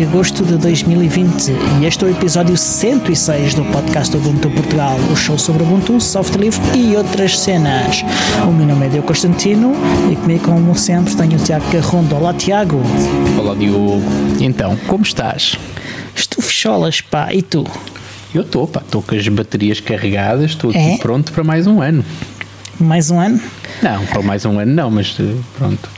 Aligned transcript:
de 0.00 0.06
agosto 0.06 0.42
de 0.42 0.56
2020 0.56 1.50
e 1.82 1.84
este 1.84 2.02
é 2.04 2.08
o 2.08 2.10
episódio 2.10 2.56
106 2.56 3.52
do 3.52 3.62
podcast 3.66 4.16
Ubuntu 4.16 4.48
Portugal, 4.50 4.96
o 5.12 5.14
show 5.14 5.38
sobre 5.38 5.62
Ubuntu, 5.62 6.00
software 6.00 6.40
livre 6.40 6.60
e 6.74 6.96
outras 6.96 7.38
cenas. 7.38 8.02
O 8.48 8.50
meu 8.50 8.66
nome 8.66 8.86
é 8.86 8.88
Diogo 8.88 9.08
Constantino 9.08 9.74
e 10.10 10.16
comigo, 10.16 10.44
como 10.44 10.74
sempre, 10.74 11.14
tenho 11.14 11.34
o 11.38 11.44
Tiago 11.44 11.70
Carrondo. 11.70 12.14
Olá, 12.16 12.32
Tiago. 12.32 12.80
Olá, 13.38 13.54
Diogo. 13.54 14.00
Então, 14.40 14.74
como 14.86 15.04
estás? 15.04 15.58
Estou 16.16 16.42
fecholas, 16.42 17.02
pá, 17.02 17.34
e 17.34 17.42
tu? 17.42 17.66
Eu 18.34 18.40
estou, 18.40 18.66
pá, 18.66 18.80
estou 18.80 19.02
com 19.02 19.14
as 19.14 19.28
baterias 19.28 19.80
carregadas, 19.80 20.52
estou 20.52 20.72
É? 20.72 20.92
aqui 20.94 20.98
pronto 21.02 21.30
para 21.30 21.44
mais 21.44 21.66
um 21.66 21.82
ano. 21.82 22.02
Mais 22.78 23.10
um 23.10 23.20
ano? 23.20 23.38
Não, 23.82 24.06
para 24.06 24.22
mais 24.22 24.46
um 24.46 24.58
ano 24.58 24.72
não, 24.72 24.90
mas 24.90 25.14
eh, 25.20 25.34
pronto. 25.58 25.90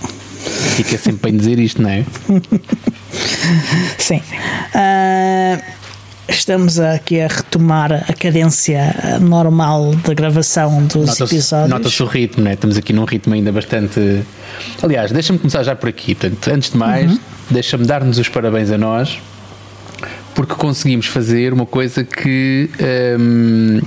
Fica 0.74 0.98
sempre 0.98 1.30
bem 1.30 1.38
dizer 1.38 1.60
isto, 1.60 1.80
não 1.80 1.90
é? 1.90 2.04
Sim. 3.98 4.22
Ah, 4.74 5.58
estamos 6.28 6.78
aqui 6.80 7.20
a 7.20 7.26
retomar 7.28 7.92
a 8.08 8.12
cadência 8.12 9.18
normal 9.20 9.94
da 9.96 10.14
gravação 10.14 10.84
dos 10.86 11.06
Nota-se 11.06 11.22
episódios. 11.34 11.70
nota-se 11.70 12.02
o 12.02 12.06
ritmo, 12.06 12.44
não 12.44 12.50
é? 12.50 12.54
Estamos 12.54 12.76
aqui 12.76 12.92
num 12.92 13.04
ritmo 13.04 13.34
ainda 13.34 13.52
bastante. 13.52 14.22
Aliás, 14.82 15.10
deixa-me 15.12 15.38
começar 15.38 15.62
já 15.62 15.74
por 15.74 15.88
aqui. 15.88 16.14
Portanto, 16.14 16.48
antes 16.54 16.70
de 16.70 16.76
mais, 16.76 17.10
Uhum. 17.12 17.18
deixa-me 17.50 17.84
dar-nos 17.86 18.18
os 18.18 18.28
parabéns 18.28 18.70
a 18.70 18.78
nós 18.78 19.18
porque 20.34 20.54
conseguimos 20.54 21.06
fazer 21.06 21.52
uma 21.52 21.66
coisa 21.66 22.02
que 22.04 22.70
hum, 23.20 23.80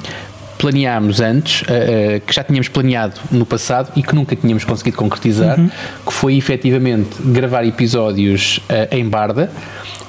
planeámos 0.66 1.21
antes, 1.21 1.63
eh, 1.69 2.16
eh, 2.16 2.21
que 2.25 2.33
já 2.33 2.44
tínhamos 2.44 2.67
planeado 2.69 3.21
no 3.31 3.45
passado 3.45 3.91
e 3.95 4.02
que 4.02 4.16
nunca 4.16 4.35
tínhamos 4.35 4.63
conseguido 4.63 4.97
concretizar, 4.97 5.59
Uhum. 5.59 5.69
que 6.03 6.11
foi 6.11 6.35
efetivamente 6.38 7.21
gravar 7.21 7.63
episódios 7.66 8.59
eh, 8.67 8.88
em 8.91 9.08
Barda 9.08 9.52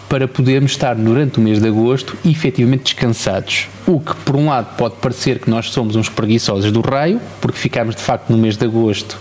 para 0.09 0.27
podermos 0.27 0.71
estar 0.71 0.95
durante 0.95 1.39
o 1.39 1.43
mês 1.43 1.61
de 1.61 1.69
agosto 1.69 2.17
efetivamente 2.25 2.85
descansados. 2.85 3.69
O 3.87 4.01
que, 4.01 4.15
por 4.25 4.35
um 4.35 4.47
lado, 4.47 4.75
pode 4.79 4.95
parecer 4.95 5.41
que 5.41 5.51
nós 5.51 5.69
somos 5.69 5.95
uns 5.95 6.09
preguiçosos 6.09 6.73
do 6.73 6.81
raio, 6.81 7.21
porque 7.39 7.59
ficámos 7.59 7.95
de 7.95 8.01
facto 8.01 8.31
no 8.31 8.39
mês 8.39 8.57
de 8.57 8.65
agosto 8.65 9.19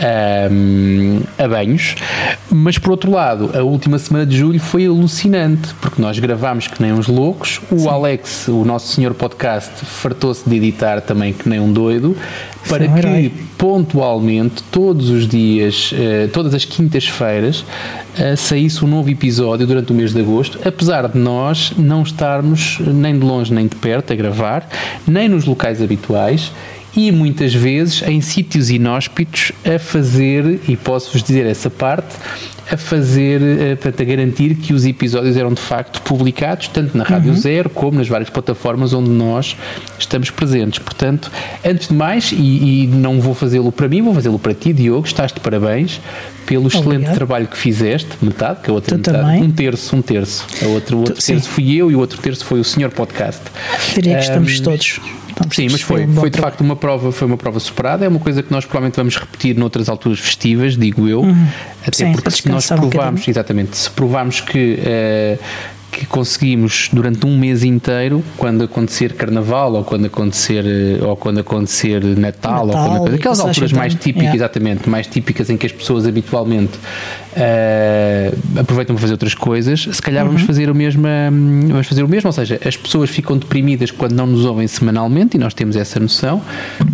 ahm, 0.00 1.20
a 1.38 1.48
banhos, 1.48 1.94
mas 2.50 2.78
por 2.78 2.90
outro 2.92 3.10
lado, 3.10 3.50
a 3.54 3.62
última 3.62 3.98
semana 3.98 4.24
de 4.24 4.36
julho 4.36 4.60
foi 4.60 4.86
alucinante, 4.86 5.74
porque 5.80 6.00
nós 6.00 6.18
gravámos 6.18 6.66
que 6.66 6.80
nem 6.80 6.92
uns 6.92 7.06
loucos, 7.06 7.60
o 7.70 7.88
Alex, 7.88 8.48
o 8.48 8.64
nosso 8.64 8.92
senhor 8.94 9.14
podcast, 9.14 9.84
fartou-se 9.84 10.48
de 10.48 10.56
editar 10.56 11.00
também 11.00 11.32
que 11.32 11.48
nem 11.48 11.60
um 11.60 11.72
doido, 11.72 12.16
para 12.68 12.88
um 12.88 12.96
herói. 12.96 13.30
que 13.30 13.48
pontualmente, 13.56 14.62
todos 14.64 15.10
os 15.10 15.26
dias, 15.26 15.92
eh, 15.94 16.28
todas 16.32 16.54
as 16.54 16.64
quintas-feiras, 16.64 17.64
eh, 18.16 18.36
saísse 18.36 18.84
um 18.84 18.88
novo 18.88 19.10
episódio 19.10 19.66
durante 19.66 19.90
o 19.90 19.94
mês 19.94 20.12
de 20.12 20.20
agosto, 20.20 20.58
apesar 20.66 21.08
de 21.08 21.18
nós 21.18 21.72
não 21.76 22.02
estarmos 22.02 22.78
nem 22.80 23.18
de 23.18 23.24
longe 23.24 23.52
nem 23.52 23.66
de 23.66 23.76
perto 23.76 24.12
a 24.12 24.16
gravar, 24.16 24.68
nem 25.06 25.28
nos 25.28 25.44
locais 25.44 25.82
habituais 25.82 26.52
e 26.98 27.12
muitas 27.12 27.54
vezes 27.54 28.02
em 28.06 28.20
sítios 28.20 28.70
inóspitos 28.70 29.52
a 29.64 29.78
fazer, 29.78 30.60
e 30.66 30.76
posso-vos 30.76 31.22
dizer 31.22 31.46
essa 31.46 31.70
parte, 31.70 32.16
a 32.70 32.76
fazer, 32.76 33.40
eh, 33.40 33.76
portanto, 33.76 34.02
a 34.02 34.04
garantir 34.04 34.54
que 34.56 34.74
os 34.74 34.84
episódios 34.84 35.36
eram 35.36 35.54
de 35.54 35.60
facto 35.60 36.02
publicados, 36.02 36.66
tanto 36.68 36.98
na 36.98 37.04
Rádio 37.04 37.34
Zero 37.36 37.70
como 37.70 37.96
nas 37.96 38.08
várias 38.08 38.28
plataformas 38.28 38.92
onde 38.92 39.08
nós 39.10 39.56
estamos 39.98 40.28
presentes. 40.30 40.78
Portanto, 40.80 41.30
antes 41.64 41.88
de 41.88 41.94
mais, 41.94 42.30
e, 42.32 42.82
e 42.82 42.86
não 42.88 43.20
vou 43.20 43.32
fazê-lo 43.32 43.70
para 43.72 43.88
mim, 43.88 44.02
vou 44.02 44.12
fazê-lo 44.12 44.38
para 44.38 44.52
ti, 44.52 44.72
Diogo, 44.72 45.06
estás 45.06 45.32
de 45.32 45.38
parabéns 45.40 46.00
pelo 46.46 46.66
excelente 46.66 46.86
Obrigado. 46.88 47.14
trabalho 47.14 47.46
que 47.46 47.56
fizeste, 47.56 48.08
metade, 48.20 48.60
que 48.62 48.70
a 48.70 48.72
outra 48.74 48.96
Tu 48.96 48.98
metade, 48.98 49.18
também. 49.18 49.42
um 49.44 49.50
terço, 49.50 49.96
um 49.96 50.02
terço. 50.02 50.46
A 50.62 50.66
outra, 50.66 50.96
o 50.96 50.98
outro 51.00 51.14
Tu- 51.14 51.22
sim. 51.22 51.34
terço 51.34 51.48
fui 51.48 51.74
eu 51.76 51.90
e 51.90 51.94
o 51.94 51.98
outro 52.00 52.18
terço 52.20 52.44
foi 52.44 52.58
o 52.60 52.64
senhor 52.64 52.90
podcast. 52.90 53.40
Diria 53.94 54.16
que 54.16 54.24
estamos 54.24 54.58
todos. 54.60 55.00
Estamos 55.38 55.54
Sim, 55.54 55.68
mas 55.70 55.80
foi, 55.80 56.04
um 56.04 56.14
foi 56.14 56.30
de 56.30 56.32
trabalho. 56.32 56.52
facto 56.52 56.60
uma 56.62 56.74
prova, 56.74 57.12
foi 57.12 57.26
uma 57.28 57.36
prova 57.36 57.60
superada, 57.60 58.04
é 58.04 58.08
uma 58.08 58.18
coisa 58.18 58.42
que 58.42 58.50
nós 58.50 58.64
provavelmente 58.64 58.96
vamos 58.96 59.16
repetir 59.16 59.56
noutras 59.56 59.88
alturas 59.88 60.18
festivas, 60.18 60.76
digo 60.76 61.08
eu, 61.08 61.20
até 61.20 61.28
Uhum. 61.28 61.92
Sim, 61.92 62.12
porque 62.12 62.30
se 62.30 62.48
nós 62.48 62.64
um 62.70 62.76
provarmos, 62.76 63.20
bocadinho. 63.20 63.30
exatamente, 63.30 63.76
se 63.76 63.90
provarmos 63.90 64.40
que 64.40 64.78
eh, 64.84 65.38
que 65.90 66.06
conseguimos 66.06 66.90
durante 66.92 67.26
um 67.26 67.36
mês 67.38 67.64
inteiro, 67.64 68.22
quando 68.36 68.62
acontecer 68.62 69.14
carnaval 69.14 69.72
ou 69.72 69.84
quando 69.84 70.06
acontecer 70.06 70.64
ou 71.02 71.16
quando 71.16 71.40
acontecer 71.40 72.04
Natal, 72.04 72.60
ou 72.60 72.66
Natal 72.68 72.98
quando, 72.98 73.12
e 73.12 73.14
aquelas 73.16 73.40
alturas 73.40 73.72
mais 73.72 73.94
típicas, 73.94 74.22
yeah. 74.22 74.36
exatamente, 74.36 74.88
mais 74.88 75.06
típicas 75.06 75.48
em 75.50 75.56
que 75.56 75.66
as 75.66 75.72
pessoas 75.72 76.06
habitualmente 76.06 76.78
eh, 77.40 78.32
aproveitam 78.56 78.96
para 78.96 79.00
fazer 79.02 79.12
outras 79.14 79.34
coisas, 79.34 79.88
se 79.92 80.02
calhar 80.02 80.24
Uhum. 80.24 80.32
vamos 80.32 80.42
fazer 80.46 80.68
o 80.68 80.74
mesmo, 80.74 81.06
hum, 81.06 81.68
vamos 81.68 81.86
fazer 81.86 82.02
o 82.02 82.08
mesmo, 82.08 82.28
ou 82.28 82.32
seja, 82.32 82.58
as 82.66 82.76
pessoas 82.76 83.08
ficam 83.10 83.36
deprimidas 83.38 83.92
quando 83.92 84.12
não 84.12 84.26
nos 84.26 84.44
ouvem 84.44 84.66
semanalmente 84.66 85.36
e 85.36 85.40
nós 85.40 85.54
temos 85.54 85.76
essa 85.76 86.00
noção. 86.00 86.42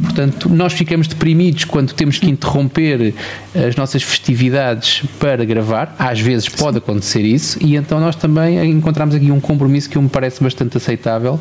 Portanto, 0.02 0.48
nós 0.50 0.74
ficamos 0.74 1.08
deprimidos 1.08 1.64
quando 1.64 1.94
temos 1.94 2.18
que 2.18 2.28
interromper 2.28 3.14
as 3.54 3.74
nossas 3.74 4.02
festividades 4.02 5.02
para 5.18 5.44
gravar. 5.44 5.94
Às 5.98 6.20
vezes 6.20 6.48
pode 6.48 6.76
acontecer 6.78 7.22
isso 7.22 7.58
e 7.62 7.74
então 7.76 7.98
nós 7.98 8.14
também 8.14 8.70
encontramos 8.70 9.14
aqui 9.14 9.30
um 9.30 9.40
compromisso 9.40 9.88
que 9.88 9.98
me 9.98 10.08
parece 10.08 10.42
bastante 10.42 10.76
aceitável. 10.76 11.40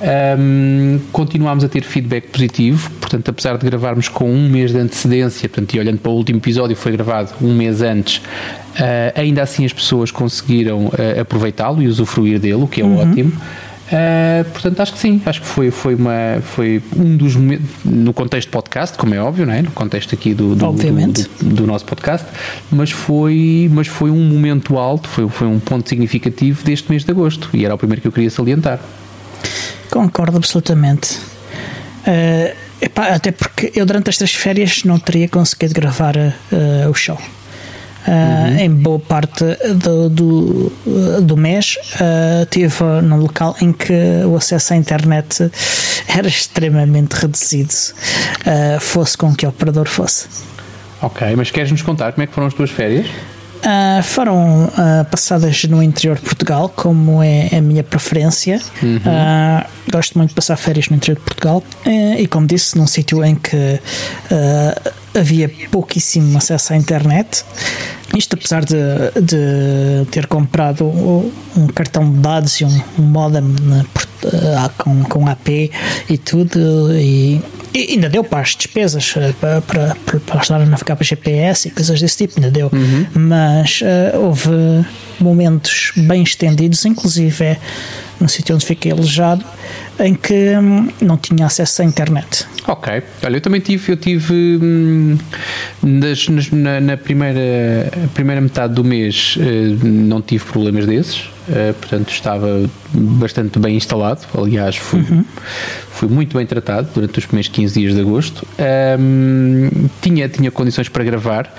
Hum, 0.00 1.00
continuamos 1.12 1.64
a 1.64 1.68
ter 1.68 1.82
feedback 1.82 2.28
positivo, 2.28 2.90
portanto, 3.00 3.28
apesar 3.28 3.58
de 3.58 3.66
gravarmos 3.66 4.08
com 4.08 4.30
um 4.30 4.48
mês 4.48 4.72
de 4.72 4.78
antecedência, 4.78 5.48
portanto, 5.48 5.74
e 5.74 5.78
olhando 5.80 5.98
para 5.98 6.10
o 6.10 6.14
último 6.14 6.38
episódio, 6.38 6.76
foi 6.76 6.92
gravado 6.92 7.30
um 7.42 7.52
mês 7.54 7.82
antes, 7.82 8.22
ah, 8.76 9.12
ainda 9.20 9.42
assim 9.42 9.64
as 9.64 9.72
pessoas 9.72 10.10
conseguiram 10.10 10.90
ah, 10.92 11.20
aproveitá-lo 11.20 11.82
e 11.82 11.88
usufruir 11.88 12.38
dele, 12.38 12.62
o 12.62 12.66
que 12.66 12.80
é 12.80 12.84
ótimo. 12.84 13.32
Ah, 13.90 14.44
portanto, 14.52 14.80
acho 14.80 14.92
que 14.92 14.98
sim, 14.98 15.20
acho 15.24 15.40
que 15.40 15.46
foi, 15.46 15.70
foi, 15.70 15.94
uma, 15.94 16.40
foi 16.42 16.82
um 16.96 17.16
dos 17.16 17.34
momentos, 17.36 17.66
no 17.84 18.12
contexto 18.12 18.50
podcast, 18.50 18.96
como 18.98 19.14
é 19.14 19.20
óbvio, 19.20 19.46
não 19.46 19.52
é? 19.52 19.62
no 19.62 19.70
contexto 19.70 20.14
aqui 20.14 20.34
do, 20.34 20.54
do, 20.54 20.66
Obviamente. 20.66 21.28
do, 21.40 21.54
do 21.54 21.66
nosso 21.66 21.84
podcast, 21.84 22.26
mas 22.70 22.90
foi, 22.90 23.68
mas 23.72 23.86
foi 23.86 24.10
um 24.10 24.24
momento 24.24 24.76
alto, 24.76 25.08
foi, 25.08 25.28
foi 25.28 25.46
um 25.46 25.58
ponto 25.58 25.88
significativo 25.88 26.62
deste 26.64 26.90
mês 26.90 27.04
de 27.04 27.10
agosto 27.10 27.48
e 27.54 27.64
era 27.64 27.74
o 27.74 27.78
primeiro 27.78 28.02
que 28.02 28.08
eu 28.08 28.12
queria 28.12 28.30
salientar. 28.30 28.78
Concordo 29.90 30.36
absolutamente. 30.36 31.18
Eh, 32.06 32.54
epá, 32.80 33.08
até 33.08 33.32
porque 33.32 33.72
eu 33.74 33.86
durante 33.86 34.10
estas 34.10 34.34
férias 34.34 34.84
não 34.84 34.98
teria 34.98 35.28
conseguido 35.28 35.72
gravar 35.74 36.16
eh, 36.16 36.34
o 36.88 36.94
show. 36.94 37.18
Eh, 38.06 38.64
Em 38.64 38.70
boa 38.70 38.98
parte 38.98 39.44
do, 39.74 40.08
do, 40.08 40.72
do 41.22 41.36
mês 41.36 41.76
eh, 42.00 42.42
estive 42.42 42.84
num 43.02 43.18
local 43.18 43.56
em 43.60 43.72
que 43.72 43.92
o 44.26 44.36
acesso 44.36 44.72
à 44.72 44.76
internet 44.76 45.50
era 46.08 46.26
extremamente 46.28 47.12
reduzido, 47.14 47.74
eh, 48.46 48.78
fosse 48.80 49.16
com 49.16 49.34
que 49.34 49.46
operador 49.46 49.86
fosse. 49.86 50.26
Ok, 51.02 51.34
mas 51.36 51.50
queres 51.50 51.70
nos 51.70 51.82
contar 51.82 52.12
como 52.12 52.24
é 52.24 52.26
que 52.26 52.32
foram 52.32 52.46
as 52.48 52.54
tuas 52.54 52.70
férias? 52.70 53.06
Ah, 53.62 54.00
foram 54.02 54.70
ah, 54.76 55.04
passadas 55.10 55.64
no 55.64 55.82
interior 55.82 56.16
de 56.16 56.22
Portugal, 56.22 56.68
como 56.68 57.22
é 57.22 57.48
a 57.56 57.60
minha 57.60 57.82
preferência. 57.82 58.60
Ah, 59.04 59.66
gosto 59.90 60.16
muito 60.16 60.30
de 60.30 60.34
passar 60.34 60.56
férias 60.56 60.88
no 60.88 60.96
interior 60.96 61.16
de 61.16 61.24
Portugal 61.24 61.62
e, 62.16 62.26
como 62.28 62.46
disse, 62.46 62.78
num 62.78 62.86
sítio 62.86 63.24
em 63.24 63.34
que 63.34 63.80
ah, 64.30 64.92
havia 65.18 65.50
pouquíssimo 65.70 66.38
acesso 66.38 66.72
à 66.72 66.76
internet. 66.76 67.44
Isto 68.16 68.34
apesar 68.34 68.64
de, 68.64 68.74
de 69.20 70.06
ter 70.10 70.26
comprado 70.26 70.84
um 70.86 71.66
cartão 71.74 72.10
de 72.10 72.18
dados 72.18 72.60
e 72.60 72.64
um, 72.64 72.82
um 72.98 73.02
modem 73.02 73.42
né, 73.42 73.84
ah, 74.56 74.70
com, 74.78 75.04
com 75.04 75.28
AP 75.28 75.48
e 76.08 76.18
tudo, 76.18 76.92
e, 76.94 77.40
e 77.74 77.92
ainda 77.92 78.08
deu 78.08 78.24
para 78.24 78.40
as 78.40 78.56
despesas, 78.56 79.14
eh, 79.16 79.32
para, 79.38 79.60
para, 79.60 79.94
para, 80.20 80.40
ajudar 80.40 80.62
a 80.62 80.66
navegar 80.66 80.96
para 80.96 81.04
GPS 81.04 81.68
e 81.68 81.70
coisas 81.70 82.00
desse 82.00 82.16
tipo, 82.16 82.34
ainda 82.36 82.50
deu. 82.50 82.70
Mas 83.14 83.80
eh, 83.82 84.12
houve 84.16 84.84
momentos 85.20 85.92
bem 85.96 86.22
estendidos, 86.22 86.84
inclusive 86.84 87.44
é 87.44 87.56
no 88.20 88.28
sítio 88.28 88.54
onde 88.54 88.66
fiquei 88.66 88.90
alojado, 88.90 89.44
em 90.00 90.12
que 90.12 90.34
hum, 90.58 90.88
não 91.00 91.16
tinha 91.16 91.46
acesso 91.46 91.82
à 91.82 91.84
internet. 91.84 92.44
Ok, 92.66 93.00
olha, 93.24 93.36
eu 93.36 93.40
também 93.40 93.60
tive, 93.60 93.92
eu 93.92 93.96
tive 93.96 94.34
hum, 94.60 95.16
nas- 95.82 96.28
nas- 96.28 96.50
na, 96.50 96.80
na 96.80 96.96
primeira, 96.96 97.90
primeira 98.14 98.40
metade 98.40 98.74
do 98.74 98.82
mês 98.84 99.36
eh, 99.40 99.76
não 99.84 100.20
tive 100.20 100.44
problemas 100.44 100.84
desses, 100.84 101.30
eh, 101.48 101.72
portanto 101.78 102.10
estava 102.10 102.68
bastante 102.92 103.58
bem 103.60 103.76
instalado, 103.76 104.20
aliás 104.36 104.74
fui, 104.76 105.04
fui 105.90 106.08
muito 106.08 106.36
bem 106.36 106.44
tratado 106.46 106.88
durante 106.94 107.18
os 107.20 107.24
primeiros 107.26 107.48
15 107.50 107.80
dias 107.80 107.94
de 107.94 108.00
agosto, 108.00 108.44
Hum, 108.98 109.70
tinha, 110.02 110.28
tinha 110.28 110.50
condições 110.50 110.88
para 110.88 111.04
gravar, 111.04 111.54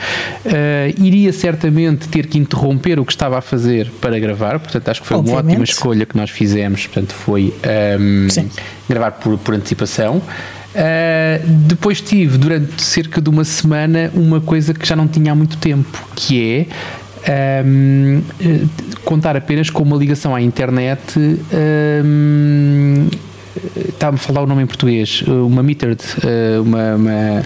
Eh, 0.45 0.93
iria 1.01 1.31
certamente 1.33 2.07
ter 2.07 2.25
que 2.27 2.37
interromper 2.37 2.99
o 2.99 3.05
que 3.05 3.11
estava 3.11 3.37
a 3.37 3.41
fazer 3.49 3.91
para 3.99 4.19
gravar, 4.19 4.59
portanto 4.59 4.89
acho 4.89 5.01
que 5.01 5.07
foi 5.07 5.17
uma 5.17 5.23
Obviamente. 5.23 5.47
ótima 5.47 5.63
escolha 5.63 6.05
que 6.05 6.15
nós 6.15 6.29
fizemos, 6.29 6.85
portanto 6.85 7.13
foi 7.13 7.53
hum, 7.99 8.27
Sim. 8.29 8.49
gravar 8.87 9.11
por, 9.11 9.37
por 9.37 9.55
antecipação. 9.55 10.21
Uh, 10.69 11.47
depois 11.67 11.99
tive 11.99 12.37
durante 12.37 12.83
cerca 12.83 13.19
de 13.19 13.27
uma 13.27 13.43
semana 13.43 14.11
uma 14.13 14.39
coisa 14.39 14.71
que 14.71 14.87
já 14.87 14.95
não 14.95 15.07
tinha 15.07 15.31
há 15.31 15.35
muito 15.35 15.57
tempo, 15.57 15.97
que 16.15 16.67
é 17.25 17.63
um, 17.65 18.21
contar 19.03 19.35
apenas 19.35 19.69
com 19.69 19.81
uma 19.81 19.97
ligação 19.97 20.35
à 20.35 20.41
internet. 20.41 21.17
Um, 21.17 23.07
Está-me 23.75 24.15
a 24.15 24.17
falar 24.17 24.43
o 24.43 24.47
nome 24.47 24.63
em 24.63 24.65
português, 24.67 25.21
uma 25.27 25.61
metered, 25.61 26.01
uma, 26.61 26.95
uma 26.95 27.43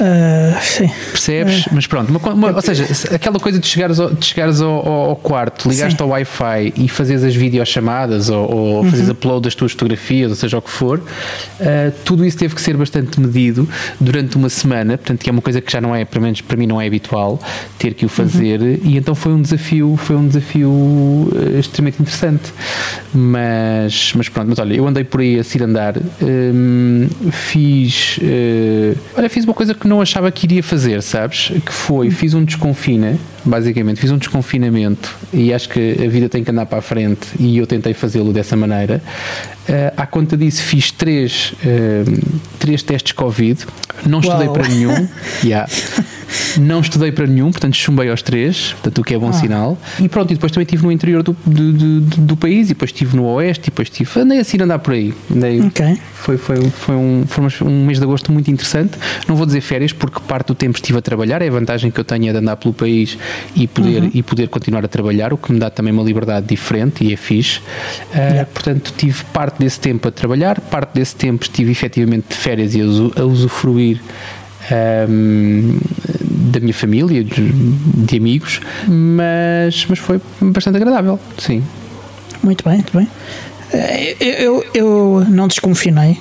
Uh, 0.00 0.60
sim. 0.62 0.90
Percebes? 1.10 1.66
Uh, 1.66 1.70
Mas 1.72 1.86
pronto, 1.86 2.10
uma, 2.10 2.18
uma, 2.32 2.52
ou 2.52 2.62
seja, 2.62 2.86
aquela 3.14 3.38
coisa 3.38 3.58
de 3.58 3.66
chegares 3.66 3.98
ao, 3.98 4.10
de 4.10 4.24
chegares 4.24 4.60
ao, 4.60 4.86
ao 4.86 5.16
quarto, 5.16 5.68
ligaste 5.68 6.00
ao 6.02 6.08
Wi-Fi 6.08 6.74
e 6.76 6.88
fazes 6.88 7.24
as 7.24 7.34
videochamadas 7.34 8.28
ou, 8.28 8.50
ou 8.50 8.82
uhum. 8.82 8.90
fazes 8.90 9.08
upload 9.08 9.44
das 9.44 9.54
tuas 9.54 9.72
fotografias, 9.72 10.30
ou 10.30 10.36
seja 10.36 10.58
o 10.58 10.62
que 10.62 10.70
for, 10.70 10.98
uh, 10.98 11.92
tudo 12.04 12.24
isso 12.24 12.36
teve 12.36 12.54
que 12.54 12.60
ser 12.60 12.76
bastante 12.76 13.18
medido 13.18 13.68
durante 13.98 14.36
uma 14.36 14.50
semana, 14.50 14.98
portanto, 14.98 15.20
que 15.20 15.30
é 15.30 15.32
uma 15.32 15.42
coisa 15.42 15.60
que 15.60 15.72
já 15.72 15.80
não 15.80 15.94
é, 15.94 16.04
pelo 16.04 16.22
menos 16.22 16.40
para 16.40 16.56
mim, 16.56 16.66
não 16.66 16.80
é 16.80 16.86
habitual 16.86 17.40
ter 17.78 17.94
que 17.94 18.04
o 18.04 18.08
fazer, 18.08 18.60
uhum. 18.60 18.78
e 18.82 18.96
então 18.98 19.14
foi 19.14 19.32
um 19.32 19.40
desafio, 19.40 19.96
foi 19.96 20.16
um 20.16 20.26
desafio 20.26 21.30
extremamente 21.58 22.02
interessante. 22.02 22.52
Mas, 23.14 24.12
mas 24.14 24.28
pronto, 24.28 24.48
mas 24.50 24.58
olha, 24.58 24.74
eu 24.74 24.86
andei 24.86 25.02
por 25.02 25.20
aí 25.20 25.38
a 25.38 25.44
se 25.44 25.62
andar, 25.62 25.94
um, 26.20 27.08
fiz, 27.30 28.18
olha, 29.16 29.30
fiz 29.30 29.44
uma 29.44 29.54
coisa 29.54 29.74
que 29.74 29.85
que 29.86 29.88
não 29.88 30.00
achava 30.00 30.32
que 30.32 30.46
iria 30.46 30.62
fazer, 30.64 31.00
sabes? 31.00 31.52
Que 31.64 31.72
foi, 31.72 32.10
fiz 32.10 32.34
um 32.34 32.44
desconfina, 32.44 33.16
basicamente, 33.44 34.00
fiz 34.00 34.10
um 34.10 34.18
desconfinamento 34.18 35.16
e 35.32 35.54
acho 35.54 35.68
que 35.68 35.96
a 36.04 36.08
vida 36.08 36.28
tem 36.28 36.42
que 36.42 36.50
andar 36.50 36.66
para 36.66 36.78
a 36.78 36.82
frente 36.82 37.28
e 37.38 37.56
eu 37.56 37.66
tentei 37.68 37.94
fazê-lo 37.94 38.32
dessa 38.32 38.56
maneira. 38.56 39.00
Uh, 39.68 39.92
à 39.96 40.06
conta 40.06 40.36
disso, 40.36 40.62
fiz 40.62 40.92
três, 40.92 41.52
uh, 41.52 42.38
três 42.58 42.82
testes 42.82 43.12
Covid, 43.12 43.66
não 44.04 44.20
estudei 44.20 44.46
Uau. 44.46 44.54
para 44.54 44.68
nenhum. 44.68 45.08
yeah. 45.42 45.68
Não 46.58 46.80
estudei 46.80 47.12
para 47.12 47.26
nenhum, 47.26 47.50
portanto 47.50 47.76
chumbei 47.76 48.10
aos 48.10 48.22
três, 48.22 48.72
portanto 48.72 48.98
o 49.00 49.04
que 49.04 49.14
é 49.14 49.18
bom 49.18 49.28
ah. 49.28 49.32
sinal. 49.32 49.78
E 50.00 50.08
pronto, 50.08 50.30
e 50.32 50.34
depois 50.34 50.50
também 50.52 50.64
estive 50.64 50.84
no 50.84 50.92
interior 50.92 51.22
do, 51.22 51.36
do, 51.44 51.72
do, 51.72 52.00
do, 52.00 52.36
país, 52.36 52.66
e 52.66 52.68
depois 52.70 52.90
estive 52.90 53.16
no 53.16 53.24
oeste, 53.24 53.68
e 53.68 53.70
depois 53.70 53.88
estive. 53.88 54.20
Andei 54.20 54.38
assim 54.38 54.58
a 54.60 54.64
andar 54.64 54.78
por 54.78 54.94
aí. 54.94 55.14
Andei, 55.30 55.60
okay. 55.60 55.98
Foi, 56.14 56.36
foi, 56.36 56.56
foi, 56.70 56.94
um, 56.96 57.24
foi 57.26 57.44
um 57.62 57.84
mês 57.84 57.98
de 57.98 58.04
agosto 58.04 58.32
muito 58.32 58.50
interessante. 58.50 58.98
Não 59.28 59.36
vou 59.36 59.46
dizer 59.46 59.60
férias, 59.60 59.92
porque 59.92 60.20
parte 60.20 60.48
do 60.48 60.54
tempo 60.54 60.76
estive 60.76 60.98
a 60.98 61.02
trabalhar, 61.02 61.42
é 61.42 61.48
a 61.48 61.50
vantagem 61.50 61.90
que 61.90 62.00
eu 62.00 62.04
tenho 62.04 62.28
é 62.28 62.32
de 62.32 62.38
andar 62.38 62.56
pelo 62.56 62.74
país 62.74 63.16
e 63.54 63.66
poder, 63.66 64.02
uhum. 64.02 64.10
e 64.12 64.22
poder 64.22 64.48
continuar 64.48 64.84
a 64.84 64.88
trabalhar, 64.88 65.32
o 65.32 65.36
que 65.36 65.52
me 65.52 65.58
dá 65.58 65.70
também 65.70 65.92
uma 65.92 66.02
liberdade 66.02 66.46
diferente 66.46 67.04
e 67.04 67.12
é 67.12 67.16
fixe. 67.16 67.58
Uh, 67.58 68.16
yeah. 68.16 68.44
Portanto, 68.46 68.92
tive 68.96 69.24
parte 69.32 69.55
desse 69.58 69.80
tempo 69.80 70.08
a 70.08 70.10
trabalhar, 70.10 70.60
parte 70.60 70.94
desse 70.94 71.14
tempo 71.16 71.44
estive 71.44 71.70
efetivamente 71.70 72.26
de 72.28 72.34
férias 72.34 72.74
e 72.74 72.80
a, 72.80 73.20
a 73.20 73.24
usufruir 73.24 74.00
um, 75.08 75.78
da 76.52 76.60
minha 76.60 76.74
família, 76.74 77.22
de, 77.22 77.50
de, 77.50 78.16
amigos, 78.16 78.60
mas, 78.86 79.86
mas 79.88 79.98
foi 79.98 80.20
bastante 80.40 80.76
agradável, 80.76 81.18
sim. 81.38 81.62
Muito 82.42 82.64
bem, 82.64 82.74
muito 82.76 82.96
bem. 82.96 83.08
Eh, 83.72 84.16
eu, 84.20 84.64
eu, 84.64 84.64
eu 84.74 85.26
não 85.28 85.48
desconfinei. 85.48 86.18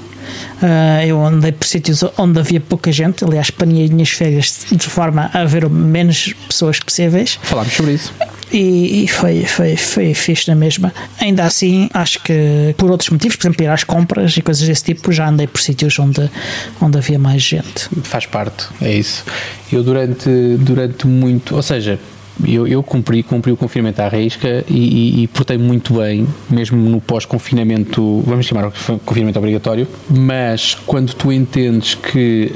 Uh, 0.61 1.05
eu 1.05 1.23
andei 1.23 1.51
por 1.51 1.67
sítios 1.67 2.03
onde 2.17 2.39
havia 2.39 2.59
pouca 2.59 2.91
gente, 2.91 3.23
aliás, 3.23 3.49
planeei 3.49 3.89
minhas 3.89 4.09
férias 4.09 4.65
de 4.71 4.87
forma 4.87 5.29
a 5.33 5.41
haver 5.41 5.69
menos 5.69 6.33
pessoas 6.47 6.79
possíveis. 6.79 7.39
Falámos 7.41 7.73
sobre 7.73 7.93
isso 7.93 8.13
e, 8.51 9.03
e, 9.03 9.07
foi, 9.07 9.43
foi, 9.43 9.75
foi 9.75 10.13
fixe 10.13 10.47
na 10.47 10.55
mesma. 10.55 10.93
Ainda 11.19 11.43
assim, 11.43 11.89
acho 11.93 12.21
que 12.21 12.73
por 12.77 12.89
outros 12.89 13.09
motivos, 13.09 13.35
por 13.35 13.43
exemplo, 13.43 13.65
ir 13.65 13.67
às 13.67 13.83
compras 13.83 14.37
e 14.37 14.41
coisas 14.41 14.67
desse 14.67 14.83
tipo, 14.83 15.11
já 15.11 15.27
andei 15.27 15.47
por 15.47 15.59
sítios 15.59 15.97
onde, 15.99 16.29
onde 16.81 16.97
havia 16.97 17.19
mais 17.19 17.41
gente. 17.41 17.89
Faz 18.03 18.25
parte, 18.25 18.67
é 18.81 18.93
isso. 18.93 19.23
Eu 19.71 19.83
durante, 19.83 20.29
durante 20.59 21.07
muito, 21.07 21.55
ou 21.55 21.61
seja, 21.61 21.99
eu, 22.43 22.67
eu, 22.67 22.83
cumpri, 22.83 23.23
cumpri 23.23 23.51
o 23.51 23.57
confinamento 23.57 24.01
à 24.01 24.07
risca 24.07 24.63
e, 24.67 25.19
e, 25.19 25.23
e 25.23 25.27
portei 25.27 25.57
muito 25.57 25.93
bem, 25.95 26.27
mesmo 26.49 26.77
no 26.77 26.99
pós-confinamento, 26.99 28.21
vamos 28.25 28.45
chamar 28.45 28.69
de 28.69 28.99
confinamento 29.05 29.39
obrigatório, 29.39 29.87
mas 30.09 30.75
quando 30.75 31.13
tu 31.13 31.31
entendes 31.31 31.95
que 31.95 32.51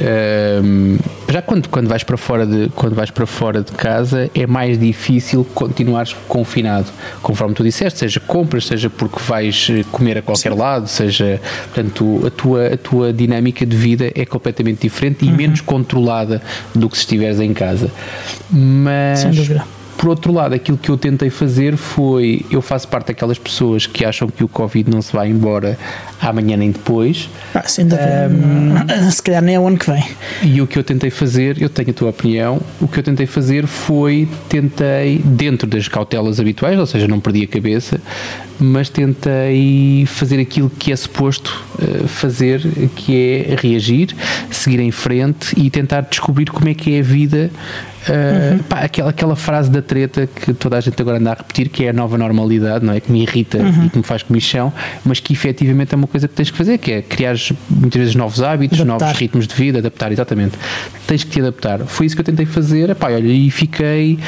um, 0.64 0.98
já 1.30 1.42
quando, 1.42 1.70
quando 1.70 1.88
vais 1.88 2.04
para 2.04 2.18
fora 2.18 2.46
de 2.46 2.70
quando 2.70 2.96
vais 2.96 3.12
para 3.12 3.26
fora 3.26 3.62
de 3.62 3.72
casa 3.72 4.30
é 4.36 4.46
mais 4.46 4.78
difícil 4.80 5.46
continuares 5.54 6.14
confinado, 6.28 6.88
conforme 7.22 7.54
tu 7.54 7.64
disseste, 7.64 8.00
seja 8.00 8.20
compras, 8.20 8.66
seja 8.66 8.90
porque 8.90 9.20
vais 9.28 9.68
comer 9.92 10.18
a 10.18 10.22
qualquer 10.22 10.54
lado, 10.54 10.88
seja 10.88 11.40
portanto 11.74 12.24
a 12.26 12.30
tua, 12.30 12.68
a 12.68 12.78
tua 12.78 13.14
dinâmica 13.14 13.66
de 13.66 13.78
vida 13.78 14.12
é 14.14 14.26
completamente 14.26 14.82
diferente 14.82 15.26
e 15.26 15.30
uhum. 15.30 15.36
menos 15.36 15.62
controlada 15.62 16.42
do 16.76 16.90
que 16.90 16.98
se 16.98 17.04
estiveres 17.04 17.40
em 17.40 17.54
casa. 17.54 17.90
Mas 18.52 19.20
Sem 19.20 19.32
dúvida 19.32 19.69
por 20.00 20.08
outro 20.08 20.32
lado, 20.32 20.56
aquilo 20.56 20.78
que 20.78 20.90
eu 20.90 20.98
tentei 20.98 21.30
fazer 21.30 21.76
foi: 21.76 22.46
eu 22.50 22.62
faço 22.62 22.88
parte 22.88 23.08
daquelas 23.08 23.38
pessoas 23.38 23.86
que 23.86 24.06
acham 24.06 24.30
que 24.30 24.42
o 24.42 24.48
Covid 24.48 24.90
não 24.90 25.02
se 25.02 25.12
vai 25.12 25.28
embora 25.28 25.78
amanhã 26.22 26.56
nem 26.56 26.72
depois. 26.72 27.30
Ah, 27.54 27.60
dúvida. 27.60 28.32
Um, 28.32 29.12
se 29.12 29.22
calhar 29.22 29.42
nem 29.42 29.56
é 29.56 29.60
o 29.60 29.68
ano 29.68 29.78
que 29.78 29.92
vem. 29.92 30.02
E 30.42 30.62
o 30.62 30.68
que 30.68 30.80
eu 30.80 30.86
tentei 30.86 31.10
fazer, 31.10 31.62
eu 31.62 31.68
tenho 31.68 31.90
a 31.90 31.94
tua 31.94 32.10
opinião, 32.12 32.62
o 32.80 32.88
que 32.88 32.98
eu 32.98 33.04
tentei 33.04 33.26
fazer 33.26 33.68
foi: 33.68 34.26
tentei, 34.48 35.20
dentro 35.20 35.68
das 35.68 35.90
cautelas 35.90 36.40
habituais, 36.40 36.80
ou 36.80 36.86
seja, 36.86 37.06
não 37.06 37.20
perdi 37.20 37.44
a 37.44 37.48
cabeça, 37.48 38.00
mas 38.58 38.88
tentei 38.88 40.06
fazer 40.06 40.40
aquilo 40.40 40.70
que 40.70 40.94
é 40.94 40.96
suposto 40.96 41.62
uh, 41.76 42.08
fazer, 42.08 42.62
que 42.96 43.18
é 43.50 43.56
reagir, 43.56 44.16
seguir 44.50 44.80
em 44.80 44.92
frente 44.92 45.54
e 45.60 45.70
tentar 45.70 46.02
descobrir 46.02 46.46
como 46.46 46.70
é 46.70 46.74
que 46.74 46.96
é 46.96 47.00
a 47.00 47.04
vida 47.04 47.52
uhum. 48.08 48.60
pá, 48.60 48.80
aquela, 48.80 49.10
aquela 49.10 49.36
frase 49.36 49.70
da 49.70 49.82
treta 49.82 50.28
que 50.28 50.54
toda 50.54 50.78
a 50.78 50.82
gente 50.82 51.00
agora 51.02 51.18
anda 51.18 51.32
a 51.32 51.34
repetir, 51.34 51.70
que 51.70 51.86
é 51.86 51.90
a 51.90 51.94
nova 51.94 52.18
normalidade, 52.18 52.86
não 52.86 52.94
é? 52.94 53.00
Que 53.00 53.12
me 53.12 53.22
irrita 53.22 53.58
uhum. 53.58 53.86
e 53.86 53.90
que 53.90 53.98
me 53.98 54.04
faz 54.04 54.24
comichão, 54.24 54.72
mas 55.04 55.20
que 55.20 55.34
efetivamente 55.34 55.94
é 55.94 55.98
uma 55.98 56.08
coisa 56.08 56.28
que 56.28 56.34
tens 56.34 56.50
que 56.50 56.58
fazer, 56.58 56.78
que 56.78 56.92
é 56.92 57.02
criar 57.02 57.36
muitas 57.70 58.00
vezes 58.00 58.16
novos 58.16 58.42
hábitos, 58.42 58.80
adaptar. 58.80 59.06
novos 59.06 59.20
ritmos 59.20 59.48
de 59.48 59.56
vida, 59.56 59.80
adaptar, 59.80 60.12
exatamente. 60.12 60.58
Tens 61.08 61.24
que 61.24 61.32
te 61.32 61.40
adaptar. 61.40 61.80
Foi 61.86 62.06
isso 62.06 62.16
que 62.16 62.22
eu 62.22 62.26
tentei 62.26 62.46
fazer, 62.46 62.94
pá, 62.96 63.08
olha, 63.08 63.28
e 63.28 63.50
fiquei 63.50 64.20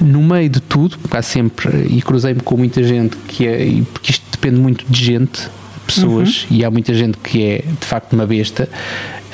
no 0.00 0.22
meio 0.22 0.48
de 0.48 0.60
tudo, 0.60 0.98
cá 1.08 1.22
sempre, 1.22 1.86
e 1.88 2.02
cruzei-me 2.02 2.40
com 2.40 2.56
muita 2.56 2.82
gente 2.82 3.16
que 3.28 3.46
é, 3.46 3.82
porque 3.92 4.12
isto 4.12 4.24
depende 4.30 4.60
muito 4.60 4.84
de 4.88 5.04
gente, 5.04 5.48
pessoas, 5.86 6.46
uhum. 6.50 6.56
e 6.56 6.64
há 6.64 6.70
muita 6.70 6.94
gente 6.94 7.18
que 7.18 7.44
é 7.44 7.58
de 7.58 7.86
facto 7.86 8.12
uma 8.12 8.26
besta 8.26 8.68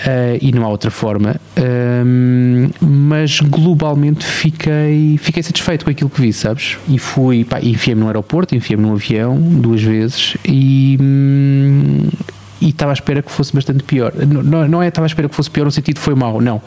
uh, 0.06 0.38
e 0.40 0.52
não 0.52 0.64
há 0.64 0.68
outra 0.68 0.90
forma. 0.90 1.36
Um, 1.56 2.70
mas 2.80 3.40
globalmente 3.40 4.24
fiquei, 4.24 5.18
fiquei 5.18 5.42
satisfeito 5.42 5.84
com 5.84 5.90
aquilo 5.90 6.10
que 6.10 6.20
vi, 6.20 6.32
sabes? 6.32 6.78
E 6.88 6.98
fui, 6.98 7.44
pá, 7.44 7.60
enfiei-me 7.60 8.00
no 8.00 8.06
aeroporto, 8.06 8.54
enfiei-me 8.54 8.82
num 8.82 8.94
avião 8.94 9.36
duas 9.38 9.82
vezes 9.82 10.36
e. 10.44 10.98
Hum, 11.00 12.08
e 12.60 12.70
estava 12.70 12.90
à 12.90 12.94
espera 12.94 13.22
que 13.22 13.30
fosse 13.30 13.54
bastante 13.54 13.84
pior. 13.84 14.12
Não, 14.16 14.66
não 14.66 14.82
é 14.82 14.88
estava 14.88 15.04
à 15.04 15.06
espera 15.06 15.28
que 15.28 15.34
fosse 15.34 15.48
pior 15.48 15.64
no 15.64 15.70
sentido 15.70 16.00
foi 16.00 16.16
mau, 16.16 16.40
não 16.40 16.60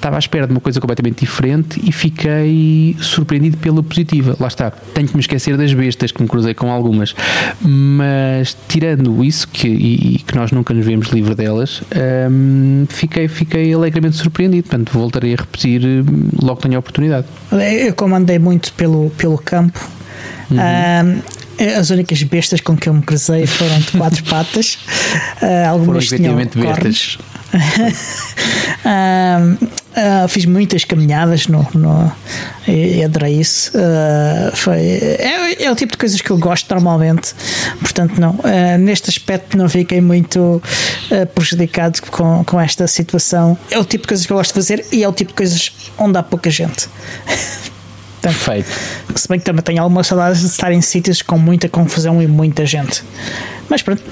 estava 0.00 0.16
à 0.16 0.18
espera 0.18 0.46
de 0.46 0.52
uma 0.52 0.60
coisa 0.60 0.80
completamente 0.80 1.20
diferente 1.20 1.80
e 1.84 1.92
fiquei 1.92 2.96
surpreendido 3.00 3.58
pela 3.58 3.82
positiva. 3.82 4.34
Lá 4.40 4.48
está, 4.48 4.70
tenho 4.70 5.06
que 5.06 5.14
me 5.14 5.20
esquecer 5.20 5.56
das 5.56 5.72
bestas 5.72 6.10
que 6.10 6.22
me 6.22 6.28
cruzei 6.28 6.54
com 6.54 6.70
algumas, 6.70 7.14
mas 7.60 8.56
tirando 8.66 9.22
isso, 9.22 9.46
que, 9.46 9.68
e, 9.68 10.14
e 10.14 10.18
que 10.18 10.34
nós 10.34 10.50
nunca 10.50 10.72
nos 10.72 10.84
vemos 10.84 11.08
livre 11.08 11.34
delas, 11.34 11.82
hum, 12.30 12.86
fiquei, 12.88 13.28
fiquei 13.28 13.72
alegremente 13.72 14.16
surpreendido. 14.16 14.68
Portanto, 14.68 14.90
voltarei 14.92 15.34
a 15.34 15.36
repetir 15.36 15.84
hum, 15.84 16.28
logo 16.40 16.56
que 16.56 16.62
tenho 16.62 16.76
a 16.76 16.80
oportunidade. 16.80 17.26
Eu, 17.52 17.94
como 17.94 18.14
andei 18.14 18.38
muito 18.38 18.72
pelo, 18.72 19.10
pelo 19.10 19.36
campo, 19.36 19.78
uhum. 20.50 20.56
hum, 20.56 21.22
as 21.78 21.90
únicas 21.90 22.22
bestas 22.22 22.60
com 22.62 22.74
que 22.74 22.88
eu 22.88 22.94
me 22.94 23.02
cruzei 23.02 23.46
foram 23.46 23.78
de 23.78 23.92
quatro 23.92 24.24
patas. 24.30 24.78
Uh, 25.42 25.68
algumas 25.68 26.06
foram 26.06 26.16
efetivamente 26.16 26.58
bestas. 26.58 27.18
uh, 28.84 30.28
fiz 30.28 30.44
muitas 30.44 30.84
caminhadas 30.84 31.46
no, 31.46 31.66
no, 31.74 32.12
e, 32.66 33.02
adorei 33.02 33.40
isso. 33.40 33.72
Uh, 33.76 34.54
foi, 34.54 34.78
é, 34.78 35.64
é, 35.64 35.70
o 35.70 35.74
tipo 35.74 35.92
de 35.92 35.98
coisas 35.98 36.20
que 36.20 36.30
eu 36.30 36.38
gosto 36.38 36.70
normalmente, 36.70 37.34
portanto, 37.80 38.20
não. 38.20 38.38
neste 38.78 39.10
aspecto, 39.10 39.56
não 39.56 39.68
fiquei 39.68 40.00
muito 40.00 40.62
prejudicado 41.34 42.00
com, 42.10 42.44
com 42.44 42.60
esta 42.60 42.86
situação. 42.86 43.58
É 43.70 43.78
o 43.78 43.84
tipo 43.84 44.02
de 44.02 44.08
coisas 44.08 44.26
que 44.26 44.32
eu 44.32 44.36
gosto 44.36 44.50
de 44.50 44.54
fazer 44.54 44.86
e 44.92 45.02
é 45.02 45.08
o 45.08 45.12
tipo 45.12 45.30
de 45.30 45.36
coisas 45.36 45.72
onde 45.98 46.18
há 46.18 46.22
pouca 46.22 46.50
gente. 46.50 46.88
Perfeito. 48.20 48.68
Se 49.14 49.28
bem 49.28 49.38
que 49.38 49.44
também 49.44 49.62
tenho 49.62 49.82
algumas 49.82 50.06
saudades 50.06 50.40
de 50.40 50.46
estar 50.46 50.72
em 50.72 50.80
sítios 50.80 51.22
com 51.22 51.38
muita 51.38 51.68
confusão 51.68 52.20
e 52.20 52.26
muita 52.26 52.66
gente. 52.66 53.02
Mas 53.68 53.82
pronto, 53.82 54.02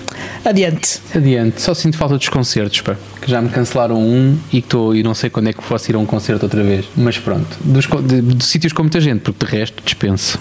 adiante. 0.44 1.00
Adiante. 1.14 1.60
Só 1.60 1.74
sinto 1.74 1.98
falta 1.98 2.16
dos 2.16 2.28
concertos, 2.28 2.80
pá. 2.80 2.96
Que 3.20 3.30
já 3.30 3.42
me 3.42 3.48
cancelaram 3.48 4.00
um 4.00 4.38
e 4.52 4.58
estou 4.58 4.94
e 4.94 5.02
não 5.02 5.14
sei 5.14 5.28
quando 5.28 5.48
é 5.48 5.52
que 5.52 5.62
posso 5.62 5.90
ir 5.90 5.96
a 5.96 5.98
um 5.98 6.06
concerto 6.06 6.46
outra 6.46 6.62
vez. 6.62 6.86
Mas 6.96 7.18
pronto. 7.18 7.58
Dos, 7.60 7.86
de, 7.86 8.22
de, 8.22 8.44
sítios 8.44 8.72
com 8.72 8.82
muita 8.82 9.00
gente, 9.00 9.20
porque 9.20 9.44
de 9.44 9.52
resto 9.52 9.82
dispenso. 9.84 10.38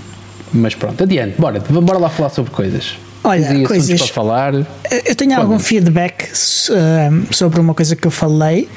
Mas 0.53 0.75
pronto, 0.75 1.03
adiante. 1.03 1.35
Bora, 1.39 1.59
bora 1.59 1.97
lá 1.97 2.09
falar 2.09 2.29
sobre 2.29 2.51
coisas. 2.51 2.95
Olha, 3.23 3.67
coisas- 3.67 3.99
para 3.99 4.13
falar. 4.13 4.53
Eu 4.53 5.15
tenho 5.15 5.31
Quando? 5.31 5.41
algum 5.41 5.59
feedback 5.59 6.29
uh, 6.31 7.33
sobre 7.33 7.59
uma 7.59 7.73
coisa 7.73 7.95
que 7.95 8.07
eu 8.07 8.11
falei 8.11 8.69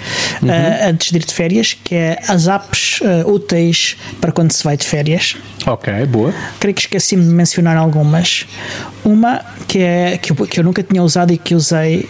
uh, 0.43 0.89
antes 0.89 1.11
de 1.11 1.19
ir 1.19 1.25
de 1.25 1.33
férias, 1.33 1.77
que 1.85 1.95
é 1.95 2.19
as 2.27 2.49
apps 2.49 3.01
uh, 3.01 3.29
úteis 3.31 3.97
para 4.21 4.33
quando 4.33 4.53
se 4.53 4.65
vai 4.65 4.77
de 4.77 4.85
férias. 4.85 5.37
Ok, 5.67 5.93
boa. 6.07 6.35
Creio 6.59 6.75
que 6.75 6.81
esqueci-me 6.83 7.23
de 7.23 7.31
mencionar 7.31 7.77
algumas. 7.77 8.47
Uma 9.05 9.45
que, 9.69 9.79
é, 9.79 10.19
que, 10.19 10.33
eu, 10.33 10.37
que 10.47 10.61
eu 10.61 10.65
nunca 10.65 10.83
tinha 10.83 11.03
usado 11.03 11.33
e 11.33 11.39
que 11.39 11.55
usei 11.55 12.09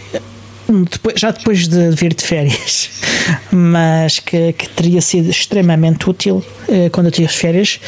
depois- 0.89 1.19
já 1.19 1.31
depois 1.31 1.67
de 1.67 1.89
vir 1.91 2.13
de 2.13 2.23
férias, 2.23 2.89
mas 3.51 4.19
que, 4.19 4.53
que 4.53 4.69
teria 4.69 5.01
sido 5.01 5.29
extremamente 5.29 6.09
útil 6.09 6.43
eh, 6.67 6.89
quando 6.89 7.07
eu 7.07 7.11
tive 7.11 7.27
férias, 7.27 7.79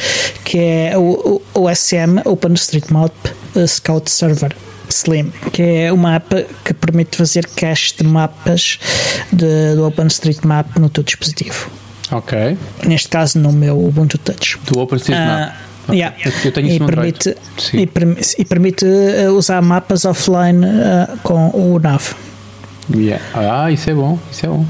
que 0.44 0.58
é 0.58 0.92
o, 0.96 1.42
o 1.54 1.60
OSM 1.60 2.20
OpenStreetMap 2.24 3.12
eh, 3.56 3.66
Scout 3.66 4.10
Server. 4.10 4.52
Slim, 4.90 5.32
que 5.50 5.62
é 5.62 5.92
uma 5.92 6.14
app 6.16 6.46
que 6.62 6.74
permite 6.74 7.16
fazer 7.16 7.46
cache 7.56 7.94
de 7.96 8.04
mapas 8.04 8.78
de, 9.32 9.74
do 9.74 9.86
OpenStreetMap 9.86 10.76
no 10.78 10.90
teu 10.90 11.02
dispositivo. 11.02 11.70
Ok. 12.12 12.56
Neste 12.86 13.08
caso, 13.08 13.38
no 13.38 13.50
meu 13.50 13.82
Ubuntu 13.82 14.18
Touch. 14.18 14.58
Do 14.66 14.78
OpenStreetMap. 14.80 15.52
Ah, 15.52 15.56
Ok. 15.88 15.98
yeah. 15.98 16.14
Eu- 16.44 16.52
tenho 16.52 16.66
isso 16.68 16.76
e 16.76 16.86
permite, 16.86 17.36
e, 17.72 17.86
permi- 17.86 18.16
e 18.38 18.44
permite 18.44 18.84
uh, 18.84 19.32
usar 19.32 19.62
mapas 19.62 20.04
offline 20.04 20.64
uh, 20.66 21.18
com 21.22 21.48
o 21.48 21.78
NAV. 21.78 22.12
Yeah. 22.90 23.24
Ah, 23.34 23.70
isso 23.70 23.88
é 23.88 23.94
bom, 23.94 24.18
isso 24.30 24.44
é 24.44 24.48
bom. 24.48 24.66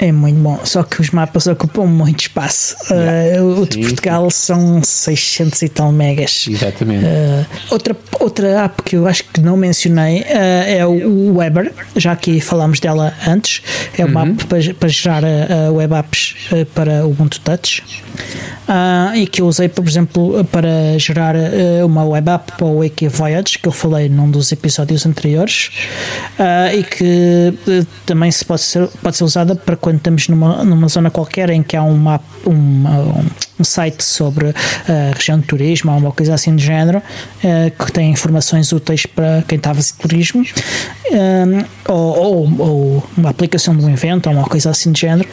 É 0.00 0.12
muito 0.12 0.38
bom, 0.38 0.60
só 0.64 0.82
que 0.84 1.00
os 1.00 1.10
mapas 1.10 1.46
ocupam 1.46 1.86
muito 1.86 2.20
espaço. 2.20 2.76
Yeah. 2.98 3.42
Uh, 3.42 3.60
o 3.62 3.66
de 3.66 3.74
Sim, 3.74 3.82
Portugal 3.82 4.30
são 4.30 4.82
600 4.82 5.62
e 5.62 5.68
tal 5.68 5.92
megas. 5.92 6.46
Exatamente. 6.48 7.04
Uh, 7.04 7.46
outra, 7.70 7.96
outra 8.18 8.64
app 8.64 8.82
que 8.82 8.96
eu 8.96 9.06
acho 9.06 9.24
que 9.24 9.40
não 9.40 9.56
mencionei 9.56 10.22
uh, 10.22 10.24
é 10.66 10.86
o 10.86 11.36
Weber, 11.36 11.72
já 11.96 12.16
que 12.16 12.40
falámos 12.40 12.80
dela 12.80 13.12
antes. 13.26 13.62
É 13.96 14.04
uma 14.04 14.22
Uhum. 14.24 14.32
app 14.32 14.44
para, 14.46 14.74
para 14.74 14.88
gerar 14.88 15.22
web 15.72 15.94
apps 15.94 16.34
para 16.74 17.06
o 17.06 17.10
Ubuntu 17.10 17.40
Touch. 17.40 17.82
Uh, 18.68 19.14
e 19.16 19.26
que 19.26 19.40
eu 19.40 19.46
usei, 19.46 19.68
por 19.68 19.86
exemplo, 19.86 20.44
para 20.46 20.98
gerar 20.98 21.34
uma 21.84 22.04
web 22.04 22.28
app 22.30 22.52
para 22.52 22.66
o 22.66 22.78
Wiki 22.78 23.08
Voyage, 23.08 23.58
que 23.58 23.68
eu 23.68 23.72
falei 23.72 24.08
num 24.08 24.30
dos 24.30 24.50
episódios 24.52 25.06
anteriores, 25.06 25.70
uh, 26.38 26.76
e 26.76 26.82
que 26.82 27.54
também 28.04 28.30
se 28.30 28.44
pode, 28.44 28.60
ser, 28.62 28.86
pode 29.02 29.16
ser 29.16 29.24
usada 29.24 29.54
para 29.54 29.76
quando 29.88 29.96
estamos 29.96 30.28
numa, 30.28 30.64
numa 30.64 30.86
zona 30.86 31.10
qualquer 31.10 31.48
em 31.48 31.62
que 31.62 31.74
há 31.74 31.82
um, 31.82 31.96
map, 31.96 32.22
um, 32.46 33.64
site 33.64 34.04
sobre 34.04 34.48
a 34.50 35.14
região 35.14 35.40
de 35.40 35.46
turismo, 35.46 35.90
ou 35.90 35.96
uma 35.96 36.12
coisa 36.12 36.34
assim 36.34 36.54
de 36.54 36.62
género, 36.62 36.98
uh, 36.98 37.84
que 37.84 37.90
tem 37.90 38.10
informações 38.10 38.70
úteis 38.70 39.06
para 39.06 39.42
quem 39.48 39.56
está 39.56 39.70
a 39.70 39.74
fazer 39.74 39.94
turismo, 39.98 40.44
um, 41.10 41.90
ou, 41.90 42.18
ou, 42.18 42.60
ou 42.60 43.08
uma 43.16 43.30
aplicação 43.30 43.74
de 43.74 43.82
um 43.82 43.88
evento, 43.88 44.28
ou 44.28 44.34
uma 44.34 44.44
coisa 44.46 44.68
assim 44.68 44.92
de 44.92 45.00
género, 45.00 45.26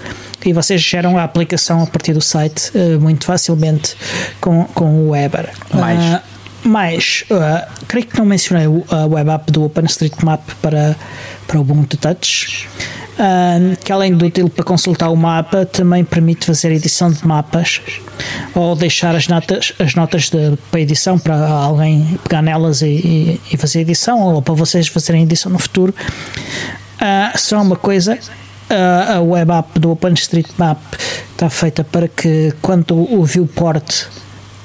e 0.46 0.54
vocês 0.54 0.80
geram 0.80 1.18
a 1.18 1.26
aplicação 1.26 1.84
a 1.84 1.88
partir 1.88 2.14
do 2.14 2.22
site 2.22 2.72
muito 3.02 3.26
facilmente 3.26 3.94
com, 4.40 4.64
com 4.74 4.86
o 4.86 5.10
Weber. 5.10 5.50
Mais. 5.74 6.00
Uh, 6.00 6.22
mais, 6.64 7.26
uh, 7.30 7.86
creio 7.88 8.08
que 8.08 8.18
não 8.18 8.26
mencionei 8.26 8.66
a 8.90 9.06
web 9.06 9.30
app 9.30 9.52
do 9.52 9.66
OpenStreetMap 9.66 10.42
para, 10.62 10.96
para 11.46 11.58
o 11.58 11.62
Ubuntu 11.62 11.98
Touch, 11.98 12.68
que 13.84 13.92
além 13.92 14.16
de 14.16 14.26
útil 14.26 14.50
para 14.50 14.64
consultar 14.64 15.10
o 15.10 15.16
mapa, 15.16 15.66
também 15.66 16.04
permite 16.04 16.46
fazer 16.46 16.72
edição 16.72 17.10
de 17.12 17.26
mapas 17.26 17.82
ou 18.54 18.76
deixar 18.76 19.16
as 19.16 19.28
notas, 19.28 19.74
as 19.80 19.96
notas 19.96 20.30
de, 20.30 20.58
para 20.70 20.82
edição 20.82 21.18
para 21.18 21.36
alguém 21.48 22.20
pegar 22.24 22.42
nelas 22.42 22.82
e, 22.82 23.40
e- 23.52 23.58
fazer 23.58 23.82
edição, 23.82 24.20
ou 24.22 24.42
para 24.42 24.54
vocês 24.54 24.88
fazerem 24.88 25.24
edição 25.24 25.52
no 25.52 25.60
futuro. 25.60 25.94
Uh, 26.96 27.38
só 27.38 27.62
uma 27.62 27.76
coisa, 27.76 28.16
uh, 28.16 29.18
a 29.18 29.22
web 29.22 29.52
app 29.52 29.80
do 29.80 29.92
OpenStreetMap 29.92 30.78
está 31.32 31.50
feita 31.50 31.84
para 31.84 32.08
que 32.08 32.54
quando 32.62 32.96
o 32.96 33.24
viewport, 33.26 34.04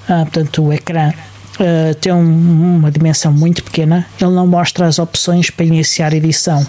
uh, 0.09 0.23
portanto 0.25 0.63
o 0.65 0.73
ecrã, 0.73 1.11
uh, 1.11 1.95
tem 2.01 2.13
um- 2.13 2.77
uma 2.79 2.91
dimensão 2.91 3.33
muito 3.33 3.63
pequena, 3.63 4.07
ele 4.21 4.31
não 4.33 4.47
mostra 4.47 4.87
as 4.87 4.99
opções 4.99 5.51
para 5.51 5.65
iniciar 5.67 6.13
edição. 6.13 6.67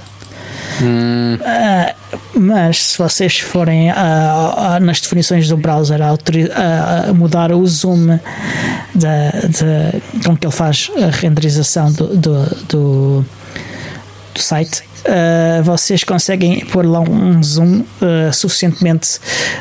Uh, 0.80 2.40
mas 2.40 2.78
se 2.92 2.98
vocês 2.98 3.40
forem 3.40 3.90
ah, 3.92 4.54
ah, 4.76 4.80
nas 4.80 5.00
definições 5.02 5.48
do 5.48 5.58
browser 5.58 6.00
a, 6.02 7.14
mudar 7.14 7.52
o 7.52 7.66
zoom 7.68 8.08
da, 8.96 9.30
da- 9.32 10.00
com 10.26 10.36
que 10.36 10.46
ele 10.46 10.54
faz 10.54 10.90
a 10.98 11.08
renderização 11.16 11.92
do, 11.92 12.08
do, 12.16 12.46
do- 12.70 13.26
do 14.34 14.40
site, 14.40 14.82
uh, 15.06 15.62
vocês 15.64 16.04
conseguem 16.04 16.66
pôr 16.66 16.86
lá 16.86 17.02
um 17.02 17.44
zoom 17.44 17.82
uh, 18.02 18.34
suficientemente 18.34 19.20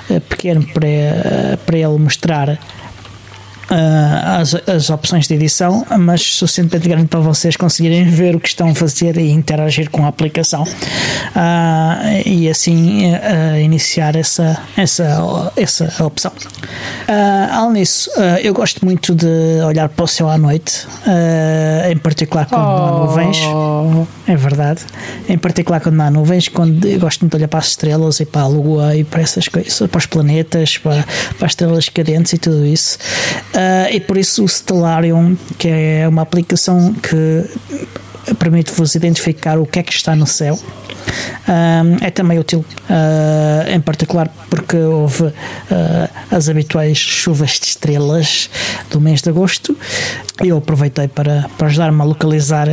uh, 0.09 0.21
pequeno 0.23 0.65
para, 0.73 1.59
para 1.67 1.77
ele 1.79 1.99
mostrar 1.99 2.59
as, 3.71 4.55
as 4.69 4.91
opções 4.91 5.27
de 5.29 5.35
edição, 5.35 5.87
mas 5.99 6.23
suficientemente 6.23 6.89
grande 6.89 7.07
para 7.07 7.21
vocês 7.21 7.57
conseguirem 7.57 8.05
ver 8.05 8.35
o 8.37 8.41
que 8.41 8.49
estão 8.49 8.71
a 8.71 8.75
fazer 8.75 9.17
e 9.17 9.31
interagir 9.31 9.91
com 9.91 10.05
a 10.05 10.09
aplicação 10.09 10.63
uh, 10.63 12.27
e 12.27 12.49
assim 12.49 13.13
uh, 13.15 13.59
iniciar 13.63 14.17
essa, 14.17 14.61
essa, 14.77 15.53
essa 15.57 16.05
opção. 16.05 16.33
Uh, 16.33 17.53
além 17.53 17.83
disso, 17.83 18.11
uh, 18.17 18.39
eu 18.43 18.53
gosto 18.53 18.85
muito 18.85 19.15
de 19.15 19.61
olhar 19.67 19.89
para 19.89 20.05
o 20.05 20.09
céu 20.09 20.29
à 20.29 20.37
noite, 20.37 20.87
uh, 21.07 21.91
em 21.91 21.97
particular 21.97 22.47
quando 22.47 22.63
não 22.63 22.87
há 22.87 22.91
nuvens. 23.01 23.39
Oh. 23.47 24.07
É 24.27 24.37
verdade. 24.37 24.83
Em 25.29 25.39
particular 25.39 25.81
quando 25.81 26.01
há 26.01 26.11
nuvens, 26.11 26.49
quando 26.49 26.87
eu 26.87 27.01
gosto 27.01 27.23
muito 27.23 27.33
de 27.33 27.39
olhar 27.39 27.49
para 27.49 27.59
as 27.59 27.69
estrelas 27.69 28.21
e 28.21 28.25
para 28.25 28.43
a 28.43 28.47
lua 28.47 28.97
e 28.97 29.05
para 29.05 29.23
essas 29.23 29.49
coisas, 29.49 29.77
para 29.89 29.99
os 29.99 30.07
planetas, 30.07 30.79
para, 30.79 31.05
para 31.37 31.47
as 31.47 31.53
estrelas 31.53 31.89
cadentes 31.89 32.33
e 32.33 32.39
tudo 32.39 32.65
isso. 32.65 32.99
Ah, 33.61 33.91
e 33.91 34.01
por 34.01 34.17
isso 34.17 34.43
o 34.45 34.49
Stellarium, 34.49 35.37
que 35.59 35.69
é 35.69 36.09
uma 36.09 36.23
aplicação 36.23 36.95
que 36.95 38.35
permite-vos 38.39 38.95
identificar 38.95 39.59
o 39.59 39.67
que 39.67 39.79
é 39.81 39.83
que 39.83 39.93
está 39.93 40.15
no 40.17 40.27
céu. 40.27 40.59
Ah, 41.49 41.83
é 42.01 42.11
também 42.11 42.39
útil, 42.39 42.65
ah, 42.89 43.65
em 43.71 43.81
particular 43.81 44.29
porque 44.49 44.77
houve 44.77 45.33
ah, 45.71 46.09
as 46.31 46.49
habituais 46.49 46.97
chuvas 46.99 47.59
de 47.61 47.67
estrelas 47.67 48.49
do 48.91 49.01
mês 49.01 49.21
de 49.21 49.29
agosto. 49.29 49.77
e 50.43 50.49
Eu 50.49 50.59
aproveitei 50.59 51.09
para, 51.09 51.47
para 51.59 51.67
ajudar-me 51.67 52.01
a 52.01 52.05
localizar 52.05 52.67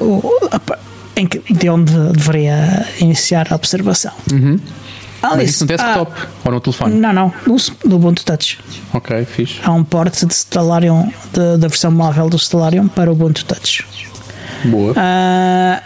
o- 0.00 0.22
a- 0.50 0.78
de 1.50 1.68
onde 1.70 1.92
deveria 2.12 2.86
iniciar 3.00 3.46
a 3.50 3.54
observação. 3.54 4.12
Mas 4.30 4.60
Alice, 5.22 5.50
isso 5.50 5.64
no 5.64 5.68
desktop 5.68 6.12
ou 6.44 6.50
no 6.52 6.58
ah, 6.58 6.60
telefone? 6.60 6.94
não, 6.94 7.12
não, 7.12 7.32
no, 7.46 7.56
no 7.84 7.96
Ubuntu 7.96 8.24
Touch. 8.24 8.58
Ok, 8.92 9.24
fixe. 9.24 9.60
Há 9.64 9.72
um 9.72 9.84
port 9.84 10.24
de 10.24 10.34
Stellarium, 10.34 11.12
de- 11.32 11.58
da 11.58 11.68
versão 11.68 11.90
móvel 11.90 12.28
do 12.28 12.38
Stellarium 12.38 12.88
para 12.88 13.10
o 13.10 13.12
Ubuntu 13.14 13.44
Touch. 13.44 13.84
Boa. 14.64 14.94
Ah, 14.96 15.82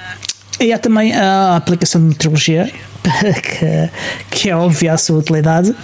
e 0.60 0.72
há 0.72 0.78
também 0.78 1.14
a 1.14 1.56
aplicação 1.56 2.00
de 2.00 2.08
meteorologia, 2.08 2.72
que, 3.42 3.90
que 4.30 4.50
é 4.50 4.56
óbvia 4.56 4.92
a 4.92 4.96
sua 4.96 5.18
utilidade 5.18 5.74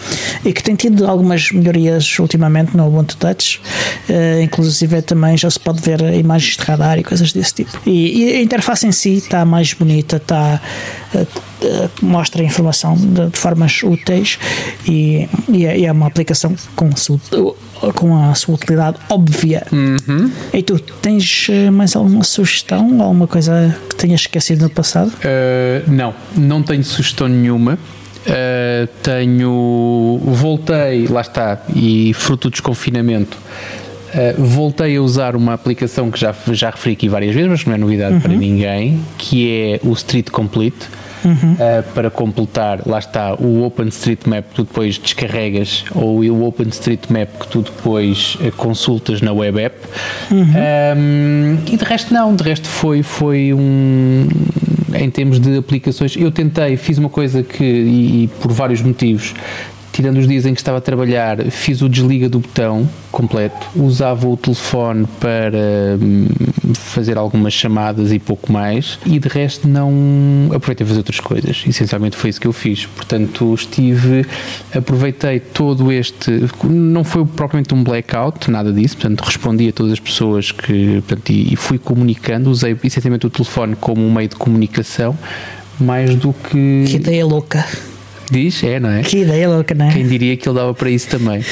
e 0.45 0.53
que 0.53 0.63
tem 0.63 0.75
tido 0.75 1.07
algumas 1.07 1.51
melhorias 1.51 2.19
ultimamente 2.19 2.77
no 2.77 2.87
Ubuntu 2.87 3.17
Touch. 3.17 3.61
Eh, 4.09 4.43
inclusive 4.43 5.03
também 5.03 5.37
já 5.37 5.51
se 5.51 5.59
pode 5.59 5.81
ver 5.81 6.01
imagens 6.15 6.57
de 6.57 6.63
radar 6.63 6.99
e 6.99 7.05
coisas 7.05 7.33
desse 7.33 7.55
tipo. 7.55 7.79
E, 7.87 8.25
e 8.25 8.33
a 8.35 8.43
interface 8.43 8.87
em 8.87 8.93
si 8.93 9.15
está 9.15 9.45
mais 9.45 9.73
bonita, 9.73 10.17
está, 10.17 10.61
eh, 11.15 11.89
mostra 12.01 12.43
informação 12.43 12.97
de, 12.97 13.29
de 13.29 13.39
formas 13.39 13.83
úteis 13.83 14.39
e, 14.87 15.29
e 15.49 15.67
é, 15.67 15.83
é 15.85 15.93
uma 15.93 16.07
aplicação 16.07 16.55
com 16.75 16.87
a 16.87 16.97
sua, 16.97 17.21
com 17.95 18.17
a 18.17 18.35
sua 18.35 18.55
utilidade 18.55 18.99
óbvia. 19.09 19.67
E 20.53 20.63
tu, 20.63 20.79
tens 20.79 21.49
mais 21.73 21.95
alguma 21.95 22.25
sugestão? 22.25 23.01
Alguma 23.01 23.27
coisa 23.27 23.77
que 23.89 23.97
tenhas 23.97 24.23
esquecido 24.23 24.63
no 24.63 24.71
passado? 24.71 25.09
Uh, 25.09 25.91
não, 25.91 26.15
não 26.37 26.63
tenho 26.63 26.85
sugestão 26.85 27.02
nenhuma. 27.29 27.79
Uh, 28.23 28.87
tenho. 29.03 30.21
Voltei, 30.25 31.09
lá 31.09 31.23
está, 31.23 31.61
e 31.75 32.15
fruto 32.15 32.49
do 32.49 32.53
desconfinamento, 32.53 33.37
uh, 33.37 34.41
voltei 34.41 34.97
a 34.97 35.03
usar 35.03 35.35
uma 35.35 35.55
aplicação 35.55 36.09
que 36.09 36.21
já, 36.21 36.33
já 36.53 36.71
referi 36.71 36.93
aqui 36.93 37.09
várias 37.09 37.35
vezes, 37.35 37.51
mas 37.51 37.63
que 37.65 37.69
não 37.69 37.75
é 37.75 37.79
novidade 37.79 38.21
para 38.21 38.33
ninguém, 38.33 39.01
que 39.19 39.51
é 39.51 39.81
o 39.83 39.93
Street 39.93 40.31
Complete. 40.31 40.87
Uh, 41.25 41.85
para 41.95 42.11
completar, 42.11 42.81
lá 42.85 42.99
está 42.99 43.35
o 43.35 43.63
OpenStreetMap 43.63 44.45
que 44.49 44.55
tu 44.57 44.65
depois 44.65 44.99
descarregas 44.99 45.85
ou 45.95 46.19
o 46.21 46.45
OpenStreetMap 46.49 47.29
que 47.39 47.47
tu 47.47 47.63
depois 47.63 48.37
consultas 48.57 49.21
na 49.21 49.33
web 49.33 49.61
app. 49.61 49.77
Um, 50.33 51.59
e 51.73 51.77
de 51.77 51.85
resto, 51.85 52.13
não, 52.13 52.35
de 52.35 52.43
resto 52.43 52.67
foi, 52.67 53.05
foi 53.05 53.55
um. 53.55 54.27
Em 54.95 55.11
termos 55.11 55.39
de 55.41 55.59
aplicações, 55.59 56.17
eu 56.17 56.31
tentei, 56.31 56.77
fiz 56.77 56.99
uma 56.99 57.09
coisa 57.09 57.43
que, 57.43 57.65
e, 57.65 58.25
e 58.25 58.29
por 58.41 58.53
vários 58.53 58.83
motivos, 58.83 59.35
tirando 59.93 60.17
os 60.17 60.27
dias 60.27 60.47
em 60.47 60.55
que 60.55 60.61
estava 60.61 60.79
a 60.79 60.81
trabalhar, 60.81 61.39
fiz 61.51 61.83
o 61.83 61.89
desliga 61.89 62.29
do 62.29 62.41
botão 62.41 62.89
completo, 63.11 63.69
usava 63.77 64.27
o 64.27 64.37
telefone 64.37 65.07
para 65.21 65.99
hum, 66.01 66.27
fazer 66.75 67.19
algumas 67.19 67.53
chamadas 67.53 68.11
e 68.11 68.19
pouco 68.19 68.51
mais, 68.51 68.99
e 69.05 69.19
de 69.19 69.29
resto 69.29 69.69
não 69.69 69.93
aproveitei 70.55 70.85
a 70.85 70.89
fazer 70.89 71.01
outras 71.01 71.21
coisas. 71.21 71.63
Essencialmente 71.67 72.17
foi 72.17 72.31
isso 72.31 72.41
que 72.41 72.47
eu 72.47 72.53
fiz. 72.53 72.87
Portanto, 72.87 73.55
estive, 73.55 74.27
aproveitei 74.75 75.39
todo 75.39 75.93
este, 75.93 76.47
não 76.65 77.05
foi 77.05 77.25
propriamente 77.27 77.75
um 77.75 77.85
blackout, 77.85 78.51
nada 78.51 78.73
disso, 78.73 78.97
portanto, 78.97 79.21
respondi 79.21 79.69
a 79.69 79.73
todas 79.73 79.93
as 79.93 80.01
pessoas 80.01 80.51
que, 80.51 81.03
portanto, 81.07 81.31
e 81.31 81.55
fui 81.55 81.79
comunicando, 81.79 82.51
usei 82.51 82.77
essencialmente 82.83 83.27
o 83.27 83.31
telefone 83.31 83.77
como 83.77 84.03
um 84.03 84.11
meio 84.13 84.29
de 84.29 84.37
comunicação, 84.37 85.17
mais 85.79 86.15
do 86.15 86.33
que. 86.33 86.85
Que 86.87 86.97
ideia 86.97 87.27
louca. 87.27 87.65
Diz? 88.33 88.65
É, 88.65 88.81
não 88.81 88.91
é? 88.91 89.03
Que 89.03 89.19
ideia 89.19 89.47
louca, 89.47 89.75
não 89.75 89.87
é? 89.87 89.93
Quem 89.93 90.09
diria 90.09 90.35
que 90.39 90.49
ele 90.49 90.57
dava 90.57 90.73
para 90.73 90.89
isso 90.89 91.07
também 91.09 91.45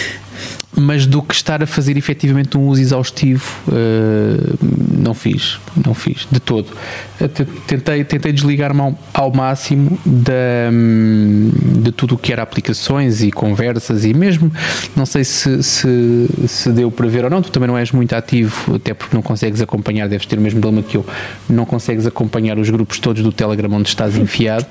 mas 0.77 1.07
do 1.07 1.21
que 1.21 1.35
estar 1.35 1.63
a 1.63 1.67
fazer 1.67 1.97
efetivamente 1.97 2.57
um 2.57 2.69
uso 2.69 2.81
exaustivo, 2.81 3.45
uh, 3.69 4.59
não 4.97 5.15
fiz, 5.15 5.59
não 5.85 5.95
fiz 5.95 6.29
de 6.31 6.39
todo. 6.39 6.69
Tentei, 7.67 8.05
tentei 8.05 8.33
desligar-me 8.33 8.81
ao, 8.81 8.99
ao, 9.13 9.33
máximo 9.33 9.99
da, 10.07 10.71
hum, 10.73 11.51
de 11.83 11.93
tudo 11.93 12.15
o 12.15 12.19
que 12.19 12.33
era 12.33 12.43
aplicações 12.43 13.23
e 13.23 13.31
conversas 13.31 14.05
e 14.05 14.15
mesmo, 14.15 14.51
não 14.97 15.05
sei 15.05 15.25
se, 15.25 15.63
se, 15.63 16.29
se, 16.47 16.73
deu 16.73 16.91
para 16.91 17.07
ver 17.09 17.25
ou 17.25 17.31
não, 17.31 17.43
tu 17.43 17.51
também 17.51 17.67
não 17.67 17.77
és 17.77 17.93
muito 17.93 18.15
ativo, 18.15 18.77
até 18.77 18.95
porque 18.95 19.15
não 19.15 19.23
consegues 19.23 19.61
acompanhar, 19.61 20.09
deves 20.09 20.25
ter 20.25 20.39
o 20.39 20.41
mesmo 20.41 20.61
problema 20.61 20.87
que 20.87 20.97
eu, 20.97 21.05
não 21.49 21.67
consegues 21.67 22.07
acompanhar 22.07 22.59
os 22.59 22.71
grupos 22.71 22.99
todos 22.99 23.23
do 23.23 23.33
Telegram 23.33 23.71
onde 23.73 23.89
estás 23.89 24.17
enfiado, 24.17 24.67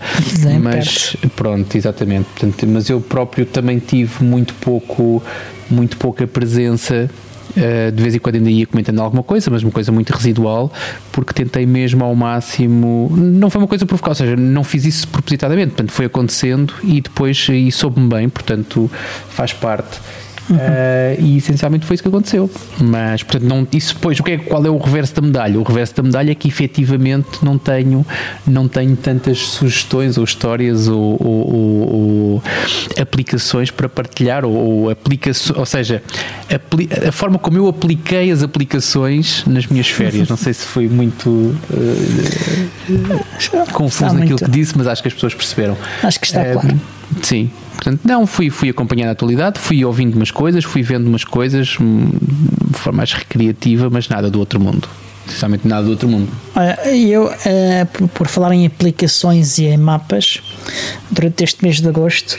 mas 0.61 1.15
pronto, 1.35 1.75
exatamente. 1.75 2.25
Portanto, 2.29 2.67
mas 2.67 2.89
eu 2.89 2.99
próprio 2.99 3.45
também 3.45 3.77
tive 3.77 4.23
muito 4.23 4.55
pouco 4.55 5.21
muito 5.69 5.88
pouca 5.97 6.27
presença. 6.27 7.09
Uh, 7.49 7.91
de 7.91 8.03
vez 8.03 8.13
em 8.13 8.19
quando 8.19 8.35
ainda 8.35 8.49
ia 8.51 8.67
comentando 8.67 8.99
alguma 8.99 9.23
coisa, 9.23 9.49
mas 9.49 9.63
uma 9.63 9.71
coisa 9.71 9.91
muito 9.91 10.13
residual, 10.13 10.71
porque 11.11 11.33
tentei 11.33 11.65
mesmo 11.65 12.03
ao 12.03 12.13
máximo. 12.13 13.11
Não 13.17 13.49
foi 13.49 13.59
uma 13.59 13.67
coisa 13.67 13.87
provocada, 13.87 14.11
ou 14.11 14.15
seja, 14.15 14.35
não 14.35 14.63
fiz 14.63 14.85
isso 14.85 15.07
propositadamente, 15.07 15.69
portanto 15.69 15.91
foi 15.91 16.05
acontecendo 16.05 16.71
e 16.83 17.01
depois 17.01 17.47
e 17.49 17.71
soube-me 17.71 18.07
bem, 18.07 18.29
portanto 18.29 18.89
faz 19.29 19.51
parte. 19.51 19.99
Uh, 20.49 21.21
e 21.21 21.37
essencialmente 21.37 21.85
foi 21.85 21.93
isso 21.95 22.03
que 22.03 22.09
aconteceu. 22.09 22.49
Mas, 22.79 23.23
portanto, 23.23 23.43
não, 23.43 23.67
isso 23.71 23.93
depois, 23.93 24.19
o 24.19 24.23
que 24.23 24.31
é, 24.31 24.37
qual 24.37 24.65
é 24.65 24.69
o 24.69 24.77
reverso 24.77 25.15
da 25.15 25.21
medalha? 25.21 25.59
O 25.59 25.63
reverso 25.63 25.95
da 25.95 26.03
medalha 26.03 26.31
é 26.31 26.35
que 26.35 26.47
efetivamente 26.47 27.43
não 27.43 27.57
tenho, 27.57 28.05
não 28.47 28.67
tenho 28.67 28.95
tantas 28.95 29.39
sugestões 29.39 30.17
ou 30.17 30.23
histórias 30.23 30.87
ou, 30.87 31.17
ou, 31.19 31.53
ou, 31.53 31.93
ou 31.93 32.43
aplicações 32.99 33.69
para 33.69 33.87
partilhar, 33.87 34.43
ou, 34.43 34.53
ou 34.53 34.89
aplicações, 34.89 35.57
ou 35.57 35.65
seja, 35.65 36.01
a 37.07 37.11
forma 37.11 37.37
como 37.37 37.57
eu 37.57 37.67
apliquei 37.67 38.31
as 38.31 38.41
aplicações 38.41 39.43
nas 39.45 39.67
minhas 39.67 39.89
férias. 39.89 40.27
Não 40.27 40.37
sei 40.37 40.53
se 40.53 40.65
foi 40.65 40.87
muito 40.87 41.29
uh, 41.29 41.55
confuso 43.71 44.13
naquilo 44.15 44.29
muito. 44.29 44.45
que 44.45 44.51
disse, 44.51 44.77
mas 44.77 44.87
acho 44.87 45.01
que 45.01 45.07
as 45.07 45.13
pessoas 45.13 45.33
perceberam. 45.33 45.77
Acho 46.01 46.19
que 46.19 46.25
está 46.25 46.41
uh, 46.41 46.53
claro. 46.53 46.81
Sim, 47.21 47.51
Portanto, 47.79 48.01
não, 48.03 48.27
fui, 48.27 48.49
fui 48.49 48.69
acompanhando 48.69 49.07
a 49.07 49.11
atualidade, 49.11 49.57
fui 49.57 49.85
ouvindo 49.85 50.15
umas 50.15 50.31
coisas, 50.31 50.65
fui 50.65 50.81
vendo 50.81 51.07
umas 51.07 51.23
coisas 51.23 51.77
hum, 51.79 52.11
de 52.69 52.77
forma 52.77 52.97
mais 52.97 53.13
recreativa, 53.13 53.89
mas 53.89 54.09
nada 54.09 54.29
do 54.29 54.37
outro 54.37 54.59
mundo. 54.59 54.85
Essencialmente 55.25 55.65
nada 55.65 55.83
do 55.83 55.91
outro 55.91 56.09
mundo. 56.09 56.29
Eu, 56.93 57.27
uh, 57.27 58.07
por 58.09 58.27
falar 58.27 58.53
em 58.53 58.65
aplicações 58.65 59.59
e 59.59 59.65
em 59.65 59.77
mapas, 59.77 60.41
durante 61.09 61.41
este 61.41 61.63
mês 61.63 61.79
de 61.79 61.87
agosto, 61.87 62.37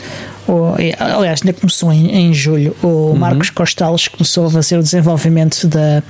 o, 0.50 0.74
aliás, 0.98 1.40
ainda 1.42 1.52
começou 1.52 1.92
em, 1.92 2.10
em 2.10 2.34
julho, 2.34 2.76
o 2.82 2.86
uhum. 2.86 3.16
Marcos 3.16 3.50
Costales 3.50 4.08
começou 4.08 4.46
a 4.46 4.50
fazer 4.50 4.78
o 4.78 4.82
desenvolvimento 4.82 5.68
da, 5.68 6.02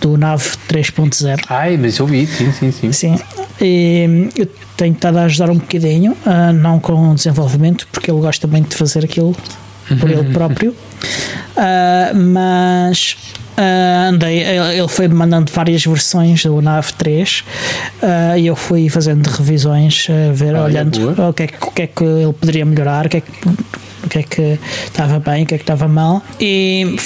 do 0.00 0.18
NAV 0.18 0.42
3.0. 0.68 1.44
Ai, 1.48 1.78
mas 1.78 1.98
eu 1.98 2.06
vi, 2.06 2.26
sim, 2.26 2.52
sim, 2.52 2.70
sim. 2.70 2.92
Sim, 2.92 3.18
e 3.60 4.28
eu 4.36 4.46
tenho 4.76 4.92
estado 4.92 5.16
a 5.16 5.22
ajudar 5.22 5.50
um 5.50 5.56
bocadinho, 5.56 6.12
uh, 6.12 6.52
não 6.52 6.78
com 6.78 7.10
o 7.10 7.14
desenvolvimento, 7.14 7.88
porque 7.90 8.10
ele 8.10 8.20
gosta 8.20 8.46
muito 8.46 8.68
de 8.68 8.76
fazer 8.76 9.02
aquilo 9.04 9.34
por 9.98 10.10
ele 10.10 10.24
próprio, 10.34 10.72
uh, 10.72 12.14
mas 12.14 13.16
Uh, 13.56 14.10
andei, 14.10 14.42
ele 14.42 14.86
foi 14.86 15.08
mandando 15.08 15.50
várias 15.50 15.82
versões 15.82 16.44
do 16.44 16.60
NAV 16.60 16.92
3 16.92 17.42
uh, 18.02 18.38
e 18.38 18.46
eu 18.46 18.54
fui 18.54 18.90
fazendo 18.90 19.26
revisões, 19.28 20.08
ver, 20.34 20.54
ah, 20.54 20.64
olhando 20.64 21.14
é 21.18 21.26
o, 21.26 21.32
que 21.32 21.44
é, 21.44 21.48
o 21.62 21.70
que 21.70 21.82
é 21.82 21.86
que 21.86 22.04
ele 22.04 22.34
poderia 22.34 22.66
melhorar, 22.66 23.06
o 23.06 23.08
que 23.08 23.16
é 23.16 23.20
que, 23.22 23.32
o 24.06 24.08
que, 24.08 24.18
é 24.18 24.22
que 24.22 24.58
estava 24.84 25.18
bem, 25.18 25.44
o 25.44 25.46
que 25.46 25.54
é 25.54 25.58
que 25.58 25.64
estava 25.64 25.88
mal, 25.88 26.22
e 26.40 26.96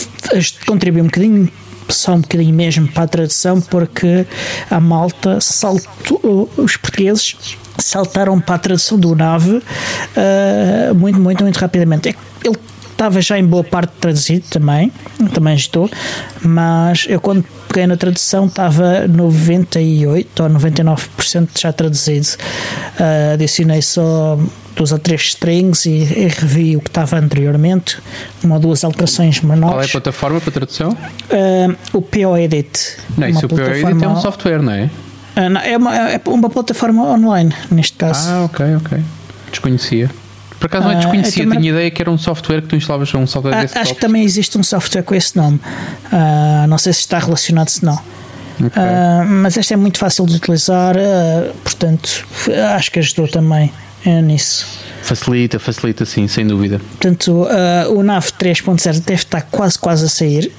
contribuí 0.67 1.03
um 1.03 1.07
bocadinho 1.07 1.51
só 1.89 2.15
um 2.15 2.21
bocadinho 2.21 2.55
mesmo 2.55 2.87
para 2.89 3.05
a 3.05 3.09
tradução, 3.09 3.61
porque 3.61 4.27
a 4.71 4.79
malta 4.79 5.41
saltou, 5.41 6.49
os 6.57 6.77
portugueses 6.77 7.37
saltaram 7.79 8.39
para 8.41 8.55
a 8.57 8.59
tradução 8.59 8.99
do 8.99 9.15
nave 9.15 9.57
uh, 9.57 10.95
muito, 10.95 11.19
muito, 11.19 11.43
muito 11.43 11.57
rapidamente. 11.57 12.15
Ele 12.45 12.57
estava 12.91 13.21
já 13.21 13.39
em 13.39 13.45
boa 13.45 13.65
parte 13.65 13.93
traduzido 13.99 14.45
também, 14.51 14.93
também 15.33 15.57
estou, 15.57 15.91
mas 16.43 17.07
eu 17.09 17.21
quando 17.21 17.45
peguei 17.67 17.87
na 17.87 17.97
tradução 17.97 18.47
estava 18.47 19.09
98 19.09 20.43
ou 20.43 20.51
99% 20.51 21.49
já 21.59 21.73
traduzido. 21.73 22.29
Uh, 22.99 23.35
adicionei 23.35 23.81
só 23.81 24.39
duas 24.81 24.93
ou 24.93 24.99
três 24.99 25.21
strings 25.21 25.85
e, 25.85 25.91
e 25.91 26.29
revi 26.29 26.75
o 26.75 26.81
que 26.81 26.89
estava 26.89 27.19
anteriormente, 27.19 27.99
uma 28.43 28.55
ou 28.55 28.61
duas 28.61 28.83
alterações 28.83 29.43
menores. 29.43 29.75
Qual 29.75 29.83
é 29.83 29.85
a 29.85 29.89
plataforma 29.89 30.41
para 30.41 30.51
tradução? 30.51 30.93
Uh, 30.93 31.77
o 31.93 32.01
PO 32.01 32.39
Edit. 32.39 32.97
Não, 33.19 33.29
isso 33.29 33.45
o 33.45 33.49
PO 33.49 33.61
Edit 33.61 34.03
é 34.03 34.09
um 34.09 34.17
software, 34.17 34.63
não 34.63 34.73
é? 34.73 34.91
Uh, 35.37 35.51
não, 35.51 35.61
é, 35.61 35.77
uma, 35.77 36.11
é 36.13 36.21
uma 36.27 36.49
plataforma 36.49 37.03
online, 37.03 37.55
neste 37.71 37.99
caso. 37.99 38.27
Ah, 38.31 38.45
ok, 38.45 38.77
ok. 38.77 38.99
Desconhecia. 39.51 40.11
Por 40.59 40.67
acaso 40.67 40.85
não 40.85 40.93
é 40.93 40.95
ah, 40.95 40.99
desconhecido, 40.99 41.49
uh, 41.49 41.57
tinha 41.57 41.71
ideia 41.71 41.91
que 41.91 42.01
era 42.01 42.11
um 42.11 42.19
software 42.19 42.63
que 42.63 42.69
tu 42.69 42.77
instalavas 42.77 43.15
um 43.15 43.27
software 43.27 43.59
uh, 43.59 43.61
desse 43.61 43.79
Acho 43.79 43.95
que 43.95 44.01
também 44.01 44.25
existe 44.25 44.57
um 44.57 44.63
software 44.63 45.03
com 45.03 45.15
esse 45.15 45.37
nome. 45.37 45.61
Uh, 46.11 46.67
não 46.69 46.79
sei 46.79 46.95
se 46.95 47.01
está 47.01 47.19
relacionado, 47.19 47.69
se 47.69 47.85
não. 47.85 47.99
Okay. 48.57 48.83
Mas 49.27 49.57
este 49.57 49.73
é 49.73 49.77
muito 49.77 49.99
fácil 49.99 50.27
de 50.27 50.37
utilizar, 50.37 50.95
portanto, 51.65 52.27
acho 52.77 52.93
que 52.93 52.99
ajudou 52.99 53.27
também 53.27 53.73
nisso. 54.23 54.67
Facilita, 55.03 55.59
facilita 55.59 56.05
sim, 56.05 56.29
sem 56.29 56.47
dúvida. 56.47 56.79
Portanto, 56.79 57.47
o 57.91 58.03
NAV 58.03 58.27
3.0 58.39 59.01
deve 59.01 59.15
estar 59.15 59.43
quase, 59.43 59.79
quase 59.79 60.05
a 60.05 60.09
sair. 60.09 60.53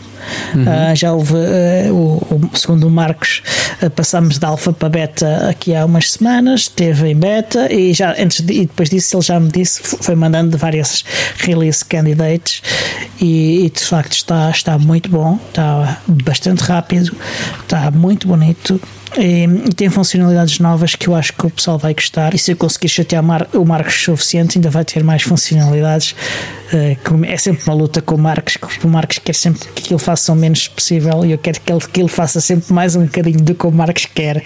Uhum. 0.54 0.64
Uh, 0.64 0.96
já 0.96 1.14
houve, 1.14 1.34
uh, 1.34 1.94
o, 1.94 2.50
o, 2.54 2.58
segundo 2.58 2.88
o 2.88 2.92
Marcos, 2.92 3.42
uh, 3.82 3.90
passámos 3.90 4.38
de 4.38 4.46
alfa 4.46 4.74
para 4.74 4.90
beta 4.90 5.50
aqui 5.50 5.76
há 5.76 5.86
umas 5.86 6.12
semanas, 6.12 6.68
teve 6.68 7.10
em 7.10 7.16
beta 7.16 7.72
e 7.72 7.94
já 7.94 8.16
antes 8.20 8.42
de, 8.42 8.54
e 8.54 8.66
depois 8.66 8.90
disso 8.90 9.16
ele 9.16 9.24
já 9.24 9.40
me 9.40 9.50
disse, 9.50 9.82
foi 10.02 10.16
mandando 10.16 10.58
várias 10.58 11.04
release 11.38 11.84
candidates 11.86 12.62
e, 13.22 13.66
e, 13.66 13.70
de 13.70 13.82
facto 13.82 14.14
está, 14.14 14.50
está 14.50 14.78
muito 14.78 15.10
bom, 15.10 15.40
está 15.50 16.02
bastante 16.08 16.64
rápido, 16.64 17.16
está 17.62 17.92
muito 17.92 18.28
bonito. 18.28 18.82
E, 19.18 19.44
e, 19.44 19.74
tem 19.74 19.90
funcionalidades 19.90 20.60
novas 20.60 20.96
que 20.96 21.08
eu 21.08 21.16
acho 21.16 21.34
que 21.34 21.46
o 21.46 21.50
pessoal 21.50 21.78
vai 21.78 21.94
gostar. 21.94 22.34
E 22.34 22.38
se 22.38 22.52
eu 22.52 22.56
conseguir 22.56 22.90
chatear 22.90 23.24
o 23.54 23.66
Marcos 23.66 24.02
suficiente, 24.04 24.58
ainda 24.58 24.70
vai 24.70 24.86
ter 24.86 25.04
mais 25.04 25.22
funcionalidades. 25.22 26.16
Uh, 26.74 27.26
é 27.26 27.38
sempre 27.38 27.64
uma 27.66 27.76
luta 27.76 28.02
com 28.02 28.16
o 28.16 28.18
Marcos, 28.18 28.58
o 28.84 28.88
Marcos 28.88 29.20
quer 29.20 29.36
sempre 29.36 29.68
que 29.76 29.94
ele 29.94 30.00
faça 30.00 30.11
o 30.14 30.36
menos 30.36 30.68
possível 30.68 31.26
e 31.26 31.32
eu 31.32 31.38
quero 31.38 31.60
que 31.60 31.72
ele, 31.72 31.82
que 31.82 32.00
ele 32.00 32.10
faça 32.10 32.40
sempre 32.40 32.74
mais 32.74 32.96
um 32.96 33.06
bocadinho 33.06 33.42
do 33.42 33.54
que 33.54 33.66
o 33.66 33.72
Marcos 33.72 34.06
quer. 34.06 34.44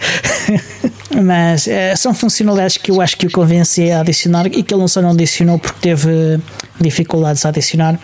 Mas 1.22 1.66
uh, 1.66 1.96
são 1.96 2.12
funcionalidades 2.12 2.76
que 2.76 2.90
eu 2.90 3.00
acho 3.00 3.16
que 3.16 3.26
o 3.26 3.30
convenci 3.30 3.90
a 3.90 4.00
adicionar 4.00 4.46
e 4.46 4.62
que 4.62 4.74
ele 4.74 4.80
não 4.80 4.88
só 4.88 5.00
não 5.00 5.10
adicionou 5.10 5.58
porque 5.58 5.78
teve 5.80 6.38
dificuldades 6.80 7.46
a 7.46 7.48
adicionar, 7.48 7.98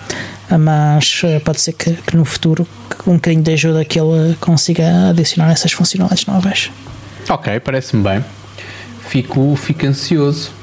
mas 0.59 1.22
uh, 1.25 1.40
pode 1.44 1.61
ser 1.61 1.75
que, 1.75 1.92
que 1.92 2.16
no 2.16 2.25
futuro 2.25 2.66
com 2.98 3.11
um 3.11 3.14
bocadinho 3.14 3.42
de 3.42 3.53
ajuda 3.53 3.85
que 3.85 4.01
ele 4.01 4.35
consiga 4.40 5.11
adicionar 5.11 5.53
essas 5.53 5.72
funcionalidades 5.72 6.25
novas. 6.25 6.70
Ok, 7.29 7.61
parece-me 7.61 8.03
bem. 8.03 8.25
Fico, 9.09 9.55
fico 9.57 9.87
ansioso 9.87 10.62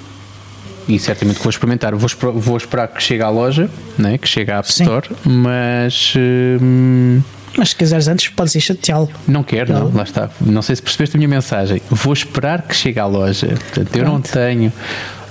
e 0.90 1.00
certamente 1.00 1.40
vou 1.40 1.50
experimentar. 1.50 1.94
Vou, 1.96 2.10
vou 2.34 2.58
esperar 2.58 2.88
que 2.88 3.02
chegue 3.02 3.22
à 3.22 3.30
loja, 3.30 3.70
né, 3.98 4.18
que 4.18 4.28
chegue 4.28 4.52
à 4.52 4.58
App 4.58 4.70
Store, 4.70 5.08
mas. 5.24 6.14
Hum, 6.18 7.22
mas 7.58 7.70
se 7.70 7.76
quiseres 7.76 8.08
antes, 8.08 8.28
podes 8.30 8.56
ir 8.56 8.62
chateá-lo. 8.62 9.10
Não 9.28 9.44
quero, 9.44 9.74
não. 9.74 9.90
não. 9.90 9.98
lá 9.98 10.04
está. 10.04 10.30
Não 10.42 10.62
sei 10.62 10.76
se 10.76 10.82
percebeste 10.82 11.16
a 11.16 11.18
minha 11.18 11.28
mensagem. 11.28 11.82
Vou 11.90 12.14
esperar 12.14 12.62
que 12.62 12.76
chegue 12.76 13.00
à 13.00 13.06
loja. 13.06 13.48
Portanto, 13.48 13.96
eu 13.96 14.06
não 14.06 14.22
tenho 14.22 14.72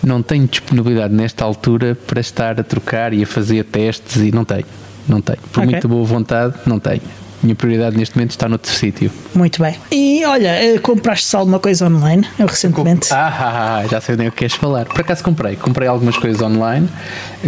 não 0.03 0.23
tenho 0.23 0.47
disponibilidade 0.47 1.13
nesta 1.13 1.45
altura 1.45 1.97
para 2.07 2.21
estar 2.21 2.61
a 2.61 2.63
trocar 2.63 3.13
e 3.13 3.23
a 3.23 3.27
fazer 3.27 3.65
testes 3.65 4.17
e 4.17 4.31
não 4.31 4.45
tenho. 4.45 4.65
Não 5.09 5.21
tenho. 5.21 5.39
Por 5.53 5.61
okay. 5.61 5.73
muita 5.73 5.89
boa 5.89 6.05
vontade, 6.05 6.55
não 6.67 6.79
tenho. 6.79 7.03
Minha 7.43 7.55
prioridade 7.55 7.97
neste 7.97 8.17
momento 8.17 8.31
está 8.33 8.49
noutro 8.49 8.71
sítio. 8.71 9.11
Muito 9.35 9.63
bem. 9.63 9.77
E 9.93 10.25
olha, 10.25 10.49
eh, 10.49 10.79
compraste 10.79 11.35
alguma 11.37 11.59
coisa 11.61 11.87
online 11.87 12.27
eu 12.39 12.47
recentemente? 12.47 13.13
Ah, 13.13 13.29
ah, 13.29 13.79
ah, 13.83 13.87
já 13.87 14.01
sei 14.01 14.17
nem 14.17 14.27
o 14.29 14.33
que 14.33 14.39
queres 14.39 14.55
falar. 14.55 14.87
Por 14.87 15.01
acaso 15.01 15.23
comprei. 15.23 15.55
Comprei 15.55 15.87
algumas 15.89 16.17
coisas 16.17 16.43
online. 16.43 16.89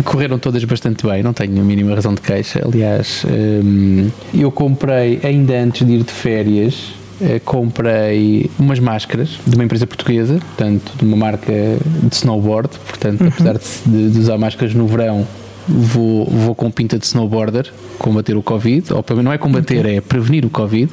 Correram 0.04 0.38
todas 0.38 0.62
bastante 0.64 1.04
bem, 1.06 1.22
não 1.22 1.32
tenho 1.32 1.60
a 1.60 1.64
mínima 1.64 1.94
razão 1.94 2.14
de 2.14 2.20
queixa. 2.20 2.62
Aliás, 2.64 3.24
hum, 3.26 4.08
eu 4.32 4.52
comprei 4.52 5.20
ainda 5.24 5.54
antes 5.54 5.84
de 5.86 5.92
ir 5.94 6.02
de 6.04 6.12
férias. 6.12 6.92
eh, 7.20 7.40
Comprei 7.44 8.48
umas 8.58 8.78
máscaras 8.78 9.38
de 9.46 9.54
uma 9.56 9.64
empresa 9.64 9.86
portuguesa, 9.86 10.34
portanto, 10.38 10.92
de 10.96 11.04
uma 11.04 11.16
marca 11.16 11.52
de 11.52 12.14
snowboard. 12.14 12.70
Portanto, 12.86 13.24
apesar 13.26 13.58
de, 13.86 14.10
de 14.10 14.18
usar 14.20 14.38
máscaras 14.38 14.72
no 14.74 14.86
verão, 14.86 15.26
vou, 15.70 16.26
vou 16.26 16.54
com 16.54 16.70
pinta 16.70 16.98
de 16.98 17.06
snowboarder 17.06 17.72
combater 17.98 18.36
o 18.36 18.42
Covid, 18.42 18.92
ou 18.94 19.02
pelo 19.02 19.18
menos 19.18 19.26
não 19.26 19.32
é 19.32 19.38
combater, 19.38 19.84
é 19.86 20.00
prevenir 20.00 20.44
o 20.44 20.50
Covid. 20.50 20.90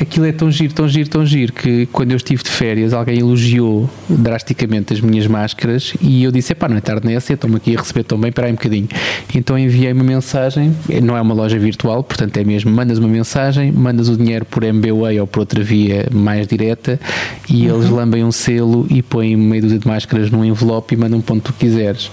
Aquilo 0.00 0.26
é 0.26 0.32
tão 0.32 0.50
giro, 0.50 0.74
tão 0.74 0.88
giro, 0.88 1.08
tão 1.08 1.24
giro 1.24 1.52
que 1.52 1.86
quando 1.86 2.10
eu 2.10 2.16
estive 2.16 2.42
de 2.42 2.50
férias 2.50 2.92
alguém 2.92 3.18
elogiou 3.18 3.88
drasticamente 4.08 4.92
as 4.92 5.00
minhas 5.00 5.26
máscaras 5.26 5.94
e 6.00 6.24
eu 6.24 6.32
disse: 6.32 6.54
pá, 6.54 6.68
não 6.68 6.76
é 6.76 6.80
tarde 6.80 7.06
nessa, 7.06 7.32
estou-me 7.32 7.56
aqui 7.56 7.76
a 7.76 7.80
receber 7.80 8.02
tão 8.02 8.18
bem, 8.18 8.28
espera 8.28 8.48
aí 8.48 8.52
um 8.52 8.56
bocadinho. 8.56 8.88
Então 9.34 9.58
enviei 9.58 9.92
uma 9.92 10.04
mensagem, 10.04 10.74
não 11.02 11.16
é 11.16 11.20
uma 11.20 11.34
loja 11.34 11.58
virtual, 11.58 12.02
portanto 12.02 12.36
é 12.36 12.44
mesmo: 12.44 12.70
mandas 12.70 12.98
uma 12.98 13.08
mensagem, 13.08 13.72
mandas 13.72 14.08
o 14.08 14.16
dinheiro 14.16 14.44
por 14.44 14.62
MBWay 14.64 15.20
ou 15.20 15.26
por 15.26 15.40
outra 15.40 15.62
via 15.62 16.08
mais 16.12 16.46
direta 16.46 16.98
e 17.48 17.66
eles 17.66 17.88
lambem 17.88 18.24
um 18.24 18.32
selo 18.32 18.86
e 18.90 19.02
põem 19.02 19.36
meia 19.36 19.62
dúzia 19.62 19.78
de 19.78 19.86
máscaras 19.86 20.30
num 20.30 20.44
envelope 20.44 20.94
e 20.94 20.98
mandam 20.98 21.20
para 21.20 21.34
onde 21.34 21.44
tu 21.44 21.52
quiseres. 21.52 22.10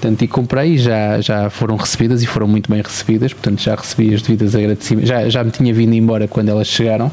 Portanto, 0.00 0.22
e 0.22 0.28
comprei, 0.28 0.78
já, 0.78 1.20
já 1.20 1.50
foram 1.50 1.76
recebidas 1.76 2.22
e 2.22 2.26
foram 2.26 2.48
muito 2.48 2.70
bem 2.70 2.80
recebidas, 2.80 3.34
portanto 3.34 3.60
já 3.60 3.74
recebi 3.74 4.14
as 4.14 4.22
devidas 4.22 4.54
agradecimentos. 4.54 5.06
Já, 5.06 5.28
já 5.28 5.44
me 5.44 5.50
tinha 5.50 5.74
vindo 5.74 5.92
embora 5.92 6.26
quando 6.26 6.48
elas 6.48 6.68
chegaram, 6.68 7.12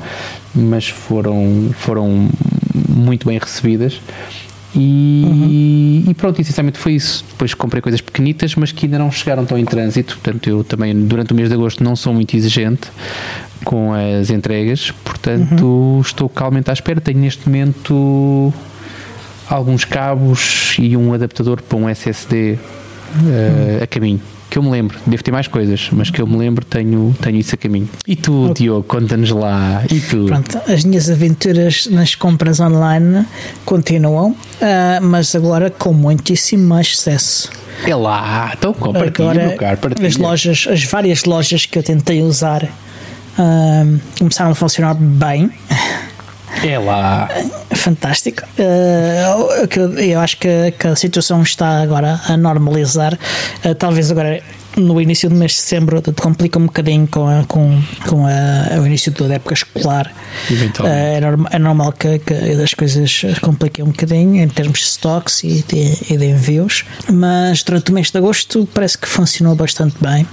mas 0.56 0.88
foram, 0.88 1.70
foram 1.78 2.30
muito 2.88 3.28
bem 3.28 3.38
recebidas. 3.38 4.00
E, 4.74 6.06
e 6.08 6.14
pronto, 6.14 6.40
essencialmente 6.40 6.78
foi 6.78 6.94
isso. 6.94 7.26
Depois 7.30 7.54
comprei 7.54 7.82
coisas 7.82 8.00
pequenitas, 8.00 8.56
mas 8.56 8.72
que 8.72 8.86
ainda 8.86 8.98
não 8.98 9.12
chegaram 9.12 9.44
tão 9.44 9.58
em 9.58 9.66
trânsito. 9.66 10.18
Portanto, 10.22 10.50
eu 10.50 10.64
também, 10.64 10.96
durante 10.96 11.34
o 11.34 11.36
mês 11.36 11.50
de 11.50 11.56
agosto, 11.56 11.84
não 11.84 11.94
sou 11.94 12.14
muito 12.14 12.38
exigente 12.38 12.90
com 13.66 13.92
as 13.94 14.30
entregas. 14.30 14.92
Portanto, 15.04 16.00
estou 16.06 16.30
calmamente 16.30 16.70
à 16.70 16.74
espera. 16.74 17.02
Tenho 17.02 17.20
neste 17.20 17.50
momento 17.50 18.54
alguns 19.50 19.84
cabos 19.84 20.76
e 20.80 20.96
um 20.96 21.14
adaptador 21.14 21.62
para 21.62 21.78
um 21.78 21.90
SSD 21.90 22.58
eh, 23.30 23.84
a 23.84 23.88
caminho. 23.88 24.22
Que 24.50 24.58
eu 24.58 24.64
me 24.64 24.70
lembro, 24.70 24.98
devo 25.06 25.22
ter 25.22 25.32
mais 25.32 25.46
coisas, 25.48 25.90
mas 25.92 26.10
que 26.10 26.22
eu 26.22 26.26
me 26.26 26.38
lembro, 26.38 26.64
tenho, 26.64 27.14
tenho 27.22 27.38
isso 27.38 27.54
a 27.54 27.58
caminho. 27.58 27.90
E 28.08 28.16
tu, 28.16 28.54
Diogo, 28.56 28.84
conta-nos 28.84 29.30
lá. 29.32 29.84
E 29.92 30.00
tu? 30.00 30.26
Pronto, 30.26 30.58
as 30.72 30.86
minhas 30.86 31.10
aventuras 31.10 31.88
nas 31.92 32.16
compras 32.16 32.62
online 32.62 33.26
continuam, 33.66 34.34
ah, 34.62 35.00
mas 35.02 35.36
agora 35.36 35.70
com 35.70 35.92
muitíssimo 35.92 36.66
mais 36.66 36.96
sucesso. 36.96 37.52
É 37.86 37.94
lá, 37.94 38.54
então 38.58 38.74
compartilha, 38.74 39.32
Agora, 39.32 39.48
meu 39.50 39.58
caro, 39.58 39.78
partilha. 39.78 40.08
as 40.08 40.16
lojas, 40.16 40.66
as 40.72 40.84
várias 40.86 41.26
lojas 41.26 41.66
que 41.66 41.78
eu 41.78 41.84
tentei 41.84 42.22
usar 42.22 42.68
ah, 43.38 43.84
começaram 44.18 44.52
a 44.52 44.56
funcionar 44.56 44.94
bem. 44.96 45.52
É 46.64 46.78
lá. 46.80 47.30
Fantástico. 47.76 48.44
Que 49.70 49.80
eu, 50.12 50.20
acho 50.20 50.38
que, 50.38 50.74
a 50.88 50.96
situação 50.96 51.42
está 51.42 51.82
agora 51.82 52.20
a 52.28 52.38
normalizar. 52.38 53.18
Ah, 53.64 53.76
talvez 53.76 54.12
agora 54.12 54.42
no 54.78 55.02
início 55.02 55.30
do 55.30 55.36
mês 55.36 55.52
de 55.54 55.58
setembro 55.58 56.02
te 56.02 56.12
complica 56.14 56.58
um 56.60 56.66
bocadinho 56.68 57.08
com, 57.08 57.28
a, 57.28 57.44
com, 57.46 57.82
com 58.08 58.26
a, 58.26 58.80
o 58.80 58.86
início 58.86 59.12
da 59.12 59.34
época 59.36 59.54
escolar. 59.56 60.14
Ah, 60.86 60.88
é, 60.90 61.20
norm- 61.20 61.46
é 61.52 61.60
normal 61.60 61.92
que, 61.94 62.20
que 62.20 62.34
as 62.34 62.74
coisas 62.74 63.22
compliquem 63.42 63.84
um 63.84 63.90
bocadinho 63.90 64.42
em 64.44 64.48
termos 64.48 64.80
de 64.80 64.86
stocks 64.86 65.44
e 65.44 65.64
de, 65.68 66.14
e 66.14 66.18
de 66.18 66.26
envios, 66.26 66.86
mas 67.12 67.64
durante 67.64 67.92
o 67.92 67.94
mês 67.94 68.12
de 68.12 68.18
agosto 68.18 68.68
parece 68.74 68.98
que 68.98 69.08
funcionou 69.08 69.56
bastante 69.56 69.96
bem. 70.00 70.28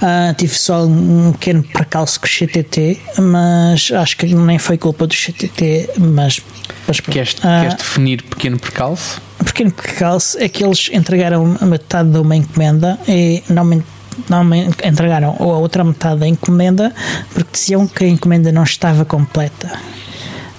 Ah, 0.00 0.32
tive 0.36 0.54
só 0.56 0.84
um 0.86 1.32
pequeno 1.32 1.62
percalço 1.62 2.20
com 2.20 2.26
o 2.26 2.28
CTT, 2.28 2.98
mas 3.18 3.90
acho 3.92 4.16
que 4.16 4.26
nem 4.34 4.58
foi 4.58 4.78
culpa 4.78 5.06
do 5.06 5.14
CTT, 5.14 5.90
mas, 5.98 6.40
mas 6.86 7.00
pronto. 7.00 7.14
Queres, 7.14 7.36
Ah, 7.42 7.60
queres 7.62 7.74
definir 7.76 8.22
pequeno 8.22 8.58
percalço? 8.58 9.20
O 9.40 9.44
pequeno 9.44 9.70
percalço 9.70 10.36
é 10.38 10.48
que 10.48 10.64
eles 10.64 10.90
entregaram 10.92 11.56
a 11.60 11.66
metade 11.66 12.10
de 12.10 12.18
uma 12.18 12.34
encomenda 12.36 12.98
e 13.06 13.42
não 13.48 13.64
me, 13.64 13.82
não 14.28 14.42
me 14.44 14.66
entregaram 14.84 15.36
a 15.38 15.44
outra 15.44 15.84
metade 15.84 16.20
da 16.20 16.28
encomenda 16.28 16.92
porque 17.32 17.50
diziam 17.52 17.86
que 17.86 18.04
a 18.04 18.08
encomenda 18.08 18.50
não 18.50 18.64
estava 18.64 19.04
completa. 19.04 19.70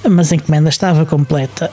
Mas 0.10 0.32
a 0.32 0.36
encomenda 0.36 0.70
estava 0.70 1.06
completa. 1.06 1.70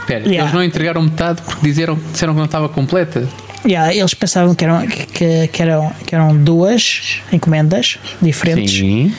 Espera, 0.00 0.20
Yeah. 0.20 0.42
eles 0.42 0.52
não 0.52 0.62
entregaram 0.64 1.02
metade 1.02 1.40
porque 1.42 1.66
disseram, 1.68 1.98
disseram 2.12 2.32
que 2.34 2.38
não 2.38 2.46
estava 2.46 2.68
completa? 2.68 3.26
Yeah, 3.64 3.94
eles 3.94 4.14
pensavam 4.14 4.54
que 4.54 4.64
eram, 4.64 4.86
que, 4.86 5.48
que 5.48 5.62
eram, 5.62 5.92
que 6.06 6.14
eram 6.14 6.36
duas 6.36 7.20
encomendas 7.32 7.98
diferentes 8.20 8.72
Sim. 8.72 9.14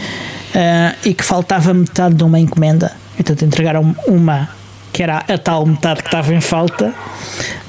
ah, 0.55 0.95
e 1.05 1.13
que 1.13 1.23
faltava 1.23 1.73
metade 1.73 2.15
de 2.15 2.23
uma 2.23 2.39
encomenda. 2.39 2.91
Então 3.19 3.35
entregaram 3.41 3.95
uma 4.07 4.49
que 4.91 5.03
era 5.03 5.17
a 5.27 5.37
tal 5.37 5.65
metade 5.65 6.01
que 6.01 6.07
estava 6.07 6.33
em 6.33 6.41
falta, 6.41 6.93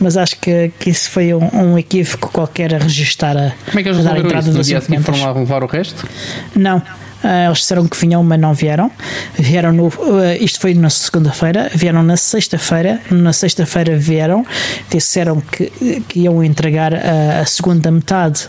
mas 0.01 0.17
acho 0.17 0.37
que, 0.39 0.73
que 0.79 0.91
isso 0.91 1.11
foi 1.11 1.33
um, 1.35 1.49
um 1.53 1.79
equívoco 1.79 2.31
qualquer 2.31 2.75
a 2.75 2.79
registar 2.79 3.37
a, 3.37 3.53
Como 3.67 3.79
é 3.79 3.83
que 3.83 3.89
eles 3.89 4.01
a 4.01 4.11
dar 4.11 4.17
a 4.17 4.19
entrada 4.21 4.49
isso? 4.49 4.59
No 4.59 4.65
dia 4.65 4.79
encomendas. 4.79 5.07
foram 5.07 5.33
lá 5.33 5.39
levar 5.39 5.63
o 5.63 5.67
resto? 5.67 6.07
Não. 6.55 6.83
Ah, 7.25 7.45
eles 7.47 7.59
disseram 7.59 7.87
que 7.87 7.97
vinham, 7.97 8.23
mas 8.25 8.41
não 8.41 8.53
vieram. 8.53 8.91
Vieram 9.39 9.73
no. 9.73 9.87
ah, 9.87 10.35
isto 10.41 10.59
foi 10.61 10.75
na 10.75 10.91
segunda-feira, 10.91 11.71
vieram 11.73 12.03
na 12.03 12.17
sexta-feira. 12.17 13.01
Na 13.11 13.33
sexta-feira 13.33 13.97
vieram, 13.97 14.45
disseram 14.91 15.41
que, 15.41 16.03
que 16.09 16.21
iam 16.21 16.43
entregar 16.43 16.93
a, 16.93 17.41
a 17.41 17.47
segunda 17.47 17.91
metade 17.91 18.49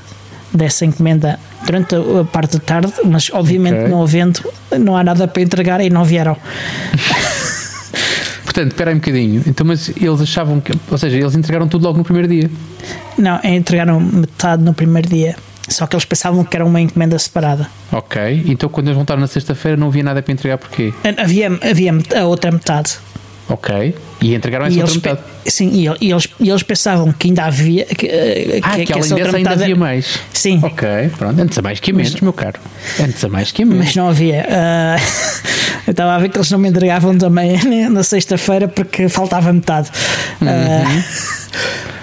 dessa 0.52 0.86
encomenda 0.86 1.40
durante 1.66 1.96
a, 1.96 2.24
parte 2.26 2.58
da 2.58 2.64
tarde, 2.64 2.94
mas 3.06 3.30
obviamente 3.32 3.78
Ok. 3.78 3.88
não 3.90 4.02
havendo, 4.04 4.42
não 4.80 4.98
há 4.98 5.04
nada 5.04 5.28
para 5.28 5.42
entregar 5.42 5.82
e 5.82 5.90
não 5.90 6.04
vieram. 6.04 6.36
Portanto, 8.54 8.72
espera 8.72 8.92
aí 8.92 8.96
um 8.96 9.00
bocadinho. 9.00 9.44
Então, 9.48 9.66
mas 9.66 9.90
eles 9.90 10.22
achavam 10.22 10.62
que. 10.62 10.72
Ou 10.92 10.98
seja, 10.98 11.18
eles 11.18 11.34
entregaram 11.34 11.68
tudo 11.68 11.84
logo 11.86 11.98
no 11.98 12.04
primeiro 12.04 12.28
dia. 12.28 12.52
Não, 13.18 13.40
entregaram 13.44 14.00
metade 14.00 14.64
no 14.64 14.76
primeiro 14.76 15.10
dia. 15.10 15.36
Só 15.68 15.88
que 15.88 15.96
eles 15.96 16.06
pensavam 16.06 16.44
que 16.44 16.56
era 16.56 16.64
uma 16.64 16.80
encomenda 16.80 17.18
separada. 17.18 17.68
Ok. 17.92 18.44
Então, 18.46 18.70
quando 18.70 18.88
eles 18.88 18.96
voltaram 18.96 19.20
na 19.22 19.28
sexta-feira, 19.28 19.76
não 19.76 19.88
havia 19.88 20.04
nada 20.04 20.22
para 20.22 20.32
entregar 20.32 20.60
porquê? 20.60 20.94
Havia, 21.18 21.48
havia 21.68 21.94
a 22.16 22.26
outra 22.26 22.52
metade. 22.52 22.98
Ok. 23.50 23.96
E 24.26 24.34
entregaram 24.36 24.66
essa 24.66 24.78
E 24.78 24.82
outra 24.82 24.96
metade. 24.96 25.20
sim, 25.48 25.70
e, 25.74 26.06
e 26.08 26.12
eles, 26.12 26.28
e 26.40 26.50
eles 26.50 26.64
pensavam 26.64 27.12
que 27.12 27.28
ainda 27.28 27.44
havia. 27.44 27.86
Que, 27.86 28.08
eh, 28.08 28.60
Ah, 28.64 28.78
que, 28.80 28.94
além 28.94 29.10
dessa 29.16 29.38
ainda 29.38 29.50
havia 29.52 29.76
mais. 29.76 30.18
Sim, 30.34 30.60
Ok, 30.64 30.88
pronto. 31.18 31.42
Antes 31.42 31.58
a 31.58 31.62
mais 31.62 31.80
que 31.80 31.92
a 31.92 31.94
menos, 31.94 32.22
meu 32.22 32.32
caro. 32.34 32.60
Antes 33.02 33.24
a 33.24 33.28
mais 33.30 33.52
que 33.52 33.64
a 33.64 33.66
menos. 33.66 33.86
mas 33.86 33.96
não 33.96 34.08
havia. 34.08 34.46
Ah, 34.50 34.96
eu 35.86 35.92
estava 35.92 36.16
a 36.16 36.20
ver 36.20 36.30
que 36.30 36.38
eles 36.38 36.50
não 36.52 36.58
me 36.60 36.70
entregavam 36.70 37.18
também 37.18 37.58
na 37.92 38.02
sexta-feira 38.04 38.68
porque 38.68 39.10
faltava 39.10 39.52
metade. 39.52 39.90
Ah, 40.42 41.04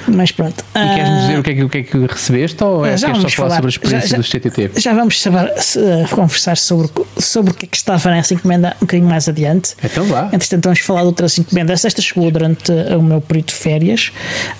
mas 0.08 0.30
pronto. 0.32 0.64
E 0.74 0.78
queres-nos 0.94 1.18
Ah, 1.18 1.26
dizer 1.26 1.38
o 1.38 1.42
que, 1.42 1.50
é 1.50 1.54
que, 1.54 1.64
o 1.64 1.68
que 1.68 1.78
é 1.78 1.82
que 1.82 1.98
recebeste 2.06 2.62
ou 2.64 2.84
é 2.86 2.96
já 2.96 3.08
queres 3.08 3.22
só 3.22 3.28
falar 3.30 3.48
falar. 3.48 3.54
sobre 3.56 3.66
a 3.66 3.70
experiência 3.70 4.08
Já- 4.08 4.16
já- 4.16 4.22
do 4.22 4.24
CTT? 4.24 4.70
Já 4.80 4.94
vamos 4.94 5.20
saber, 5.20 5.46
eh, 5.48 6.06
conversar 6.10 6.56
sobre, 6.56 6.90
o- 6.96 7.20
sobre 7.20 7.52
o 7.52 7.54
que 7.54 7.66
é 7.66 7.68
que 7.68 7.76
estava 7.76 8.10
nessa 8.10 8.34
encomenda 8.34 8.74
um 8.76 8.80
bocadinho 8.80 9.08
mais 9.08 9.28
adiante. 9.28 9.74
Então 9.84 10.04
vá. 10.04 10.24
Entretanto, 10.32 10.64
vamos 10.64 10.80
falar 10.80 11.00
de 11.02 11.06
outras 11.06 11.38
encomendas. 11.38 11.84
Esta 11.84 12.00
chegou 12.02 12.30
durante 12.30 12.70
eh, 12.72 12.96
o 12.96 13.02
meu 13.02 13.20
período 13.20 13.46
de 13.48 13.54
férias, 13.54 14.12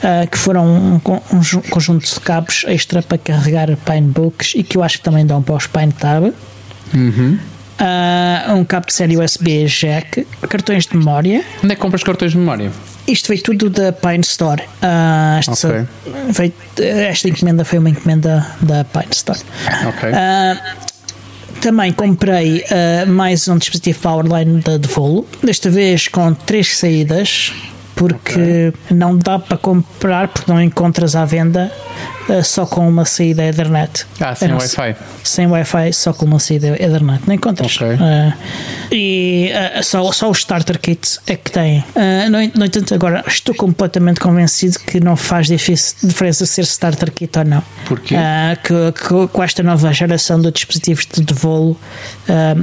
ah, 0.03 0.27
que 0.27 0.39
foram 0.39 0.65
um, 0.67 1.01
um 1.37 1.43
ju- 1.43 1.63
conjunto 1.71 2.07
de 2.13 2.21
cabos 2.21 2.65
extra 2.69 3.03
para 3.03 3.19
carregar 3.19 3.69
Pinebooks 3.77 4.53
e 4.55 4.63
que 4.63 4.77
eu 4.77 4.83
acho 4.83 4.99
que 4.99 5.05
também 5.05 5.25
dão 5.27 5.43
para 5.43 5.55
os 5.57 5.67
PineTab. 5.67 6.33
Uhum. 6.95 7.39
Ah, 7.81 8.53
um 8.55 8.65
cabo 8.65 8.87
de 8.87 8.93
série 8.93 9.17
USB 9.17 9.65
jack, 9.67 10.27
cartões 10.49 10.87
de 10.87 10.97
memória. 10.97 11.43
Onde 11.65 11.73
é 11.73 11.77
que 11.77 11.81
compras 11.81 12.03
cartões 12.03 12.33
de 12.33 12.39
memória? 12.39 12.71
Isto 13.09 13.29
veio 13.29 13.43
tudo 13.43 13.71
da 13.71 13.91
Pine 13.93 14.21
Store. 14.21 14.63
Ah, 14.83 15.37
esta, 15.39 15.53
Ok. 15.69 15.87
veio- 16.29 16.53
esta 17.09 17.29
encomenda 17.29 17.65
foi 17.65 17.79
uma 17.79 17.89
encomenda 17.91 18.47
da 18.61 18.85
Pine 18.85 19.07
Store. 19.13 19.39
Ok. 19.89 20.11
Ah, 20.13 20.57
também 21.61 21.91
comprei 21.93 22.65
ah, 22.71 23.07
mais 23.07 23.49
um 23.49 23.57
dispositivo 23.57 23.99
Powerline 24.01 24.61
da 24.61 24.77
de 24.77 24.87
voo, 24.89 25.27
desta 25.43 25.71
vez 25.71 26.07
com 26.07 26.35
três 26.35 26.77
saídas, 26.77 27.53
porque 27.97 28.73
não 28.91 29.17
dá 29.17 29.39
para 29.39 29.57
comprar, 29.57 30.29
porque 30.29 30.51
não 30.51 30.61
encontras 30.61 31.15
à 31.17 31.25
venda 31.25 31.71
uh, 31.73 32.20
só 32.43 32.67
com 32.67 32.89
uma 32.89 33.05
saída 33.05 33.45
Ethernet. 33.45 34.07
Ah, 34.21 34.35
sem 34.35 34.53
Wi-Fi. 34.53 34.97
Sem 35.25 35.47
Wi-Fi, 35.47 35.93
só 35.93 36.13
com 36.13 36.27
uma 36.27 36.39
saída 36.39 36.69
Ethernet. 36.69 37.23
Não 37.27 37.35
encontras. 37.35 37.77
Uh, 37.77 38.33
e 38.93 39.51
uh, 39.79 39.83
só, 39.83 40.11
só 40.13 40.31
os 40.31 40.39
starter 40.39 40.79
kits 40.79 41.21
é 41.27 41.37
que 41.37 41.51
têm. 41.51 41.85
Uh, 41.95 42.31
no, 42.31 42.39
no 42.59 42.65
entanto, 42.65 42.95
agora 42.95 43.25
estou 43.27 43.55
completamente 43.55 44.21
convencido 44.21 44.79
que 44.81 45.01
não 45.01 45.17
faz 45.17 45.47
diferença 45.47 46.47
ser 46.47 46.63
starter 46.63 47.11
kit 47.13 47.39
ou 47.39 47.45
não. 47.45 47.63
Porquê? 47.87 48.15
Que, 48.63 48.93
que 48.93 49.29
com 49.29 49.43
esta 49.43 49.63
nova 49.63 49.93
geração 49.93 50.41
de 50.41 50.51
dispositivos 50.51 51.07
de, 51.07 51.23
de 51.23 51.35
voo 51.35 51.77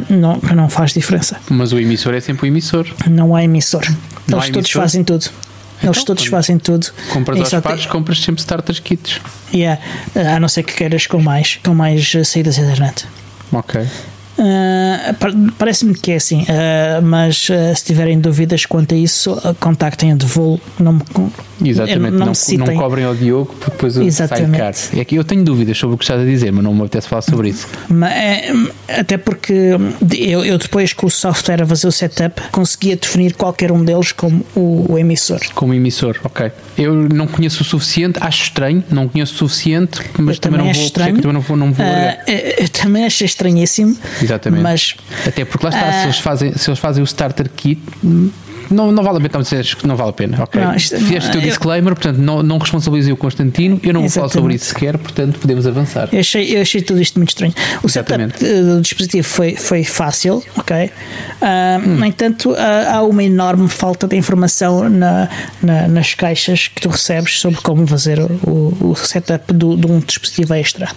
não, 0.10 0.40
não 0.56 0.70
faz 0.70 0.94
diferença. 0.94 1.38
Mas 1.50 1.72
o 1.72 1.80
emissor 1.80 2.14
é 2.14 2.20
sempre 2.20 2.46
o 2.46 2.48
emissor. 2.48 2.88
Não 3.10 3.36
há 3.36 3.44
emissor. 3.44 3.84
Não 4.28 4.40
Eles 4.40 4.50
há 4.50 4.54
todos 4.54 4.70
emissor? 4.70 4.82
fazem 4.82 5.04
tudo. 5.04 5.30
Eles 5.84 5.98
Então, 5.98 6.06
todos 6.06 6.26
fazem 6.26 6.58
tudo. 6.58 6.88
Compras 7.14 7.38
E 7.38 7.42
aos 7.56 7.64
pares, 7.64 7.82
tem- 7.82 7.90
compras 7.92 8.20
sempre 8.22 8.40
starter 8.42 8.82
kits. 8.82 9.22
Yeah. 9.54 9.82
A 10.36 10.40
não 10.40 10.48
ser 10.48 10.64
que 10.64 10.74
queiras 10.74 11.06
com 11.08 11.22
mais, 11.22 11.60
com 11.64 11.74
mais 11.76 12.14
uh, 12.16 12.26
saídas 12.26 12.58
internet. 12.58 13.06
Ok. 13.52 13.82
Uh, 13.82 15.14
pa- 15.20 15.32
Parece-me 15.58 15.96
que 15.96 16.12
é 16.12 16.16
assim, 16.16 16.44
uh, 16.44 17.02
mas 17.02 17.48
uh, 17.50 17.76
se 17.76 17.86
tiverem 17.86 18.20
dúvidas 18.20 18.66
quanto 18.66 18.94
a 18.94 18.98
isso, 18.98 19.36
contactem 19.60 20.12
a 20.12 20.16
de 20.16 20.26
voo. 20.26 20.60
Não 20.80 20.94
me, 20.94 21.02
Exatamente, 21.64 22.14
não, 22.18 22.28
não, 22.28 22.66
não, 22.66 22.76
cobrem 22.76 23.06
ao 23.06 23.16
Diogo 23.16 23.54
porque 23.60 23.72
depois 23.72 23.94
sai 23.94 24.06
Exatamente. 24.06 24.58
caro. 24.58 24.76
É 24.96 25.06
que 25.06 25.16
eu 25.16 25.24
tenho 25.24 25.44
dúvidas 25.44 25.78
sobre 25.78 25.96
o 25.96 25.98
que 25.98 26.04
estás 26.04 26.22
a 26.22 26.26
dizer, 26.26 26.52
mas 26.52 26.64
não 26.64 26.74
me 26.74 26.82
apetece 26.82 27.08
falar 27.08 27.22
sobre 27.22 27.50
isso. 27.50 27.68
Mas, 27.90 28.12
é, 28.12 28.54
até 29.00 29.18
porque 29.18 29.54
eu, 30.18 30.46
eu 30.46 30.58
depois 30.58 30.94
com 30.94 31.08
o 31.08 31.10
software 31.12 31.64
a 31.64 31.66
fazer 31.66 31.88
o 31.88 31.92
setup 31.92 32.42
conseguia 32.52 32.96
definir 32.96 33.34
qualquer 33.34 33.72
um 33.72 33.84
deles 33.84 34.12
como 34.12 34.46
o, 34.56 34.86
o 34.94 34.98
emissor. 34.98 35.40
Como 35.56 35.74
emissor, 35.74 36.18
ok. 36.24 36.52
Eu 36.78 36.94
não 36.94 37.28
conheço 37.28 37.62
o 37.62 37.66
suficiente, 37.66 38.20
acho 38.22 38.44
estranho, 38.44 38.84
não 38.90 39.08
conheço 39.08 39.34
o 39.34 39.38
suficiente, 39.50 40.00
mas 40.20 40.38
também, 40.40 40.60
também 40.60 40.68
não 40.68 40.74
vou, 40.74 40.84
estranho. 40.86 41.16
também 41.18 41.34
não 41.34 41.42
vou, 41.42 41.58
não 41.58 41.74
vou 41.74 41.86
Uh, 41.86 42.60
eu- 42.60 42.70
também 42.70 43.06
achei 43.06 43.26
estranhíssimo, 43.26 43.98
Exatamente. 44.22 44.62
mas 44.62 44.96
Até 45.26 45.44
porque 45.46 45.66
lá 45.66 45.72
está, 45.72 45.90
Ah. 45.90 45.94
se, 45.94 46.04
eles 46.06 46.20
fazem, 46.20 46.54
se 46.56 46.70
eles 46.70 46.80
fazem 46.80 47.02
o 47.04 47.06
starter 47.06 47.50
kit, 47.50 47.82
não, 48.70 48.92
não 48.92 49.04
vale 49.04 49.18
a 49.18 49.30
pena, 49.30 49.44
dizes, 49.44 49.74
que 49.74 49.86
não 49.88 49.96
vale 49.96 50.10
a 50.10 50.14
pena, 50.14 50.44
ok? 50.44 50.62
Não, 50.62 50.76
isto- 50.76 50.98
Fizeste 50.98 51.30
o 51.30 51.32
teu 51.34 51.42
eu- 51.42 51.48
disclaimer, 51.48 51.94
portanto, 51.96 52.18
não, 52.18 52.42
não 52.44 52.58
responsabilizei 52.58 53.12
o 53.14 53.18
Constantino, 53.18 53.80
eu 53.84 53.94
não 53.94 54.02
vou 54.02 54.10
falar 54.10 54.30
sobre 54.30 54.54
Exatamente. 54.56 54.62
isso 54.62 54.70
sequer, 54.74 54.98
portanto, 54.98 55.40
podemos 55.40 55.68
avançar. 55.68 56.10
Eu 56.12 56.20
achei, 56.20 56.56
eu 56.58 56.62
achei 56.62 56.82
tudo 56.82 57.02
isto 57.02 57.18
muito 57.20 57.30
estranho. 57.30 57.54
O 57.84 57.88
Exatamente. 57.88 58.38
setup 58.40 58.62
do 58.64 58.82
dispositivo 58.82 59.28
foi, 59.28 59.56
foi 59.56 59.84
fácil, 59.84 60.44
ok? 60.58 60.92
Ah, 61.42 61.80
Hum. 61.86 61.96
No 61.98 62.06
entanto, 62.06 62.56
ah, 62.58 62.96
há 62.98 63.04
uma 63.04 63.24
enorme 63.24 63.68
falta 63.68 64.08
de 64.08 64.16
informação 64.16 64.90
na, 64.90 65.30
na- 65.62 65.88
nas 65.88 66.14
caixas 66.14 66.68
que 66.68 66.82
tu 66.82 66.90
recebes 66.90 67.40
sobre 67.40 67.62
como 67.62 67.86
fazer 67.88 68.20
o, 68.20 68.78
o 68.82 68.96
setup 68.96 69.54
do- 69.54 69.76
de 69.78 69.88
um 69.88 70.00
dispositivo 70.00 70.54
extra. 70.54 70.90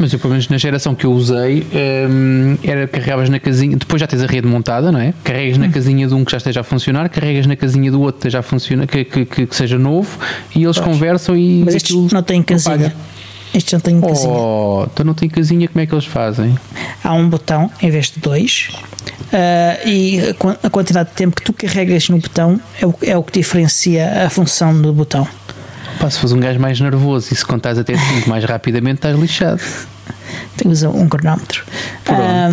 Mas 0.00 0.12
eu, 0.14 0.18
pelo 0.18 0.30
menos 0.32 0.48
na 0.48 0.56
geração 0.56 0.94
que 0.94 1.04
eu 1.04 1.12
usei, 1.12 1.66
hum, 2.10 2.56
era 2.64 2.88
carregavas 2.88 3.28
na 3.28 3.38
casinha, 3.38 3.76
depois 3.76 4.00
já 4.00 4.06
tens 4.06 4.22
a 4.22 4.26
rede 4.26 4.46
montada, 4.48 4.90
não 4.90 4.98
é? 4.98 5.12
Carregas 5.22 5.58
Hum. 5.58 5.60
na 5.60 5.68
casinha 5.68 6.08
de 6.08 6.14
um 6.14 6.24
que 6.24 6.32
já 6.32 6.38
esteja 6.38 6.60
a 6.60 6.64
funcionar, 6.64 7.08
carregas 7.10 7.46
na 7.46 7.54
casinha 7.54 7.90
do 7.92 8.00
outro 8.00 8.22
que 8.22 8.30
já 8.30 8.38
a 8.38 8.42
funcionar, 8.42 8.86
que, 8.86 9.04
que, 9.04 9.24
que- 9.26 9.46
que 9.46 9.54
seja 9.54 9.78
novo, 9.78 10.18
e 10.56 10.64
eles 10.64 10.78
conversam 10.78 11.36
e. 11.36 11.62
Mas 11.64 11.74
estes 11.74 11.94
não 12.12 12.22
têm 12.22 12.42
casinha. 12.42 12.94
Estes 13.52 13.72
não 13.74 13.80
têm 13.80 14.00
casinha. 14.00 14.32
Oh, 14.32 14.86
então 14.90 15.04
não 15.04 15.12
tem 15.12 15.28
casinha, 15.28 15.68
como 15.68 15.82
é 15.82 15.86
que 15.86 15.92
eles 15.92 16.06
fazem? 16.06 16.56
Há 17.04 17.12
um 17.12 17.28
botão 17.28 17.70
em 17.82 17.90
vez 17.90 18.06
de 18.10 18.20
dois. 18.20 18.68
ah, 19.32 19.78
e 19.84 20.20
a 20.20 20.66
a 20.66 20.70
quantidade 20.70 21.10
de 21.10 21.14
tempo 21.16 21.36
que 21.36 21.42
tu 21.42 21.52
carregas 21.52 22.08
no 22.08 22.18
botão 22.18 22.58
é 22.80 22.86
o, 22.86 22.94
é 23.02 23.16
o 23.18 23.22
que 23.22 23.32
diferencia 23.38 24.24
a 24.24 24.30
função 24.30 24.80
do 24.80 24.92
botão. 24.92 25.26
Pá, 26.00 26.10
se 26.10 26.18
fores 26.18 26.32
um 26.32 26.40
gajo 26.40 26.58
mais 26.58 26.80
nervoso 26.80 27.32
e 27.32 27.36
se 27.36 27.44
contares 27.44 27.78
até 27.78 27.94
5 27.96 28.28
mais 28.28 28.42
rapidamente, 28.44 28.96
estás 28.96 29.16
lixado. 29.18 29.60
Tens 30.56 30.82
um 30.82 31.08
cronómetro. 31.08 31.62
Ah, 32.06 32.50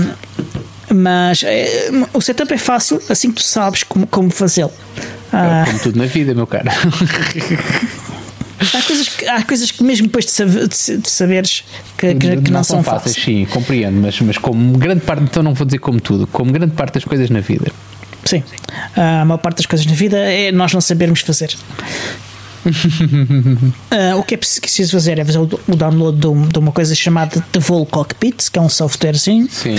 mas 0.94 1.44
eh, 1.44 1.90
o 2.14 2.22
setup 2.22 2.54
é 2.54 2.58
fácil 2.58 3.02
assim 3.10 3.30
que 3.32 3.36
tu 3.42 3.44
sabes 3.44 3.84
como, 3.84 4.06
como 4.08 4.30
fazê-lo. 4.30 4.72
Ah, 5.32 5.64
Como 5.66 5.80
tudo 5.80 5.98
na 6.00 6.06
vida, 6.06 6.34
meu 6.34 6.46
cara. 6.48 6.72
há, 8.74 8.82
coisas 8.82 9.08
que, 9.10 9.28
há 9.28 9.44
coisas 9.44 9.72
que 9.72 9.84
mesmo 9.84 10.08
depois 10.08 10.26
de, 10.26 10.32
saber- 10.32 10.68
de 10.68 11.10
saberes 11.10 11.64
que, 11.98 12.16
que- 12.16 12.38
que 12.42 12.52
não, 12.52 12.64
são 12.64 12.84
fáceis. 12.84 13.16
sim, 13.16 13.46
compreendo, 13.46 14.00
mas, 14.02 14.20
mas 14.22 14.38
como 14.38 14.78
grande 14.78 15.02
parte, 15.02 15.24
então 15.24 15.44
não 15.44 15.54
vou 15.54 15.66
dizer 15.66 15.80
como 15.80 16.00
tudo, 16.00 16.28
como 16.28 16.52
grande 16.52 16.74
parte 16.74 16.96
das 16.96 17.04
coisas 17.06 17.30
na 17.30 17.40
vida. 17.42 17.72
Sim, 18.26 18.44
a 18.96 19.24
maior 19.26 19.38
parte 19.38 19.58
das 19.58 19.66
coisas 19.66 19.86
na 19.86 19.94
vida 19.94 20.18
é 20.18 20.52
nós 20.52 20.74
não 20.74 20.82
sabermos 20.82 21.22
fazer. 21.22 21.56
Ah, 23.92 24.16
o 24.16 24.24
que 24.24 24.34
é 24.36 24.38
preciso 24.38 24.92
fazer 24.92 25.20
é 25.20 25.26
fazer 25.26 25.40
o 25.40 25.76
download 25.76 26.18
de, 26.20 26.28
um- 26.28 26.48
de 26.48 26.60
uma 26.60 26.72
coisa 26.72 26.94
chamada 26.96 27.44
The 27.52 27.60
Vol 27.60 27.86
Cockpit, 27.86 28.50
que 28.52 28.60
é 28.60 28.62
um 28.62 28.70
softwarezinho 28.70 29.48
Sim. 29.52 29.76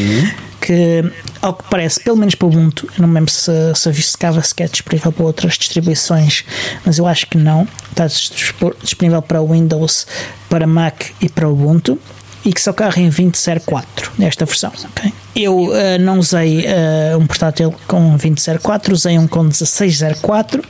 que, 0.61 1.05
ao 1.42 1.55
que 1.55 1.64
parece, 1.70 2.01
pelo 2.03 2.16
menos 2.16 2.35
para 2.35 2.46
o 2.46 2.51
Ubuntu, 2.51 2.87
eu 2.96 3.03
não 3.03 3.09
me 3.09 3.14
lembro 3.14 3.31
se, 3.33 3.51
se 3.74 3.92
ficava 3.92 4.42
sequer 4.42 4.68
disponível 4.68 5.12
para 5.12 5.24
outras 5.24 5.55
distribuições, 5.59 6.44
mas 6.85 6.98
eu 6.98 7.07
acho 7.07 7.27
que 7.27 7.38
não. 7.38 7.66
Está 7.90 8.07
dispo- 8.07 8.74
disponível 8.83 9.20
para 9.22 9.42
Windows, 9.42 10.07
para 10.48 10.66
Mac 10.66 11.03
e 11.20 11.29
para 11.29 11.48
Ubuntu. 11.48 11.98
E 12.44 12.53
que 12.53 12.61
só 12.62 12.72
carrega 12.72 13.01
em 13.01 13.11
2004 13.11 14.12
nesta 14.16 14.44
versão. 14.46 14.72
ok? 14.85 15.12
Eu 15.38 15.70
ah, 15.72 15.98
não 15.98 16.18
usei 16.18 16.66
ah, 16.66 17.16
um 17.16 17.24
portátil 17.24 17.72
com 17.87 18.16
2004, 18.16 18.92
usei 18.92 19.16
um 19.16 19.29
com 19.29 19.44
1604, 19.44 20.61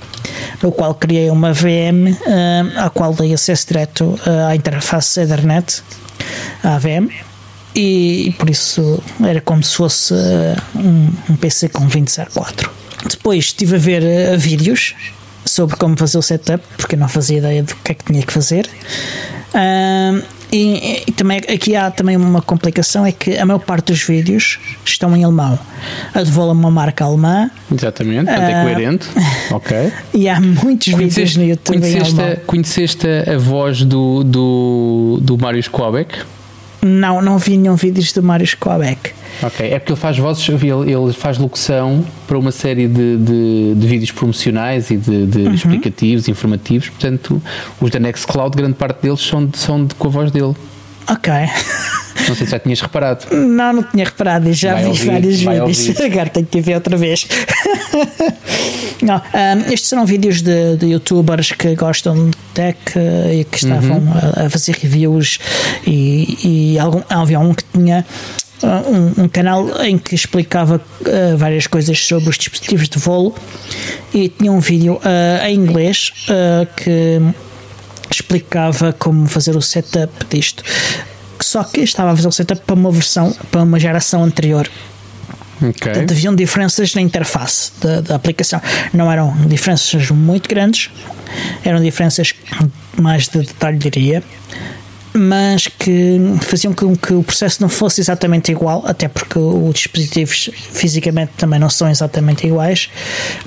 no 0.62 0.70
qual 0.70 0.94
criei 0.94 1.30
uma 1.30 1.54
VM 1.54 2.14
ah, 2.76 2.84
à 2.84 2.90
qual 2.90 3.14
dei 3.14 3.32
acesso 3.32 3.66
direto 3.66 4.20
à 4.46 4.54
interface 4.54 5.20
Ethernet, 5.20 5.82
à 6.62 6.74
AVM, 6.74 7.08
e, 7.74 8.28
e 8.28 8.32
por 8.32 8.50
isso 8.50 9.02
era 9.24 9.40
como 9.40 9.62
se 9.62 9.74
fosse 9.74 10.12
uh, 10.12 10.78
um, 10.78 11.10
um 11.30 11.36
PC 11.36 11.70
com 11.70 11.86
2004. 11.86 12.70
Depois 13.08 13.46
estive 13.46 13.76
a 13.76 13.78
ver 13.78 14.02
uh, 14.02 14.38
vídeos 14.38 14.94
sobre 15.46 15.76
como 15.76 15.96
fazer 15.96 16.18
o 16.18 16.22
setup, 16.22 16.62
porque 16.76 16.94
eu 16.94 16.98
não 16.98 17.08
fazia 17.08 17.38
ideia 17.38 17.62
do 17.62 17.74
que 17.76 17.92
é 17.92 17.94
que 17.94 18.04
tinha 18.04 18.22
que 18.22 18.32
fazer. 18.32 18.68
Ahm, 19.54 20.22
e, 20.52 21.02
e 21.06 21.12
também 21.12 21.38
aqui 21.38 21.76
há 21.76 21.90
também 21.90 22.16
uma 22.16 22.40
complicação 22.42 23.04
é 23.04 23.12
que 23.12 23.36
a 23.36 23.44
maior 23.44 23.58
parte 23.58 23.92
dos 23.92 24.02
vídeos 24.02 24.58
estão 24.84 25.14
em 25.16 25.24
alemão. 25.24 25.58
A 26.14 26.22
de 26.22 26.30
Vola 26.30 26.50
é 26.50 26.54
uma 26.54 26.70
marca 26.70 27.04
alemã 27.04 27.50
Exatamente, 27.72 28.24
portanto 28.26 28.42
é 28.48 28.54
Ah. 28.54 28.62
coerente. 28.62 29.08
Ok. 29.52 29.92
e 30.14 30.28
há 30.28 30.40
muitos 30.40 30.88
vídeos 30.88 31.14
Conheceste, 31.14 31.38
no 31.38 31.44
YouTube 31.44 31.76
em 31.76 31.80
conheceste, 31.80 32.14
alemão. 32.20 32.32
a, 32.32 32.36
conheceste 32.46 33.06
a 33.34 33.38
voz 33.38 33.84
do, 33.84 34.24
do, 34.24 35.18
do 35.20 35.38
Mário 35.38 35.62
Squabeck? 35.62 36.18
Não, 36.80 37.20
não 37.20 37.38
vi 37.38 37.56
nenhum 37.56 37.74
vídeo 37.74 38.02
do 38.14 38.22
Mário 38.22 38.46
Squabeck. 38.46 39.12
Ok, 39.42 39.66
é 39.68 39.78
porque 39.78 39.92
ele 39.92 40.00
faz 40.00 40.16
vozes, 40.18 40.48
ele, 40.48 40.92
ele 40.92 41.12
faz 41.12 41.38
locução 41.38 42.04
para 42.26 42.38
uma 42.38 42.50
série 42.52 42.86
de, 42.88 43.16
de, 43.16 43.74
de 43.76 43.86
vídeos 43.86 44.10
promocionais 44.12 44.90
e 44.90 44.96
de, 44.96 45.26
de 45.26 45.38
Uhum. 45.40 45.54
explicativos, 45.54 46.28
informativos, 46.28 46.88
portanto, 46.88 47.42
os 47.80 47.90
da 47.90 47.98
Nextcloud, 47.98 48.56
grande 48.56 48.74
parte 48.74 49.02
deles 49.02 49.20
são, 49.20 49.48
são 49.54 49.84
de, 49.84 49.94
com 49.94 50.08
a 50.08 50.10
voz 50.10 50.30
dele. 50.30 50.54
Ok. 51.08 51.32
Não 52.26 52.34
sei 52.34 52.46
se 52.46 52.52
já 52.52 52.58
tinhas 52.58 52.80
reparado. 52.80 53.26
Não, 53.34 53.72
não 53.72 53.82
tinha 53.82 54.04
reparado 54.04 54.48
e 54.48 54.52
já 54.52 54.72
Vai 54.74 54.82
vi 54.84 54.88
ouvir, 54.88 55.06
vários 55.06 55.38
vídeos. 55.40 56.00
Agora 56.00 56.28
tenho 56.28 56.46
que 56.46 56.60
ver 56.60 56.74
outra 56.74 56.96
vez. 56.96 57.26
não, 59.02 59.16
ahm, 59.16 59.72
estes 59.72 59.88
serão 59.88 60.04
vídeos 60.04 60.42
de, 60.42 60.76
de 60.76 60.86
youtubers 60.86 61.52
que 61.52 61.74
gostam 61.74 62.30
de 62.30 62.36
tech 62.54 62.78
e 63.32 63.44
que 63.44 63.56
estavam 63.58 63.98
Uhum. 63.98 64.12
a, 64.36 64.46
a 64.46 64.50
fazer 64.50 64.72
reviews 64.80 65.38
e, 65.86 66.72
e 66.74 66.78
algum, 66.78 67.02
havia 67.08 67.38
um 67.40 67.54
que 67.54 67.64
tinha 67.72 68.04
ah, 68.62 68.82
um, 68.86 69.24
um 69.24 69.28
canal 69.28 69.82
em 69.84 69.96
que 69.96 70.14
explicava 70.14 70.80
ah, 71.06 71.36
várias 71.36 71.66
coisas 71.66 71.98
sobre 72.04 72.28
os 72.30 72.36
dispositivos 72.36 72.88
de 72.88 72.98
voo 72.98 73.34
e 74.12 74.28
tinha 74.28 74.50
um 74.52 74.60
vídeo 74.60 75.00
ah, 75.04 75.48
em 75.48 75.54
inglês 75.56 76.12
ah, 76.28 76.66
que 76.76 77.20
explicava 78.10 78.92
como 78.92 79.26
fazer 79.26 79.56
o 79.56 79.62
setup 79.62 80.12
disto. 80.30 80.62
Só 81.48 81.64
que 81.64 81.80
estava 81.80 82.12
a 82.12 82.14
fazer 82.14 82.28
o 82.28 82.30
setup 82.30 82.60
para 82.60 82.74
uma 82.74 82.90
versão, 82.90 83.34
para 83.50 83.62
uma 83.62 83.80
geração 83.80 84.22
anterior. 84.22 84.68
Ok. 85.62 85.70
Portanto, 85.80 86.10
haviam 86.10 86.36
diferenças 86.36 86.94
na 86.94 87.00
interface 87.00 87.72
da, 87.80 88.02
da 88.02 88.16
aplicação. 88.16 88.60
Não 88.92 89.10
eram 89.10 89.34
diferenças 89.46 90.10
muito 90.10 90.46
grandes, 90.46 90.90
eram 91.64 91.80
diferenças 91.80 92.34
mais 93.00 93.28
de 93.28 93.38
detalhe, 93.38 93.78
diria, 93.78 94.22
mas 95.14 95.66
que 95.66 96.18
faziam 96.42 96.72
com 96.72 96.94
que 96.96 97.12
o 97.12 97.22
processo 97.22 97.60
não 97.62 97.68
fosse 97.68 98.00
exatamente 98.00 98.52
igual, 98.52 98.82
até 98.86 99.08
porque 99.08 99.38
os 99.38 99.74
dispositivos 99.74 100.50
fisicamente 100.72 101.32
também 101.36 101.58
não 101.58 101.70
são 101.70 101.88
exatamente 101.90 102.46
iguais. 102.46 102.88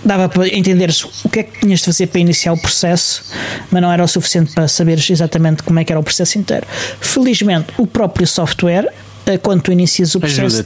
Dava 0.04 0.28
para 0.28 0.48
entender 0.48 0.94
o 1.24 1.30
que 1.30 1.40
é 1.40 1.44
que 1.44 1.60
tinhas 1.60 1.80
de 1.80 1.86
fazer 1.86 2.08
para 2.08 2.20
iniciar 2.20 2.54
o 2.54 2.58
processo, 2.58 3.24
mas 3.70 3.82
não 3.82 3.92
era 3.92 4.04
o 4.04 4.08
suficiente 4.08 4.54
para 4.54 4.68
saberes 4.68 5.10
exatamente 5.10 5.64
como 5.64 5.80
é 5.80 5.84
que 5.86 5.92
era 5.94 6.00
o 6.00 6.04
processo 6.04 6.38
inteiro. 6.38 6.66
Felizmente, 7.00 7.68
o 7.78 7.86
próprio 7.88 8.28
software, 8.28 8.88
eh, 9.26 9.38
quando 9.38 9.62
tu 9.62 9.72
inicias 9.72 10.16
o 10.16 10.20
processo, 10.20 10.66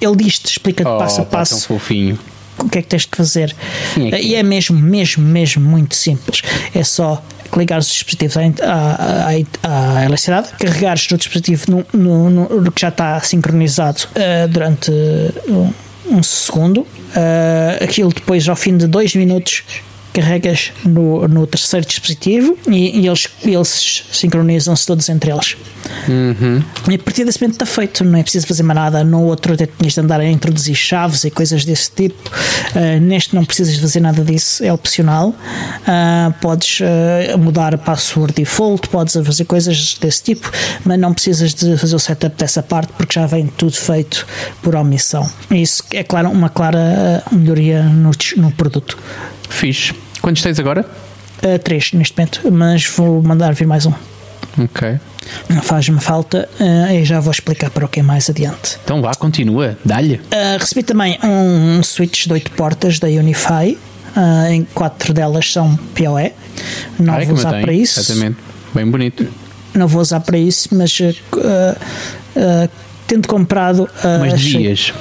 ele 0.00 0.16
diz-te, 0.16 0.46
explica-te 0.52 0.88
Oh, 0.88 0.98
passo 0.98 1.20
a 1.22 1.24
pá, 1.24 1.30
tão 1.30 1.38
passo 1.40 1.66
fofinho. 1.66 2.18
o 2.58 2.68
que 2.68 2.78
é 2.78 2.82
que 2.82 2.88
tens 2.88 3.02
de 3.02 3.08
fazer. 3.16 3.54
Sim, 3.94 4.08
é 4.12 4.18
que- 4.18 4.26
E 4.26 4.34
é 4.34 4.42
mesmo, 4.42 4.78
mesmo, 4.78 5.22
mesmo 5.24 5.62
muito 5.64 5.94
simples. 5.94 6.42
É 6.74 6.82
só 6.84 7.22
ligar 7.58 7.78
os 7.78 7.86
dispositivos 7.88 8.36
à, 8.36 9.26
à, 9.64 9.98
à, 9.98 10.04
eletricidade, 10.04 10.48
carregares 10.58 11.08
no 11.10 11.16
dispositivo 11.18 11.64
no, 11.70 11.86
no- 11.92 12.30
no- 12.60 12.72
que 12.72 12.80
já 12.80 12.88
está 12.88 13.20
sincronizado 13.20 14.02
eh, 14.14 14.46
durante 14.48 14.90
um, 15.48 15.72
um 16.10 16.22
segundo. 16.22 16.86
Eh, 17.14 17.78
aquilo 17.84 18.12
depois, 18.12 18.48
ao 18.48 18.56
fim 18.56 18.76
de 18.76 18.86
dois 18.86 19.14
minutos, 19.14 19.62
carregas 20.16 20.72
no, 20.82 21.28
no 21.28 21.46
terceiro 21.46 21.86
dispositivo 21.86 22.56
e, 22.66 23.00
e 23.00 23.06
eles, 23.06 23.28
eles 23.44 24.04
sincronizam-se 24.10 24.86
todos 24.86 25.06
entre 25.10 25.30
eles. 25.30 25.56
E 26.88 26.94
a 26.94 26.98
partir 26.98 27.24
desse 27.24 27.40
momento 27.40 27.54
está 27.54 27.66
feito, 27.66 28.02
não 28.02 28.18
é 28.18 28.22
preciso 28.22 28.46
fazer 28.46 28.62
mais 28.62 28.76
nada. 28.78 29.04
No 29.04 29.22
outro 29.24 29.52
até 29.52 29.66
tinhas 29.66 29.92
de 29.92 30.00
andar 30.00 30.20
a 30.20 30.26
introduzir 30.26 30.74
chaves 30.74 31.24
e 31.24 31.30
coisas 31.30 31.64
desse 31.66 31.90
tipo. 31.90 32.30
Uh, 32.74 32.98
neste 33.00 33.34
não 33.34 33.44
precisas 33.44 33.76
fazer 33.76 34.00
nada 34.00 34.24
disso, 34.24 34.64
é 34.64 34.72
opcional. 34.72 35.28
Uh, 35.30 36.32
podes 36.40 36.80
uh, 36.80 37.38
mudar 37.38 37.74
a 37.74 37.78
password 37.78 38.32
default, 38.32 38.88
podes 38.88 39.14
fazer 39.14 39.44
coisas 39.44 39.98
desse 40.00 40.22
tipo, 40.22 40.50
mas 40.84 40.98
não 40.98 41.12
precisas 41.12 41.52
de 41.54 41.76
fazer 41.76 41.94
o 41.94 41.98
setup 41.98 42.36
dessa 42.36 42.62
parte 42.62 42.92
porque 42.94 43.20
já 43.20 43.26
vem 43.26 43.46
tudo 43.46 43.76
feito 43.76 44.26
por 44.62 44.74
omissão. 44.74 45.28
Isso 45.50 45.82
é 45.92 46.02
claro, 46.02 46.30
uma 46.30 46.48
clara 46.48 47.22
melhoria 47.30 47.82
no, 47.82 48.10
no 48.38 48.50
produto. 48.52 48.98
Fixe. 49.48 50.05
Quantos 50.26 50.42
tens 50.42 50.58
agora? 50.58 50.84
Uh, 51.40 51.56
três 51.60 51.92
neste 51.92 52.18
momento, 52.18 52.40
mas 52.50 52.84
vou 52.84 53.22
mandar 53.22 53.54
vir 53.54 53.64
mais 53.64 53.86
um. 53.86 53.92
Ok. 54.58 54.98
Faz-me 55.62 56.00
falta 56.00 56.48
uh, 56.58 56.92
e 56.92 57.04
já 57.04 57.20
vou 57.20 57.30
explicar 57.30 57.70
para 57.70 57.84
o 57.84 57.88
que 57.88 58.00
é 58.00 58.02
mais 58.02 58.28
adiante. 58.28 58.76
Então 58.82 59.00
vá, 59.00 59.14
continua, 59.14 59.78
dá-lhe. 59.84 60.14
Uh, 60.16 60.58
recebi 60.58 60.82
também 60.82 61.16
um 61.22 61.80
switch 61.80 62.26
de 62.26 62.32
8 62.32 62.50
portas 62.50 62.98
da 62.98 63.06
Unify, 63.06 63.78
uh, 64.16 64.50
em 64.50 64.64
quatro 64.74 65.14
delas 65.14 65.52
são 65.52 65.76
PoE. 65.94 66.32
Não 66.98 67.14
Ah, 67.14 67.18
vou 67.20 67.28
eu 67.28 67.34
usar 67.34 67.50
tenho, 67.50 67.62
para 67.62 67.72
isso. 67.72 68.00
Exatamente. 68.00 68.38
Bem 68.74 68.90
bonito. 68.90 69.28
Não 69.74 69.86
vou 69.86 70.02
usar 70.02 70.18
para 70.18 70.38
isso, 70.38 70.70
mas 70.72 70.98
uh, 70.98 71.04
uh, 71.36 72.68
tendo 73.06 73.28
comprado. 73.28 73.88
Mas 74.02 74.34
achei- 74.34 74.52
devias. 74.54 74.92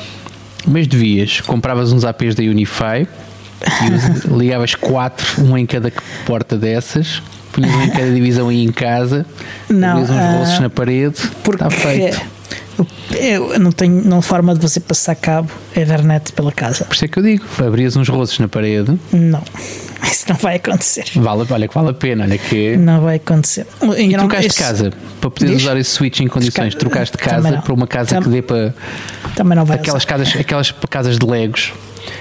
Mas 0.68 0.86
devias. 0.86 1.42
Compravas 1.42 1.92
uns 1.92 2.04
APs 2.06 2.36
da 2.36 2.44
Unify 2.44 3.08
ligavas 4.38 4.76
quatro, 4.76 5.42
um 5.44 5.58
em 5.58 5.66
cada 5.66 5.92
porta 6.26 6.58
dessas. 6.58 7.22
Punhas 7.52 7.74
um 7.74 7.84
em 7.84 7.90
cada 7.90 8.12
divisão 8.12 8.50
aí 8.50 8.64
em 8.64 8.72
casa. 8.72 9.26
Não, 9.70 9.96
Punhas 9.96 10.10
uns 10.10 10.18
ah, 10.18 10.38
rostos 10.40 10.60
na 10.60 10.70
parede. 10.70 11.16
porque 11.44 11.64
Está 11.64 11.70
feito. 11.76 12.22
eu, 13.18 13.58
não 13.60 13.72
tenho 13.72 14.02
não 14.04 14.22
forma 14.22 14.54
de 14.54 14.60
você 14.62 14.80
passar 14.82 15.16
cabo 15.16 15.50
Ethernet 15.76 16.34
pela 16.34 16.52
casa. 16.52 16.84
Por 16.86 16.94
isso 16.96 17.06
é 17.06 17.08
que 17.08 17.18
eu 17.20 17.24
digo. 17.24 17.46
Abrias 17.66 17.96
uns 17.96 18.10
rostos 18.10 18.40
na 18.40 18.50
parede. 18.50 19.00
Não, 19.14 19.42
isso 20.04 20.26
não 20.28 20.36
vai 20.36 20.58
acontecer. 20.58 21.06
Vale, 21.16 21.46
olha 21.50 21.68
que 21.70 21.74
vale 21.74 21.90
a 21.92 21.94
pena. 21.94 22.24
Olha 22.26 22.38
que. 22.38 22.76
Não 22.76 23.00
vai 23.02 23.16
acontecer. 23.16 23.66
E 23.98 24.08
não- 24.10 24.28
trocaste 24.28 24.50
de 24.50 24.56
casa 24.58 24.94
para 25.22 25.30
poderes 25.30 25.56
Diz? 25.58 25.66
usar 25.66 25.78
esse 25.78 25.92
switch 25.92 26.20
em 26.20 26.28
condições. 26.28 26.76
Troca- 26.76 26.90
Trocaste 27.06 27.18
de 27.18 27.24
casa 27.24 27.62
para 27.62 27.74
uma 27.74 27.88
casa 27.88 28.10
Tam- 28.10 28.22
que 28.22 28.28
dê 28.30 28.42
para. 28.42 28.74
Também 29.34 29.56
não 29.58 29.64
vai 29.64 29.78
Aquelas 29.78 30.04
usar. 30.04 30.10
casas, 30.18 30.36
aquelas 30.38 30.72
casas 30.90 31.18
de 31.18 31.26
Legos 31.26 31.72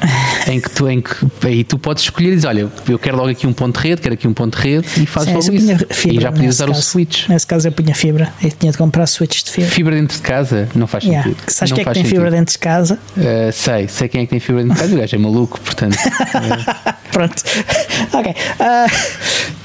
em 0.46 0.60
que 0.60 0.70
tu, 0.70 0.88
em 0.88 1.00
que 1.00 1.14
aí 1.46 1.64
tu 1.64 1.78
podes 1.78 2.02
escolher 2.04 2.32
e 2.32 2.36
dizer, 2.36 2.48
olha, 2.48 2.68
eu 2.88 2.98
quero 2.98 3.16
logo 3.16 3.28
aqui 3.30 3.46
um 3.46 3.52
ponto 3.52 3.80
de 3.80 3.88
rede, 3.88 4.00
quero 4.02 4.14
aqui 4.14 4.26
um 4.28 4.34
ponto 4.34 4.56
de 4.56 4.62
rede 4.62 4.86
e 5.02 5.06
fazes 5.06 5.32
logo 5.32 5.52
isso. 5.52 5.86
fibra 5.90 6.16
E 6.18 6.20
já 6.20 6.32
podias 6.32 6.54
usar 6.56 6.64
o 6.68 6.72
caso. 6.72 6.82
switch. 6.82 7.28
Nesse 7.28 7.46
caso 7.46 7.68
eu 7.68 7.72
punha 7.72 7.94
fibra. 7.94 8.32
Eu 8.42 8.50
tinha 8.50 8.70
de 8.72 8.78
comprar 8.78 9.06
switches 9.06 9.42
de 9.44 9.50
fibra. 9.50 9.70
Fibra 9.70 9.94
dentro 9.96 10.16
de 10.16 10.22
casa 10.22 10.68
não 10.74 10.86
faz 10.86 11.04
Yeah. 11.04 11.24
sentido. 11.30 11.42
Sabes 11.50 11.72
quem 11.72 11.82
é 11.82 11.84
que 11.84 11.92
tem 11.92 12.02
sentido. 12.02 12.16
fibra 12.16 12.30
dentro 12.30 12.52
de 12.52 12.58
casa? 12.58 12.98
Uh, 13.16 13.52
sei, 13.52 13.88
sei 13.88 14.08
quem 14.08 14.20
é 14.22 14.24
que 14.24 14.30
tem 14.30 14.40
fibra 14.40 14.62
dentro 14.62 14.74
de 14.76 14.80
casa, 14.82 14.94
o 14.94 14.98
gajo 14.98 15.16
é 15.16 15.18
maluco, 15.18 15.60
portanto. 15.60 15.96
Pronto. 17.12 17.42
ok. 18.12 18.34
Ah, 18.58 18.86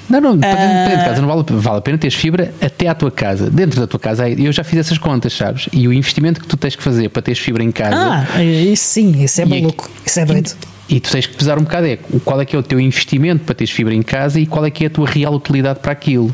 Não, 0.10 0.20
não, 0.20 0.40
para 0.40 0.50
dentro, 0.50 0.64
Ah. 0.66 0.74
para 0.74 0.84
dentro 0.90 0.98
de 1.04 1.10
casa 1.10 1.22
não 1.22 1.28
vale, 1.28 1.44
vale 1.62 1.78
a 1.78 1.82
pena 1.82 1.98
teres 1.98 2.16
fibra 2.16 2.54
até 2.62 2.88
à 2.88 2.96
tua 2.96 3.12
casa. 3.12 3.50
Dentro 3.50 3.80
da 3.80 3.86
tua 3.88 4.00
casa, 4.00 4.28
eu 4.30 4.52
já 4.52 4.64
fiz 4.64 4.80
essas 4.80 4.98
contas, 4.98 5.34
sabes? 5.34 5.68
E 5.72 5.88
o 5.88 5.94
investimento 5.94 6.40
que 6.42 6.48
tu 6.48 6.58
tens 6.58 6.76
que 6.76 6.82
fazer 6.84 7.10
para 7.10 7.22
teres 7.22 7.40
fibra 7.40 7.64
em 7.64 7.72
casa. 7.72 8.28
ah, 8.36 8.44
isso 8.44 8.84
sim, 8.86 9.24
isso 9.24 9.42
é 9.42 9.44
E 9.46 9.48
aqui- 9.48 9.62
maluco. 9.62 9.90
Isso 10.06 10.20
é 10.20 10.26
doido. 10.26 10.52
E 10.90 11.00
tu 11.00 11.12
tens 11.12 11.28
que 11.28 11.36
pesar 11.36 11.60
um 11.60 11.62
bocado 11.62 11.86
é 11.86 12.00
qual 12.26 12.42
é 12.42 12.46
que 12.46 12.56
é 12.56 12.60
o 12.60 12.64
teu 12.64 12.80
investimento 12.80 13.44
para 13.44 13.54
teres 13.54 13.70
fibra 13.72 13.94
em 13.94 14.02
casa 14.02 14.40
e 14.40 14.48
qual 14.48 14.66
é 14.66 14.72
que 14.72 14.84
é 14.84 14.88
a 14.88 14.90
tua 14.90 15.08
real 15.08 15.36
utilidade 15.36 15.80
para 15.82 15.92
aquilo. 15.92 16.34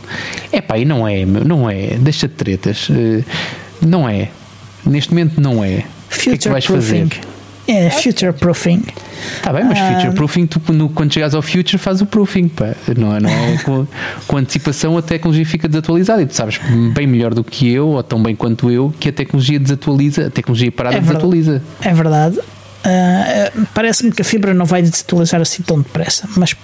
É 0.50 0.62
pá, 0.62 0.78
e 0.78 0.86
não 0.86 1.06
é, 1.06 1.26
não 1.26 1.70
é. 1.70 1.88
Deixa 2.00 2.28
de 2.28 2.34
tretas. 2.36 2.88
Eh, 2.90 3.22
Não 3.82 4.08
é. 4.08 4.30
Neste 4.86 5.10
momento 5.12 5.42
não 5.42 5.62
é. 5.62 5.84
O 6.10 6.18
que 6.20 6.30
é 6.30 6.32
que 6.34 6.38
tu 6.40 6.50
vais 6.50 6.64
fazer? 6.66 7.06
É, 7.68 7.90
future 7.90 8.32
proofing. 8.34 8.84
Está 9.38 9.52
bem, 9.52 9.64
mas 9.64 9.80
Ah. 9.80 9.94
future 9.96 10.14
proofing, 10.16 10.46
tu 10.46 10.60
quando, 10.60 10.88
quando 10.90 11.12
chegares 11.14 11.34
ao 11.34 11.42
future 11.42 11.78
faz 11.78 12.00
o 12.02 12.06
proofing, 12.06 12.48
pá. 12.48 12.76
Não 12.98 13.16
é, 13.16 13.20
não 13.20 13.30
é 13.30 13.58
com, 13.64 13.88
com 14.28 14.38
antecipação 14.38 14.98
a 14.98 15.02
tecnologia 15.02 15.46
fica 15.46 15.68
desatualizada 15.68 16.22
e 16.22 16.26
tu 16.28 16.36
sabes 16.36 16.60
bem 16.94 17.08
melhor 17.08 17.34
do 17.34 17.44
que 17.44 17.72
eu, 17.72 17.88
ou 17.88 18.04
tão 18.04 18.22
bem 18.22 18.36
quanto 18.36 18.70
eu, 18.70 18.94
que 19.00 19.10
a 19.10 19.14
tecnologia 19.14 19.60
desatualiza, 19.60 20.28
a 20.28 20.30
tecnologia 20.30 20.72
parada 20.72 20.98
É 20.98 21.00
desatualiza. 21.02 21.62
É 21.82 21.94
verdade. 21.94 22.40
Ah, 22.84 23.52
Parece-me 23.74 24.12
que 24.12 24.22
a 24.22 24.26
fibra 24.26 24.54
não 24.54 24.66
vai 24.66 24.84
desatualizar 24.84 25.42
assim 25.42 25.64
tão 25.64 25.80
depressa, 25.82 26.30
mas, 26.38 26.56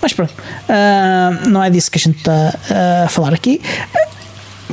mas 0.00 0.12
pronto, 0.12 0.34
Ah, 0.68 1.38
não 1.48 1.62
é 1.62 1.70
disso 1.70 1.88
que 1.90 1.98
a 1.98 2.00
gente 2.00 2.18
está 2.18 2.52
a 3.04 3.08
falar 3.08 3.32
aqui. 3.32 3.60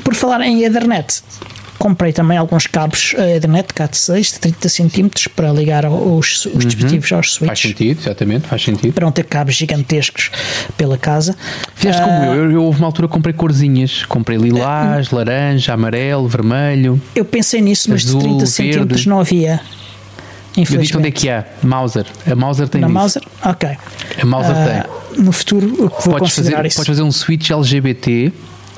Por 0.03 0.15
falar 0.15 0.41
em 0.41 0.63
Ethernet, 0.63 1.21
comprei 1.79 2.11
também 2.13 2.37
alguns 2.37 2.67
cabos 2.67 3.15
ah, 3.17 3.27
Ethernet 3.35 3.73
Cat6 3.73 4.33
de 4.33 4.39
30 4.39 4.69
cm 4.69 5.09
para 5.35 5.51
ligar 5.51 5.85
os, 5.85 6.45
os 6.45 6.65
dispositivos 6.65 7.11
aos 7.13 7.39
Uhum. 7.41 7.47
Faz 7.47 7.59
switches. 7.59 7.71
sentido, 7.71 7.99
exatamente, 8.01 8.47
faz 8.47 8.61
sentido. 8.63 8.93
Para 8.93 9.05
não 9.05 9.11
ter 9.11 9.23
cabos 9.23 9.55
gigantescos 9.55 10.29
pela 10.77 10.97
casa. 10.97 11.35
Fizeste 11.73 12.01
Ah, 12.01 12.05
como 12.05 12.23
eu. 12.25 12.35
eu, 12.45 12.51
eu 12.51 12.63
houve 12.63 12.77
uma 12.79 12.87
altura 12.87 13.07
que 13.07 13.13
comprei 13.13 13.33
corzinhas, 13.33 14.03
comprei 14.05 14.37
lilás, 14.37 15.09
laranja, 15.09 15.73
amarelo, 15.73 16.27
vermelho. 16.27 17.01
Eu 17.15 17.23
pensei 17.25 17.61
nisso, 17.61 17.89
mas 17.89 18.05
Azul, 18.05 18.19
de 18.19 18.25
30 18.27 18.37
verde. 18.37 18.51
centímetros 18.51 19.05
não 19.05 19.19
havia. 19.19 19.59
Eu 20.57 20.63
disse 20.77 20.97
onde 20.97 21.07
é 21.07 21.11
que 21.11 21.29
há? 21.29 21.45
Mauser. 21.63 22.05
A 22.29 22.35
Mauser 22.35 22.67
tem 22.67 22.81
Na 22.81 22.87
disso. 22.87 22.93
Mauser? 22.99 23.21
Ok. 23.45 23.69
A 24.21 24.25
Mauser 24.25 24.51
Ah, 24.55 24.89
No 25.17 25.31
futuro 25.31 25.67
vou 25.73 25.89
tem. 25.89 26.03
Podes 26.11 26.19
considerar 26.35 26.57
fazer, 26.57 26.67
isso. 26.67 26.75
podes 26.77 26.87
fazer 26.87 27.01
um 27.03 27.11
switch 27.11 27.49
LGBT. 27.51 28.33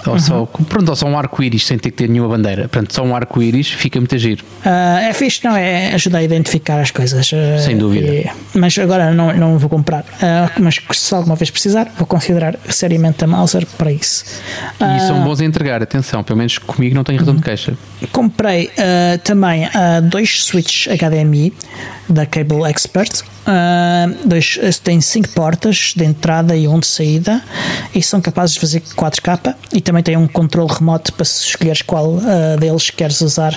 Ou 0.06 0.20
só, 0.20 0.40
Uhum. 0.42 0.46
pronto, 0.66 0.90
ou 0.90 0.96
só 0.96 1.08
um 1.08 1.18
arco-íris 1.18 1.66
sem 1.66 1.78
ter 1.78 1.92
que 1.92 1.98
ter 1.98 2.10
nenhuma 2.10 2.30
bandeira. 2.30 2.68
Pronto, 2.68 2.94
só 2.94 3.04
um 3.04 3.16
arco-íris 3.16 3.70
fica 3.70 4.00
muito 4.00 4.18
giro. 4.18 4.44
Ah, 4.66 5.00
é 5.02 5.14
fixe, 5.14 5.42
não 5.44 5.56
é? 5.56 5.94
Ajuda 5.94 6.18
a 6.20 6.24
identificar 6.24 6.80
as 6.80 6.92
coisas. 6.92 7.32
ah, 7.34 7.60
Sem 7.60 7.78
dúvida. 7.78 8.08
e- 8.08 8.30
mas 8.54 8.78
agora 8.78 9.12
não, 9.12 9.34
não 9.36 9.58
vou 9.58 9.70
comprar. 9.70 10.04
Ah, 10.22 10.50
mas 10.60 10.80
se 10.94 11.14
alguma 11.14 11.36
vez 11.36 11.50
precisar, 11.50 11.92
vou 11.98 12.08
considerar 12.08 12.56
seriamente 12.70 13.24
a 13.24 13.28
Mauser 13.28 13.66
para 13.78 13.92
isso. 13.92 14.26
E 14.80 15.00
são 15.08 15.24
bons 15.24 15.40
a 15.42 15.46
entregar, 15.46 15.82
atenção, 15.84 16.24
pelo 16.24 16.38
menos 16.38 16.58
comigo 16.58 16.96
não 16.96 17.04
tenho 17.04 17.20
razão 17.20 17.34
Uhum. 17.34 17.40
de 17.40 17.46
queixa. 17.46 17.78
Comprei 18.12 18.70
também 19.24 19.70
dois 20.10 20.44
switches 20.46 20.88
HDMI 20.94 21.54
da 22.10 22.26
Cable 22.26 22.64
Expert. 22.70 23.22
Ah, 23.46 24.08
dois, 24.26 24.60
têm 24.84 25.02
cinco 25.02 25.30
portas 25.30 25.94
de 25.96 26.04
entrada 26.06 26.56
e 26.56 26.68
um 26.68 26.80
de 26.80 26.86
saída 26.88 27.42
e 27.94 28.02
são 28.02 28.22
capazes 28.22 28.54
de 28.56 28.60
fazer 28.62 28.82
4K 28.96 29.56
e 29.74 29.82
também 29.92 30.04
tem 30.04 30.16
um 30.16 30.26
controle 30.28 30.72
remoto 30.74 31.12
para 31.12 31.26
se 31.26 31.44
escolheres 31.48 31.82
qual 31.82 32.18
ah, 32.26 32.56
deles 32.58 32.90
queres 32.90 33.20
usar 33.20 33.54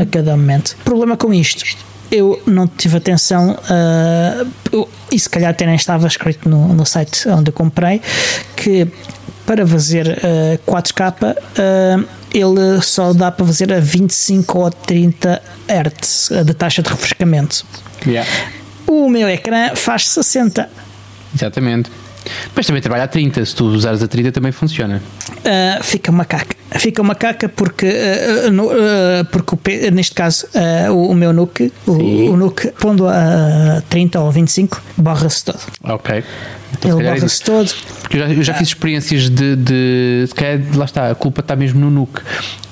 a 0.00 0.06
cada 0.06 0.36
momento. 0.36 0.76
Problema 0.84 1.16
com 1.16 1.34
isto. 1.34 1.64
Eu 2.12 2.40
não 2.46 2.68
tive 2.68 2.96
atenção, 2.98 3.58
ah, 3.68 4.46
eu- 4.70 4.88
e 5.10 5.18
se 5.18 5.28
calhar 5.28 5.50
até 5.50 5.66
nem 5.66 5.74
estava 5.74 6.06
escrito 6.06 6.48
no, 6.48 6.72
no 6.72 6.86
site 6.86 7.28
onde 7.28 7.48
eu 7.48 7.52
comprei, 7.52 8.00
que 8.54 8.86
para 9.44 9.66
fazer 9.66 10.16
ah, 10.22 10.58
4K 10.70 11.14
ah, 11.58 12.04
ele 12.32 12.80
só 12.82 13.12
dá 13.12 13.32
para 13.32 13.44
fazer 13.46 13.72
a 13.72 13.80
25 13.80 14.58
ou 14.58 14.70
30 14.70 15.42
Hz 15.68 16.30
de 16.46 16.54
taxa 16.54 16.82
de 16.82 16.88
refrescamento. 16.90 17.66
O 18.86 19.08
meu 19.08 19.28
ecrã 19.28 19.74
faz 19.74 20.06
60. 20.08 20.68
Exatamente. 21.34 21.90
Mas 22.56 22.66
também 22.66 22.80
trabalha 22.80 23.04
a 23.04 23.08
30, 23.08 23.44
se 23.44 23.54
tu 23.54 23.66
usares 23.66 24.02
a 24.02 24.08
30 24.08 24.32
também 24.32 24.50
funciona. 24.50 25.02
Uh, 25.44 25.82
fica 25.82 26.10
uma 26.10 26.24
caca. 26.24 26.56
Fica 26.78 27.02
uma 27.02 27.14
caca 27.14 27.48
porque, 27.48 27.86
uh, 27.86 28.50
no- 28.50 28.68
uh, 28.72 29.24
porque 29.30 29.54
o 29.54 29.90
neste 29.92 30.14
caso 30.14 30.46
o, 30.90 31.10
o 31.10 31.14
meu 31.14 31.32
NUC, 31.32 31.70
o, 31.86 31.92
o 31.92 32.36
NUC, 32.36 32.68
pondo 32.80 33.06
a 33.06 33.82
30 33.90 34.20
ou 34.20 34.30
25, 34.32 34.82
borra-se 34.96 35.44
todo. 35.44 35.60
Ok. 35.82 36.24
Então, 36.72 36.90
Ele 36.92 36.98
calhar 36.98 37.12
é 37.12 37.14
borra-se 37.20 37.42
todo. 37.42 37.70
Porque 38.00 38.16
eu 38.16 38.20
já, 38.20 38.28
eu 38.34 38.42
já 38.42 38.54
fiz 38.54 38.68
experiências 38.68 39.28
de, 39.28 39.54
de. 39.56 40.24
Se 40.28 40.34
calhar, 40.34 40.60
lá 40.74 40.84
está, 40.86 41.10
a 41.10 41.14
culpa 41.14 41.40
está 41.40 41.54
mesmo 41.54 41.78
no 41.78 41.90
NUC. 41.90 42.20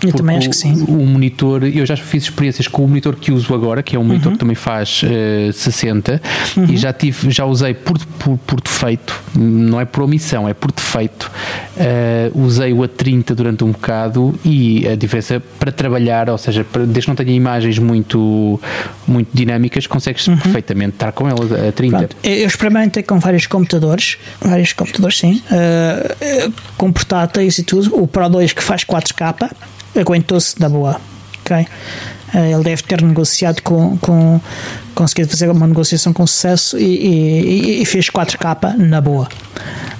Eu 0.07 0.13
também 0.13 0.37
acho 0.37 0.51
que 0.51 0.57
sim. 0.57 0.85
O, 0.89 0.99
o 1.03 1.07
monitor, 1.07 1.65
eu 1.65 1.85
já 1.87 1.97
fiz 1.97 2.25
experiências 2.25 2.67
com 2.69 2.85
o 2.85 2.89
monitor 2.89 3.15
que 3.17 3.31
uso 3.33 3.55
agora, 3.55 3.83
que 3.83 3.95
é 3.95 3.99
um 3.99 4.03
Uhum. 4.03 4.09
monitor 4.09 4.33
que 4.33 4.39
também 4.39 4.57
faz 4.57 5.03
eh, 5.05 5.51
60, 5.53 6.21
e 6.69 6.77
já, 6.77 6.93
tive, 6.93 7.31
já 7.31 7.45
usei 7.45 7.73
por, 7.75 7.99
por, 8.19 8.37
por 8.39 8.61
defeito, 8.61 9.19
não 9.37 9.81
é 9.81 9.85
por 9.85 10.03
omissão, 10.03 10.49
é 10.49 10.55
por 10.55 10.73
defeito. 10.73 11.31
eh, 11.77 12.31
usei 12.35 12.73
o 12.73 12.83
a 12.83 12.89
30 12.89 13.35
durante 13.35 13.63
um 13.65 13.69
bocado 13.69 13.83
bocado 13.93 14.39
e 14.45 14.87
a 14.89 14.95
diferença 14.95 15.43
para 15.59 15.73
trabalhar, 15.73 16.31
ou 16.31 16.39
seja, 16.39 16.65
para, 16.65 16.83
desde 16.85 17.03
que 17.03 17.09
não 17.09 17.17
tenha 17.17 17.33
imagens 17.33 17.79
muito, 17.79 18.61
muito 19.07 19.29
dinâmicas, 19.33 19.87
consegues 19.87 20.27
uhum. 20.29 20.37
perfeitamente 20.39 20.95
estar 20.95 21.13
com 21.13 21.29
ela 21.29 21.69
a 21.69 21.73
30. 21.73 21.97
Pronto. 21.99 22.17
Eu 22.23 22.47
experimentei 22.47 23.03
com 23.03 23.19
vários 23.19 23.47
computadores, 23.47 24.19
vários 24.41 24.73
computadores, 24.73 25.19
sim, 25.19 25.43
uh, 25.51 26.53
com 26.77 26.93
portáteis 26.93 27.59
e 27.59 27.63
tudo. 27.65 27.95
O 28.01 28.07
Pro 28.07 28.29
2 28.29 28.53
que 28.53 28.63
faz 28.63 28.85
4K 28.85 29.51
aguentou-se 29.95 30.61
na 30.61 30.69
boa, 30.69 31.01
ok? 31.41 31.67
Eh, 32.35 32.51
ele 32.51 32.63
deve 32.63 32.83
ter 32.83 33.03
negociado 33.03 33.61
com, 33.63 33.97
com 33.99 34.41
conseguido 34.95 35.31
fazer 35.31 35.51
uma 35.51 35.67
negociação 35.67 36.13
com 36.13 36.27
sucesso 36.27 36.79
e, 36.79 36.83
e, 36.85 37.83
e 37.83 37.85
fez 37.85 38.11
4K 38.11 38.77
na 38.77 39.01
boa. 39.01 39.29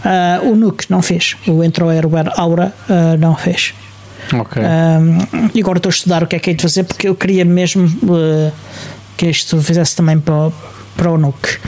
Uh, 0.05 0.51
o 0.51 0.57
Nuke 0.57 0.87
não 0.91 1.01
fez, 1.01 1.37
o 1.47 1.63
Intro 1.63 1.89
Airware 1.89 2.31
Aura 2.37 2.73
uh, 2.89 3.17
não 3.19 3.37
fez. 3.37 3.75
Ok. 4.33 4.63
e 5.53 5.61
agora 5.61 5.79
estou 5.79 5.91
a 5.91 5.93
estudar 5.93 6.23
o 6.23 6.27
que 6.27 6.37
é 6.37 6.39
que 6.39 6.51
é 6.51 6.55
de 6.55 6.63
fazer 6.63 6.85
porque 6.85 7.09
eu 7.09 7.15
queria 7.15 7.45
mesmo 7.45 7.87
uh, 7.87 8.53
que 9.17 9.27
isto 9.27 9.61
fizesse 9.61 9.97
também 9.97 10.19
para, 10.19 10.51
para 10.97 11.11
o 11.11 11.19
NUC. 11.19 11.59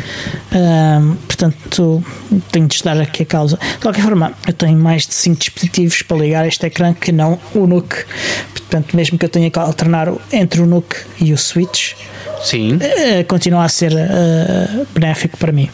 portanto, 1.27 2.05
tenho 2.53 2.66
de 2.66 2.75
estudar 2.75 3.01
aqui 3.01 3.22
a 3.22 3.27
causa. 3.27 3.57
De 3.57 3.79
qualquer 3.79 4.03
forma, 4.03 4.33
eu 4.47 4.53
tenho 4.53 4.79
mais 4.79 5.07
de 5.07 5.14
5 5.14 5.39
dispositivos 5.39 6.03
para 6.03 6.16
ligar 6.16 6.47
este 6.47 6.66
ecrã 6.66 6.93
que 6.95 7.12
não 7.12 7.39
o 7.55 7.66
NUC. 7.66 8.05
Portanto, 8.53 8.97
mesmo 8.97 9.18
que 9.18 9.25
eu 9.25 9.29
tenha 9.29 9.51
que 9.51 9.59
alternar 9.59 10.12
entre 10.33 10.61
o 10.61 10.66
NUC 10.66 10.97
e 11.20 11.33
o 11.33 11.39
Switch, 11.39 11.95
Sim. 12.43 12.77
Uh, 12.77 13.25
continua 13.27 13.64
a 13.64 13.68
ser 13.68 13.93
uh, 13.93 14.87
benéfico 14.93 15.37
para 15.39 15.51
mim. 15.51 15.68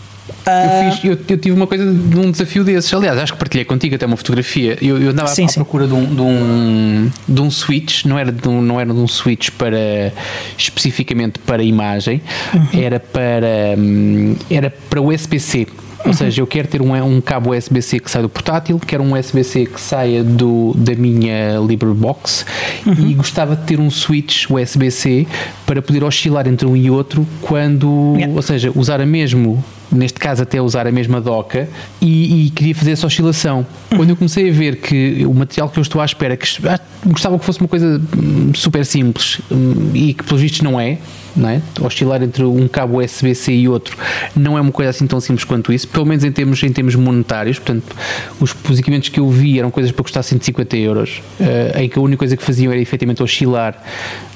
Eu, 0.46 0.92
fiz, 0.92 1.04
eu, 1.04 1.18
eu, 1.28 1.38
tive 1.38 1.52
uma 1.52 1.66
coisa 1.66 1.84
de 1.84 2.18
um 2.18 2.30
desafio 2.30 2.64
desses. 2.64 2.92
Aliás, 2.92 3.18
acho 3.18 3.32
que 3.32 3.38
partilhei 3.38 3.64
contigo 3.64 3.94
até 3.94 4.06
uma 4.06 4.16
fotografia. 4.16 4.76
Eu, 4.80 5.00
eu 5.00 5.10
andava 5.10 5.28
sim, 5.28 5.44
à 5.44 5.48
sim. 5.48 5.54
procura 5.54 5.86
de 5.86 5.94
um, 5.94 6.14
de, 6.14 6.20
um, 6.20 7.10
de 7.28 7.40
um 7.40 7.50
switch, 7.50 8.04
não 8.04 8.18
era 8.18 8.32
de 8.32 8.48
um, 8.48 8.62
não 8.62 8.80
era 8.80 8.92
de 8.92 8.98
um 8.98 9.06
switch 9.06 9.50
para 9.50 10.12
especificamente 10.56 11.38
para 11.38 11.62
imagem, 11.62 12.22
uhum. 12.54 12.80
era 12.80 12.98
para 12.98 13.76
hum, 13.78 14.36
era 14.50 14.70
para 14.70 15.00
USB-C. 15.00 15.66
Ou 16.00 16.06
uhum. 16.06 16.12
seja, 16.14 16.40
eu 16.40 16.46
quero 16.46 16.66
ter 16.66 16.80
um, 16.80 16.94
um 16.94 17.20
cabo 17.20 17.54
USB-C 17.54 18.00
que 18.00 18.10
saia 18.10 18.22
do 18.22 18.28
portátil, 18.30 18.78
quero 18.78 19.02
um 19.02 19.18
USB-C 19.18 19.66
que 19.66 19.78
saia 19.78 20.24
do, 20.24 20.72
da 20.74 20.94
minha 20.94 21.58
LibreBox 21.58 22.46
uhum. 22.86 23.10
e 23.10 23.12
gostava 23.12 23.54
de 23.54 23.64
ter 23.64 23.78
um 23.78 23.90
switch 23.90 24.48
USB-C 24.48 25.26
para 25.66 25.82
poder 25.82 26.02
oscilar 26.02 26.48
entre 26.48 26.66
um 26.66 26.74
e 26.74 26.90
outro 26.90 27.26
quando, 27.42 28.14
yeah. 28.16 28.34
ou 28.34 28.40
seja, 28.40 28.72
usar 28.74 28.98
a 29.02 29.04
mesmo 29.04 29.62
neste 29.90 30.18
caso 30.18 30.42
até 30.42 30.60
usar 30.60 30.86
a 30.86 30.92
mesma 30.92 31.20
doca, 31.20 31.68
e, 32.00 32.46
e, 32.46 32.50
queria 32.50 32.74
fazer 32.74 32.92
essa 32.92 33.06
oscilação. 33.06 33.66
Quando 33.88 34.10
eu 34.10 34.16
comecei 34.16 34.48
a 34.48 34.52
ver 34.52 34.76
que 34.76 35.24
o 35.26 35.34
material 35.34 35.68
que 35.68 35.78
eu 35.78 35.82
estou 35.82 36.00
à 36.00 36.04
espera, 36.04 36.36
que 36.36 36.46
ah, 36.66 36.80
gostava 37.06 37.38
que 37.38 37.44
fosse 37.44 37.60
uma 37.60 37.68
coisa 37.68 38.00
hum, 38.16 38.52
super 38.54 38.84
simples 38.84 39.40
hum, 39.50 39.90
e 39.94 40.14
que 40.14 40.24
pelos 40.24 40.40
vistos 40.40 40.60
não 40.60 40.78
é, 40.78 40.98
não 41.36 41.48
é? 41.48 41.62
Oscilar 41.80 42.22
entre 42.22 42.44
um 42.44 42.66
cabo 42.68 43.02
USB-C 43.02 43.52
e 43.52 43.68
outro 43.68 43.96
não 44.34 44.56
é 44.56 44.60
uma 44.60 44.72
coisa 44.72 44.90
assim 44.90 45.06
tão 45.06 45.20
simples 45.20 45.44
quanto 45.44 45.72
isso, 45.72 45.88
pelo 45.88 46.06
menos 46.06 46.24
em 46.24 46.32
termos, 46.32 46.62
em 46.62 46.72
termos 46.72 46.94
monetários. 46.94 47.58
Portanto, 47.58 47.94
os, 48.40 48.54
os 48.68 48.78
equipamentos 48.78 49.08
que 49.08 49.20
eu 49.20 49.28
vi 49.28 49.58
eram 49.58 49.70
coisas 49.70 49.92
para 49.92 50.02
custar 50.02 50.22
150 50.22 50.76
euros, 50.76 51.22
uh, 51.40 51.78
em 51.78 51.88
que 51.88 51.98
a 51.98 52.02
única 52.02 52.18
coisa 52.18 52.36
que 52.36 52.42
faziam 52.42 52.72
era 52.72 52.80
efetivamente 52.80 53.22
oscilar 53.22 53.82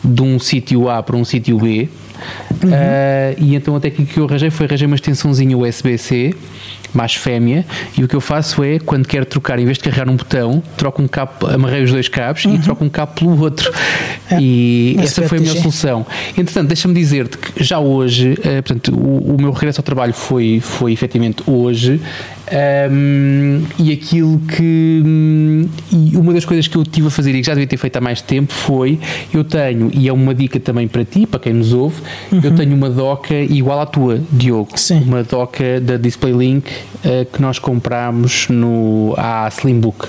de 0.03 0.23
um 0.23 0.39
sítio 0.39 0.89
A 0.89 1.03
para 1.03 1.17
um 1.17 1.25
sítio 1.25 1.59
B. 1.59 1.89
Uhum. 2.63 2.71
Uh, 2.71 3.35
e 3.39 3.55
então 3.55 3.77
a 3.77 3.81
técnica 3.81 4.13
que 4.13 4.21
eu 4.21 4.25
arranjei 4.25 4.51
foi 4.51 4.67
arranjar 4.67 4.87
uma 4.87 4.97
extensãozinha 4.97 5.57
USB-C 5.57 6.35
mais 6.95 7.15
fêmea, 7.15 7.67
e 7.99 8.05
o 8.05 8.09
que 8.09 8.15
eu 8.15 8.21
faço 8.21 8.63
é, 8.63 8.79
quando 8.79 9.07
quero 9.07 9.27
trocar, 9.27 9.59
em 9.59 9.65
vez 9.65 9.77
de 9.77 9.85
carregar 9.85 10.09
um 10.09 10.17
botão, 10.17 10.63
troco 10.77 11.03
um 11.03 11.09
cabo, 11.09 11.47
amarrei 11.49 11.83
os 11.83 11.91
dois 11.91 12.09
cabos 12.09 12.45
uhum. 12.45 12.55
e 12.55 12.59
troco 12.61 12.85
um 12.85 12.89
cabo 12.89 13.13
pelo 13.13 13.41
outro. 13.41 13.73
É, 14.31 14.41
e 14.41 14.97
essa 15.01 15.23
foi 15.23 15.39
a 15.39 15.41
minha 15.41 15.55
solução. 15.55 16.07
Entretanto, 16.31 16.69
deixa-me 16.69 16.95
dizer-te 16.95 17.37
que 17.37 17.63
já 17.63 17.79
hoje, 17.79 18.33
uh, 18.33 18.63
portanto, 18.63 18.95
o, 18.95 19.35
o, 19.35 19.41
meu 19.41 19.53
regresso 19.53 19.81
ao 19.81 19.85
trabalho 19.85 20.15
foi, 20.15 20.61
foi 20.61 20.93
efetivamente 20.93 21.43
hoje, 21.47 22.01
um, 22.91 23.63
e 23.79 23.93
aquilo 23.93 24.39
que. 24.41 25.03
Um, 25.05 25.69
e 25.91 26.17
uma 26.17 26.33
das 26.33 26.45
coisas 26.45 26.69
que 26.69 26.77
eu 26.77 26.85
tive 26.85 27.07
a 27.07 27.11
fazer 27.11 27.35
e 27.35 27.41
que 27.41 27.47
já 27.47 27.55
devia 27.55 27.67
ter 27.67 27.77
feito 27.77 27.97
há 27.97 28.01
mais 28.01 28.21
tempo 28.21 28.53
foi: 28.53 28.99
eu 29.33 29.45
tenho, 29.45 29.91
e 29.95 30.09
é 30.09 30.13
uma 30.13 30.35
dica 30.35 30.61
também 30.61 30.87
para 30.87 31.05
ti, 31.05 31.27
para 31.27 31.41
quem 31.41 31.53
nos 31.53 31.73
ouve, 31.73 32.03
uhum. 32.31 32.41
eu 32.43 32.55
tenho 32.55 32.75
uma 32.75 32.91
doca 32.91 33.35
igual 33.35 33.81
à 33.81 33.87
tua, 33.87 34.21
Diogo. 34.31 34.79
Sim. 34.79 35.03
Uma 35.07 35.23
doca 35.23 35.81
da 35.81 35.97
DisplayLink 35.97 36.71
uh, 36.71 37.25
que 37.33 37.41
nós 37.41 37.59
comprámos 37.59 38.49
no, 38.49 39.15
à 39.17 39.49
Slimbook. 39.49 40.09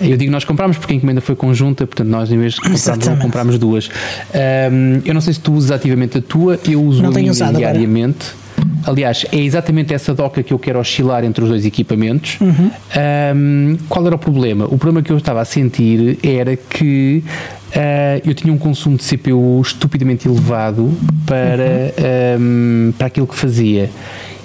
Eu 0.00 0.16
digo 0.16 0.30
nós 0.30 0.44
comprámos 0.44 0.76
porque 0.76 0.92
a 0.92 0.96
encomenda 0.96 1.20
foi 1.20 1.34
conjunta, 1.34 1.86
portanto 1.86 2.08
nós 2.08 2.30
em 2.30 2.38
vez 2.38 2.54
de 2.54 2.60
comprarmos 2.60 3.06
uma, 3.06 3.16
comprámos 3.16 3.58
duas. 3.58 3.88
Um, 4.34 5.00
eu 5.04 5.14
não 5.14 5.20
sei 5.20 5.34
se 5.34 5.40
tu 5.40 5.52
usas 5.52 5.70
ativamente 5.70 6.18
a 6.18 6.22
tua, 6.22 6.58
eu 6.68 6.82
uso 6.82 7.02
não 7.02 7.10
a 7.10 7.12
minha 7.12 7.32
diariamente. 7.32 8.26
Agora. 8.28 8.45
Aliás, 8.86 9.26
é 9.32 9.38
exatamente 9.38 9.92
essa 9.92 10.14
doca 10.14 10.42
que 10.42 10.52
eu 10.52 10.58
quero 10.58 10.78
oscilar 10.78 11.24
entre 11.24 11.42
os 11.42 11.50
dois 11.50 11.66
equipamentos. 11.66 12.38
Uhum. 12.40 12.70
Um, 13.34 13.76
qual 13.88 14.06
era 14.06 14.14
o 14.14 14.18
problema? 14.18 14.64
O 14.66 14.78
problema 14.78 15.02
que 15.02 15.10
eu 15.10 15.16
estava 15.16 15.40
a 15.40 15.44
sentir 15.44 16.18
era 16.22 16.56
que 16.56 17.22
Uh, 17.66 18.22
eu 18.24 18.32
tinha 18.32 18.54
um 18.54 18.56
consumo 18.56 18.96
de 18.96 19.02
CPU 19.02 19.60
estupidamente 19.60 20.26
elevado 20.26 20.96
para, 21.26 21.92
uhum. 21.98 22.88
um, 22.88 22.92
para 22.96 23.08
aquilo 23.08 23.26
que 23.26 23.34
fazia. 23.34 23.90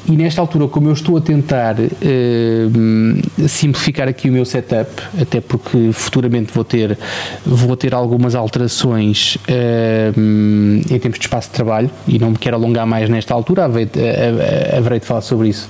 E 0.08 0.14
nesta 0.14 0.42
altura, 0.42 0.68
como 0.68 0.90
eu 0.90 0.94
estou 0.94 1.18
a 1.18 1.22
tentar 1.22 1.76
uh, 1.80 3.48
simplificar 3.48 4.08
aqui 4.08 4.30
o 4.30 4.34
meu 4.34 4.46
setup, 4.46 4.90
até 5.20 5.40
porque 5.40 5.92
futuramente 5.94 6.52
vou 6.54 6.64
ter, 6.64 6.98
vou 7.46 7.78
ter 7.78 7.94
algumas 7.94 8.34
alterações 8.34 9.36
uh, 9.36 10.20
em 10.20 11.00
termos 11.00 11.20
de 11.20 11.26
espaço 11.26 11.50
de 11.50 11.54
trabalho 11.54 11.90
e 12.08 12.18
não 12.18 12.32
me 12.32 12.38
quero 12.38 12.56
alongar 12.56 12.88
mais 12.88 13.10
nesta 13.10 13.34
altura, 13.34 13.66
haverei 13.66 15.00
de 15.00 15.06
falar 15.06 15.22
sobre 15.22 15.50
isso 15.50 15.70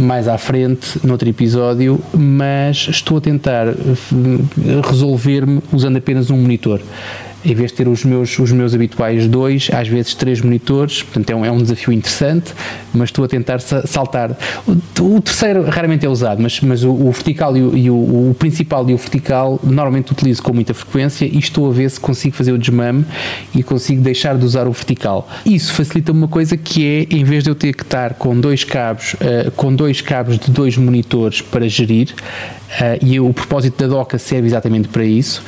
mais 0.00 0.26
à 0.26 0.36
frente, 0.36 0.98
noutro 1.04 1.28
episódio, 1.28 2.00
mas 2.12 2.88
estou 2.90 3.18
a 3.18 3.20
tentar 3.20 3.66
resolver-me 4.88 5.62
usando 5.72 5.96
apenas 5.96 6.30
um 6.30 6.36
monitor 6.36 6.80
em 7.44 7.54
vez 7.54 7.70
de 7.70 7.76
ter 7.76 7.88
os 7.88 8.04
meus, 8.04 8.38
os 8.38 8.50
meus 8.52 8.74
habituais 8.74 9.26
dois, 9.26 9.68
às 9.72 9.88
vezes 9.88 10.14
três 10.14 10.40
monitores, 10.40 11.02
portanto 11.02 11.30
é 11.30 11.36
um, 11.36 11.44
é 11.44 11.50
um 11.50 11.58
desafio 11.58 11.92
interessante, 11.92 12.52
mas 12.92 13.08
estou 13.08 13.24
a 13.24 13.28
tentar 13.28 13.60
saltar. 13.60 14.36
O, 14.66 15.16
o 15.16 15.20
terceiro 15.20 15.62
raramente 15.64 16.04
é 16.04 16.08
usado, 16.08 16.42
mas, 16.42 16.60
mas 16.60 16.82
o, 16.82 16.90
o 16.90 17.10
vertical 17.12 17.56
e, 17.56 17.62
o, 17.62 17.76
e 17.76 17.90
o, 17.90 18.34
principal 18.38 18.88
e 18.88 18.94
o 18.94 18.96
vertical 18.96 19.60
normalmente 19.62 20.12
utilizo 20.12 20.42
com 20.42 20.52
muita 20.52 20.74
frequência 20.74 21.24
e 21.24 21.38
estou 21.38 21.68
a 21.68 21.72
ver 21.72 21.90
se 21.90 22.00
consigo 22.00 22.34
fazer 22.34 22.52
o 22.52 22.58
desmame 22.58 23.04
e 23.54 23.62
consigo 23.62 24.02
deixar 24.02 24.36
de 24.36 24.44
usar 24.44 24.66
o 24.66 24.72
vertical. 24.72 25.28
Isso 25.44 25.72
facilita 25.72 26.12
uma 26.12 26.28
coisa 26.28 26.56
que 26.56 26.84
é, 26.84 27.14
em 27.14 27.24
vez 27.24 27.44
de 27.44 27.50
eu 27.50 27.54
ter 27.54 27.74
que 27.74 27.82
estar 27.82 28.14
com 28.14 28.38
dois 28.38 28.64
cabos, 28.64 29.14
uh, 29.14 29.50
com 29.52 29.74
dois 29.74 30.00
cabos 30.00 30.38
de 30.38 30.50
dois 30.50 30.76
monitores 30.76 31.40
para 31.40 31.68
gerir, 31.68 32.08
uh, 32.10 33.04
e 33.04 33.20
o 33.20 33.32
propósito 33.32 33.78
da 33.78 33.86
doca 33.86 34.18
serve 34.18 34.46
exatamente 34.46 34.88
para 34.88 35.04
isso, 35.04 35.42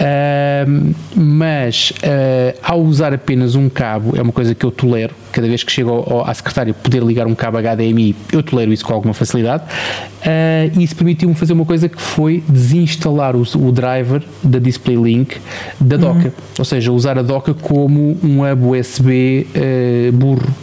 Uh, 0.00 0.94
mas 1.14 1.92
uh, 1.98 2.58
ao 2.62 2.80
usar 2.80 3.12
apenas 3.12 3.54
um 3.54 3.68
cabo, 3.68 4.16
é 4.16 4.22
uma 4.22 4.32
coisa 4.32 4.54
que 4.54 4.64
eu 4.64 4.70
tolero, 4.70 5.14
cada 5.30 5.46
vez 5.46 5.62
que 5.62 5.70
chego 5.70 5.90
ao, 5.90 6.12
ao, 6.12 6.30
à 6.30 6.32
secretária 6.32 6.72
poder 6.72 7.02
ligar 7.02 7.26
um 7.26 7.34
cabo 7.34 7.58
HDMI, 7.58 8.16
eu 8.32 8.42
tolero 8.42 8.72
isso 8.72 8.84
com 8.84 8.94
alguma 8.94 9.12
facilidade. 9.12 9.62
Uh, 9.64 10.78
e 10.78 10.82
isso 10.82 10.96
permitiu-me 10.96 11.34
fazer 11.34 11.52
uma 11.52 11.66
coisa 11.66 11.86
que 11.86 12.00
foi 12.00 12.42
desinstalar 12.48 13.36
o, 13.36 13.42
o 13.42 13.72
driver 13.72 14.22
da 14.42 14.58
Display 14.58 14.96
Link 14.96 15.36
da 15.78 15.98
doca, 15.98 16.28
uhum. 16.28 16.32
ou 16.58 16.64
seja, 16.64 16.90
usar 16.92 17.18
a 17.18 17.22
doca 17.22 17.52
como 17.52 18.16
um 18.22 18.40
hub 18.42 18.78
USB 18.78 19.46
ah, 19.54 20.12
burro 20.12 20.54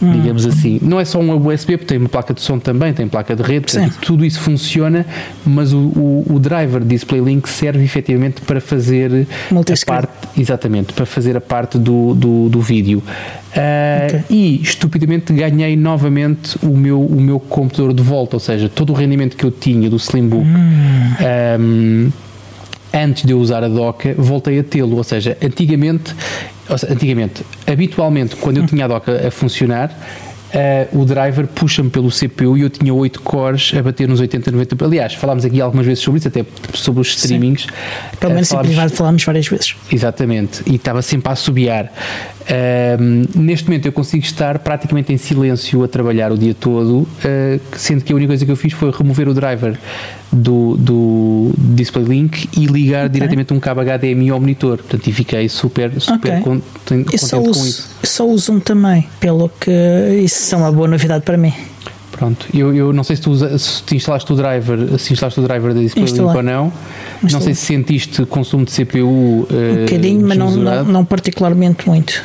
hum. 0.00 0.12
digamos 0.12 0.46
assim. 0.46 0.78
Não 0.82 1.00
é 1.00 1.04
só 1.04 1.18
um 1.18 1.34
USB, 1.36 1.76
porque 1.76 1.86
tem 1.86 1.98
uma 1.98 2.08
placa 2.08 2.34
de 2.34 2.40
som 2.40 2.58
também, 2.58 2.92
tem 2.92 3.08
placa 3.08 3.34
de 3.34 3.42
rede, 3.42 3.72
portanto, 3.72 3.98
tudo 4.00 4.24
isso 4.24 4.40
funciona, 4.40 5.06
mas 5.44 5.72
o, 5.72 5.78
o, 5.78 6.26
o 6.30 6.38
driver 6.38 6.82
Display 6.82 7.20
Link 7.20 7.48
serve 7.48 7.84
efetivamente 7.84 8.40
para 8.42 8.60
fazer 8.60 9.26
a 9.50 9.86
parte, 9.86 10.10
exatamente, 10.36 10.92
para 10.92 11.06
fazer 11.06 11.36
a 11.36 11.40
parte 11.40 11.78
do, 11.78 12.14
do, 12.14 12.48
do 12.48 12.60
vídeo. 12.60 13.02
Uh, 13.56 14.06
okay. 14.06 14.24
E 14.28 14.60
estupidamente 14.62 15.32
ganhei 15.32 15.76
novamente 15.76 16.58
o 16.62 16.76
meu, 16.76 17.00
o 17.00 17.20
meu 17.20 17.40
computador 17.40 17.94
de 17.94 18.02
volta, 18.02 18.36
ou 18.36 18.40
seja, 18.40 18.68
todo 18.68 18.90
o 18.90 18.92
rendimento 18.92 19.36
que 19.36 19.44
eu 19.44 19.50
tinha 19.50 19.88
do 19.88 19.96
Slimbook. 19.96 20.44
Hum. 20.44 21.60
Um, 21.60 22.12
antes 22.96 23.24
de 23.24 23.32
eu 23.32 23.38
usar 23.38 23.62
a 23.62 23.68
doca, 23.68 24.14
voltei 24.16 24.58
a 24.58 24.64
tê-lo. 24.64 24.96
Ou 24.96 25.04
seja, 25.04 25.36
antigamente 25.42 26.14
antigamente, 26.90 27.44
habitualmente, 27.66 28.36
quando 28.36 28.58
eu 28.58 28.66
tinha 28.66 28.84
a 28.86 28.88
doca 28.88 29.28
a 29.28 29.30
funcionar, 29.30 29.96
Uh, 30.46 31.02
o 31.02 31.04
driver 31.04 31.44
puxa-me 31.48 31.90
pelo 31.90 32.08
CPU 32.08 32.56
e 32.56 32.62
eu 32.62 32.70
tinha 32.70 32.94
8 32.94 33.20
cores 33.20 33.72
a 33.76 33.82
bater 33.82 34.08
nos 34.08 34.20
80, 34.20 34.52
90. 34.52 34.84
Aliás, 34.84 35.14
falámos 35.14 35.44
aqui 35.44 35.60
algumas 35.60 35.84
vezes 35.84 36.02
sobre 36.02 36.18
isso, 36.20 36.28
até 36.28 36.46
sobre 36.72 37.00
os 37.00 37.08
streamings. 37.08 37.66
Pelo 38.20 38.32
menos 38.32 38.48
uh, 38.50 38.54
falámos, 38.54 38.92
falámos 38.92 39.24
várias 39.24 39.48
vezes. 39.48 39.74
Exatamente, 39.92 40.62
e 40.64 40.76
estava 40.76 41.02
sempre 41.02 41.28
a 41.28 41.32
assobiar. 41.32 41.92
Um, 43.00 43.24
neste 43.42 43.66
momento 43.66 43.86
eu 43.86 43.92
consigo 43.92 44.24
estar 44.24 44.60
praticamente 44.60 45.12
em 45.12 45.16
silêncio 45.16 45.82
a 45.82 45.88
trabalhar 45.88 46.30
o 46.30 46.38
dia 46.38 46.54
todo, 46.54 47.00
uh, 47.00 47.08
sendo 47.72 48.04
que 48.04 48.12
a 48.12 48.16
única 48.16 48.28
coisa 48.28 48.46
que 48.46 48.52
eu 48.52 48.56
fiz 48.56 48.72
foi 48.72 48.92
remover 48.92 49.28
o 49.28 49.34
driver 49.34 49.76
do, 50.32 50.76
do 50.76 51.52
Display 51.56 52.04
Link 52.04 52.48
e 52.56 52.66
ligar 52.66 53.06
okay. 53.06 53.20
diretamente 53.20 53.54
um 53.54 53.60
cabo 53.60 53.80
HDMI 53.82 54.30
ao 54.30 54.40
monitor. 54.40 54.78
Portanto, 54.78 55.06
e 55.06 55.12
fiquei 55.12 55.48
super, 55.48 56.00
super 56.00 56.30
okay. 56.30 56.40
contente, 56.42 57.04
contente 57.04 57.24
uso, 57.24 57.40
com 57.40 57.66
isso. 57.66 57.88
Só 58.02 58.26
uso 58.26 58.52
um 58.52 58.60
também, 58.60 59.06
pelo 59.20 59.48
que 59.48 59.70
isso 60.22 60.54
é 60.54 60.58
uma 60.58 60.72
boa 60.72 60.88
novidade 60.88 61.24
para 61.24 61.36
mim. 61.36 61.52
Pronto, 62.12 62.46
eu, 62.54 62.74
eu 62.74 62.92
não 62.94 63.04
sei 63.04 63.16
se 63.16 63.22
tu, 63.22 63.30
usa, 63.30 63.58
se 63.58 63.94
instalaste 63.94 64.32
o 64.32 64.36
driver, 64.36 64.98
se 64.98 65.12
instalaste 65.12 65.38
o 65.38 65.42
driver 65.42 65.74
da 65.74 65.80
Display 65.80 66.06
Link 66.06 66.20
ou 66.20 66.42
não. 66.42 66.66
Instalei. 67.16 67.32
Não 67.32 67.40
sei 67.40 67.54
se 67.54 67.66
sentiste 67.66 68.24
consumo 68.24 68.64
de 68.64 68.72
CPU. 68.72 69.06
Um 69.06 69.40
uh, 69.42 69.46
bocadinho, 69.84 70.26
mas 70.26 70.38
não, 70.38 70.50
não, 70.50 70.84
não, 70.84 71.04
particularmente 71.04 71.86
muito. 71.86 72.22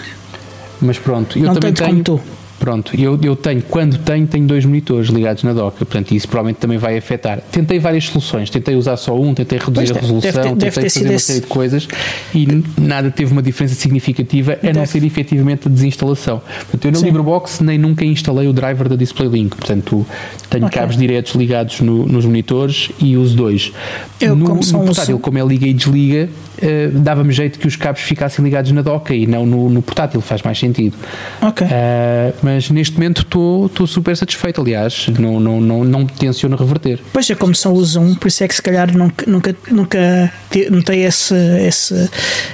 Mas 0.81 0.97
pronto, 0.97 1.37
eu 1.37 1.45
não 1.45 1.53
também 1.53 1.73
tenho. 1.73 2.21
Pronto, 2.61 2.95
eu, 2.95 3.19
eu 3.23 3.35
tenho, 3.35 3.59
quando 3.63 3.97
tenho, 3.97 4.27
tenho 4.27 4.45
dois 4.45 4.63
monitores 4.65 5.09
ligados 5.09 5.41
na 5.41 5.51
doca, 5.51 5.83
portanto 5.83 6.11
isso 6.11 6.27
provavelmente 6.27 6.59
também 6.59 6.77
vai 6.77 6.95
afetar. 6.95 7.41
Tentei 7.51 7.79
várias 7.79 8.05
soluções, 8.05 8.51
tentei 8.51 8.75
usar 8.75 8.97
só 8.97 9.19
um, 9.19 9.33
tentei 9.33 9.57
reduzir 9.57 9.97
a 9.97 9.99
resolução, 9.99 10.31
deve 10.31 10.31
ter, 10.31 10.49
tentei 10.49 10.69
deve 10.69 10.89
fazer 10.91 11.09
uma 11.09 11.17
série 11.17 11.39
de 11.39 11.47
coisas 11.47 11.87
e 12.35 12.47
nada 12.79 13.09
teve 13.09 13.31
uma 13.31 13.41
diferença 13.41 13.73
significativa, 13.73 14.59
a 14.61 14.73
não 14.73 14.85
ser 14.85 15.03
efetivamente 15.03 15.67
a 15.67 15.71
desinstalação. 15.71 16.39
Portanto, 16.39 16.85
eu 16.85 16.91
na 16.91 16.99
Sim. 16.99 17.05
LibreBox 17.05 17.61
nem 17.61 17.79
nunca 17.79 18.05
instalei 18.05 18.47
o 18.47 18.53
driver 18.53 18.87
da 18.87 18.95
DisplayLink, 18.95 19.57
portanto 19.57 20.05
tenho 20.47 20.67
okay. 20.67 20.79
cabos 20.79 20.95
diretos 20.95 21.33
ligados 21.33 21.81
no, 21.81 22.05
nos 22.05 22.25
monitores 22.25 22.91
e 22.99 23.17
uso 23.17 23.35
dois. 23.35 23.73
Eu, 24.19 24.35
no, 24.35 24.45
como 24.45 24.61
no 24.63 24.85
portátil, 24.85 25.17
como 25.17 25.39
é 25.39 25.43
liga 25.43 25.65
e 25.65 25.73
desliga, 25.73 26.29
uh, 26.61 26.99
dava-me 26.99 27.31
jeito 27.31 27.59
que 27.59 27.67
os 27.67 27.75
cabos 27.75 28.01
ficassem 28.01 28.43
ligados 28.43 28.71
na 28.71 28.81
doca 28.81 29.13
e 29.13 29.25
não 29.27 29.45
no, 29.45 29.69
no 29.69 29.81
portátil, 29.81 30.21
faz 30.21 30.41
mais 30.41 30.59
sentido. 30.59 30.95
Ok. 31.41 31.65
Uh, 31.65 32.33
mas 32.41 32.69
neste 32.69 32.93
momento 32.93 33.21
estou 33.21 33.87
super 33.87 34.15
satisfeito, 34.15 34.61
aliás, 34.61 35.07
não, 35.19 35.39
não, 35.39 35.61
não, 35.61 35.83
não 35.83 36.05
tenciono 36.05 36.55
reverter. 36.55 36.99
Pois 37.11 37.29
é, 37.29 37.35
como 37.35 37.55
só 37.55 37.71
uso 37.71 37.99
um, 37.99 38.15
por 38.15 38.27
isso 38.27 38.43
é 38.43 38.47
que 38.47 38.55
se 38.55 38.61
calhar 38.61 38.95
nunca, 38.95 39.25
nunca, 39.29 39.55
nunca 39.69 40.33
notei 40.69 41.05
esse, 41.05 41.35
esse, 41.65 42.09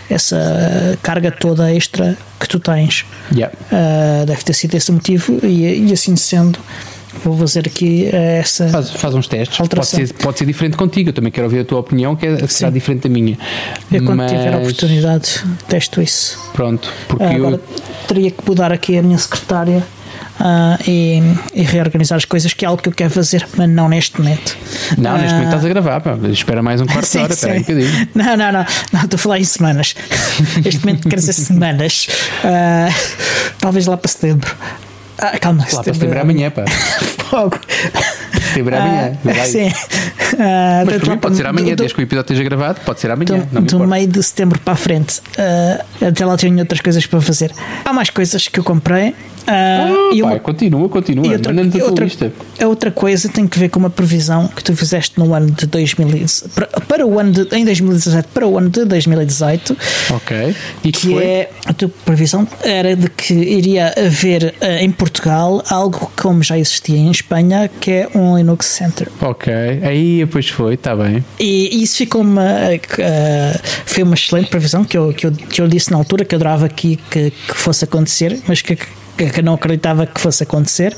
essa 0.09 0.97
carga 1.01 1.31
toda 1.31 1.73
extra 1.73 2.17
que 2.39 2.47
tu 2.47 2.59
tens. 2.59 3.05
Yeah. 3.31 3.55
Uh, 3.71 4.25
deve 4.25 4.43
ter 4.43 4.53
sido 4.53 4.75
esse 4.75 4.89
o 4.89 4.93
motivo, 4.93 5.39
e, 5.43 5.89
e 5.89 5.93
assim 5.93 6.15
sendo 6.15 6.59
vou 7.23 7.37
fazer 7.37 7.67
aqui 7.67 8.07
essa. 8.13 8.67
Faz, 8.69 8.91
faz 8.91 9.15
uns 9.15 9.27
testes. 9.27 9.57
Pode 9.57 9.85
ser, 9.85 10.13
pode 10.13 10.39
ser 10.39 10.45
diferente 10.45 10.77
contigo. 10.77 11.09
Eu 11.09 11.13
também 11.13 11.31
quero 11.31 11.45
ouvir 11.45 11.59
a 11.59 11.65
tua 11.65 11.79
opinião, 11.79 12.15
que 12.15 12.25
é, 12.25 12.47
será 12.47 12.69
diferente 12.69 13.07
da 13.07 13.09
minha. 13.09 13.37
Eu, 13.91 14.03
quando 14.03 14.17
Mas... 14.17 14.31
tiver 14.31 14.53
a 14.53 14.57
oportunidade, 14.57 15.43
testo 15.67 16.01
isso. 16.01 16.39
Pronto, 16.53 16.91
porque 17.07 17.23
Agora, 17.23 17.55
eu. 17.55 17.61
Teria 18.07 18.31
que 18.31 18.47
mudar 18.47 18.71
aqui 18.71 18.97
a 18.97 19.03
minha 19.03 19.17
secretária 19.17 19.83
uh, 20.39 20.81
e, 20.87 21.21
e, 21.53 21.63
reorganizar 21.63 22.17
as 22.17 22.25
coisas, 22.25 22.53
que 22.53 22.65
é 22.65 22.67
algo 22.67 22.81
que 22.81 22.89
eu 22.89 22.93
quero 22.93 23.09
fazer, 23.09 23.45
mas 23.55 23.69
não 23.69 23.89
neste 23.89 24.19
momento. 24.19 24.57
Não, 24.97 25.15
uh, 25.15 25.17
neste 25.17 25.33
momento 25.33 25.47
estás 25.47 25.65
a 25.65 25.69
gravar, 25.69 26.01
pá. 26.01 26.17
espera 26.31 26.63
mais 26.63 26.81
um 26.81 26.85
quarto 26.85 27.09
de 27.11 27.17
hora, 27.17 27.33
espera 27.33 27.53
aí 27.53 27.59
um 27.59 27.61
bocadinho. 27.61 28.07
Não, 28.15 28.37
não, 28.37 28.51
não, 28.51 28.65
não, 28.93 29.01
estou 29.01 29.15
a 29.15 29.19
falar 29.19 29.39
em 29.39 29.43
semanas. 29.43 29.95
neste 30.63 30.85
momento 30.85 31.09
quer 31.09 31.17
dizer 31.17 31.33
semanas, 31.33 32.07
uh, 32.43 32.93
talvez 33.59 33.85
lá 33.87 33.97
para 33.97 34.09
setembro. 34.09 34.55
Ah, 35.17 35.37
calma, 35.39 35.65
lá 35.71 35.83
para 35.83 35.93
setembro 35.93 36.17
é 36.17 36.21
amanhã, 36.21 36.51
pá. 36.51 36.65
Fogo. 37.29 37.59
Setembro 38.49 38.77
amanhã. 38.77 39.17
Ah, 39.25 39.45
sim. 39.45 39.71
Ah, 40.39 40.83
Mas 40.85 41.01
para 41.01 41.11
mim 41.11 41.17
pode 41.19 41.35
ser 41.35 41.45
amanhã, 41.45 41.75
do, 41.75 41.77
desde 41.77 41.95
que 41.95 42.01
o 42.01 42.03
episódio 42.03 42.33
esteja 42.33 42.43
gravado, 42.43 42.79
pode 42.85 42.99
ser 42.99 43.11
amanhã. 43.11 43.47
Do, 43.51 43.61
do 43.61 43.87
meio 43.87 44.07
de 44.07 44.21
setembro 44.21 44.59
para 44.59 44.73
a 44.73 44.77
frente. 44.77 45.19
Uh, 45.37 46.05
até 46.07 46.25
lá 46.25 46.37
tenho 46.37 46.59
outras 46.59 46.81
coisas 46.81 47.05
para 47.05 47.19
fazer. 47.21 47.51
Há 47.83 47.91
mais 47.93 48.09
coisas 48.09 48.47
que 48.47 48.59
eu 48.59 48.63
comprei. 48.63 49.15
Uh, 49.47 49.49
ah, 49.49 50.09
e 50.13 50.21
uma, 50.21 50.39
continua, 50.39 50.89
continua. 50.89 51.25
E 51.25 51.31
outra, 51.31 51.53
a 51.53 51.85
outra, 51.85 52.03
lista. 52.03 52.33
A 52.59 52.67
outra 52.67 52.91
coisa 52.91 53.29
tem 53.29 53.47
que 53.47 53.57
ver 53.57 53.69
com 53.69 53.79
uma 53.79 53.89
previsão 53.89 54.47
que 54.49 54.61
tu 54.61 54.75
fizeste 54.75 55.17
no 55.17 55.33
ano 55.33 55.49
de 55.51 55.65
2017 55.65 56.53
para, 56.53 56.67
para, 56.81 57.07
o 57.07 57.17
ano 57.17 57.31
de, 57.31 57.55
em 57.55 57.63
2017 57.63 58.27
para 58.33 58.45
o 58.45 58.57
ano 58.57 58.69
de 58.69 58.83
2018. 58.83 59.77
Ok. 60.13 60.55
E 60.83 60.91
que, 60.91 61.07
que 61.07 61.17
é 61.17 61.49
a 61.65 61.71
tua 61.71 61.89
previsão 62.03 62.45
era 62.61 62.93
de 62.93 63.09
que 63.09 63.33
iria 63.33 63.93
haver 63.97 64.53
uh, 64.61 64.65
em 64.83 64.91
Portugal 64.91 65.63
algo 65.69 66.11
como 66.17 66.43
já 66.43 66.57
existia 66.57 66.97
em 66.97 67.09
Espanha, 67.09 67.69
que 67.79 67.91
é 67.91 68.09
um 68.13 68.35
Linux 68.35 68.65
Center. 68.65 69.07
Ok. 69.21 69.53
Aí 69.81 70.19
depois 70.19 70.49
foi, 70.49 70.73
está 70.73 70.93
bem. 70.93 71.23
E, 71.39 71.77
e, 71.77 71.83
isso 71.83 71.95
ficou 71.95 72.21
uma 72.21 72.43
uh, 72.43 73.59
foi 73.85 74.03
uma 74.03 74.15
excelente 74.15 74.49
previsão 74.49 74.83
que 74.83 74.97
eu, 74.97 75.13
que 75.13 75.25
eu, 75.25 75.31
que 75.31 75.61
eu 75.61 75.67
disse 75.69 75.89
na 75.89 75.97
altura 75.97 76.25
que 76.25 76.35
eu 76.35 76.37
adorava 76.37 76.65
aqui 76.65 76.99
que, 77.09 77.31
que 77.31 77.55
fosse 77.55 77.85
acontecer, 77.85 78.41
mas 78.45 78.61
que 78.61 78.77
que 79.25 79.41
não 79.41 79.55
acreditava 79.55 80.05
que 80.05 80.19
fosse 80.21 80.43
acontecer 80.43 80.95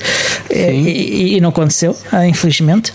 e, 0.50 1.36
e, 1.36 1.40
não 1.40 1.48
aconteceu, 1.48 1.96
ah, 2.12 2.26
infelizmente. 2.26 2.92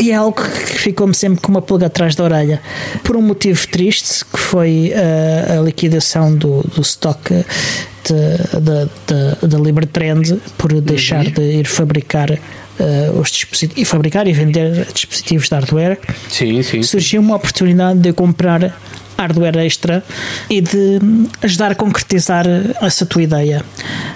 E 0.00 0.10
é 0.10 0.14
algo 0.14 0.42
que 0.42 0.78
ficou-me 0.78 1.14
sempre 1.14 1.40
com 1.40 1.52
uma 1.52 1.62
pulga 1.62 1.86
atrás 1.86 2.14
da 2.14 2.24
orelha, 2.24 2.60
por 3.02 3.16
um 3.16 3.22
motivo 3.22 3.66
triste, 3.68 4.24
que 4.24 4.38
foi 4.38 4.92
a, 4.92 5.54
ah, 5.54 5.58
a 5.58 5.62
liquidação 5.62 6.34
do, 6.34 6.62
do 6.74 6.80
estoque 6.80 7.44
da 9.42 9.58
Libertrend 9.58 10.38
por 10.58 10.78
deixar 10.80 11.24
uhum. 11.24 11.32
de 11.32 11.42
ir 11.60 11.66
fabricar 11.66 12.30
uh, 12.30 13.18
os 13.18 13.30
dispositivos 13.30 13.82
e 13.82 13.84
fabricar 13.84 14.26
e 14.26 14.32
vender 14.32 14.86
dispositivos 14.92 15.48
de 15.48 15.54
hardware. 15.54 15.98
Sim, 16.28 16.62
sim. 16.62 16.82
Surgiu 16.82 17.20
uma 17.20 17.36
oportunidade 17.36 18.00
de 18.00 18.12
comprar 18.12 18.76
hardware 19.16 19.58
extra 19.58 20.02
e 20.50 20.60
de 20.60 21.00
ajudar 21.42 21.72
a 21.72 21.74
concretizar 21.74 22.46
essa 22.80 23.06
tua 23.06 23.22
ideia. 23.22 23.64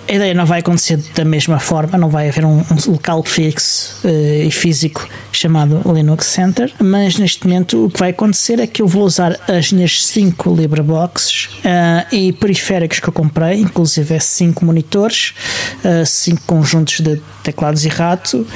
A 0.09 0.12
ideia 0.12 0.32
não 0.32 0.46
vai 0.46 0.61
acontecer 0.61 0.99
da 1.14 1.24
mesma 1.24 1.59
forma, 1.59 1.99
não 1.99 2.09
vai 2.09 2.28
haver 2.28 2.44
um, 2.44 2.59
um 2.61 2.92
local 2.92 3.22
fixo 3.22 4.01
uh, 4.05 4.46
e 4.46 4.51
físico 4.51 5.07
chamado 5.30 5.82
Linux 5.92 6.26
Center, 6.26 6.72
mas 6.80 7.18
neste 7.18 7.46
momento 7.46 7.84
o 7.84 7.90
que 7.90 8.01
vai 8.01 8.11
acontecer 8.11 8.59
é 8.59 8.66
que 8.66 8.80
eu 8.80 8.86
vou 8.86 9.05
usar 9.05 9.38
as 9.46 9.70
minhas 9.70 10.05
5 10.07 10.55
LibreBoxes 10.55 11.46
uh, 11.46 12.14
e 12.14 12.32
periféricos 12.32 13.01
que 13.01 13.09
eu 13.09 13.12
comprei, 13.12 13.61
inclusive 13.61 14.18
5 14.18 14.64
monitores, 14.64 15.34
5 16.07 16.36
uh, 16.36 16.40
conjuntos 16.46 17.01
de 17.01 17.20
teclados 17.42 17.84
e 17.84 17.88
rato, 17.88 18.46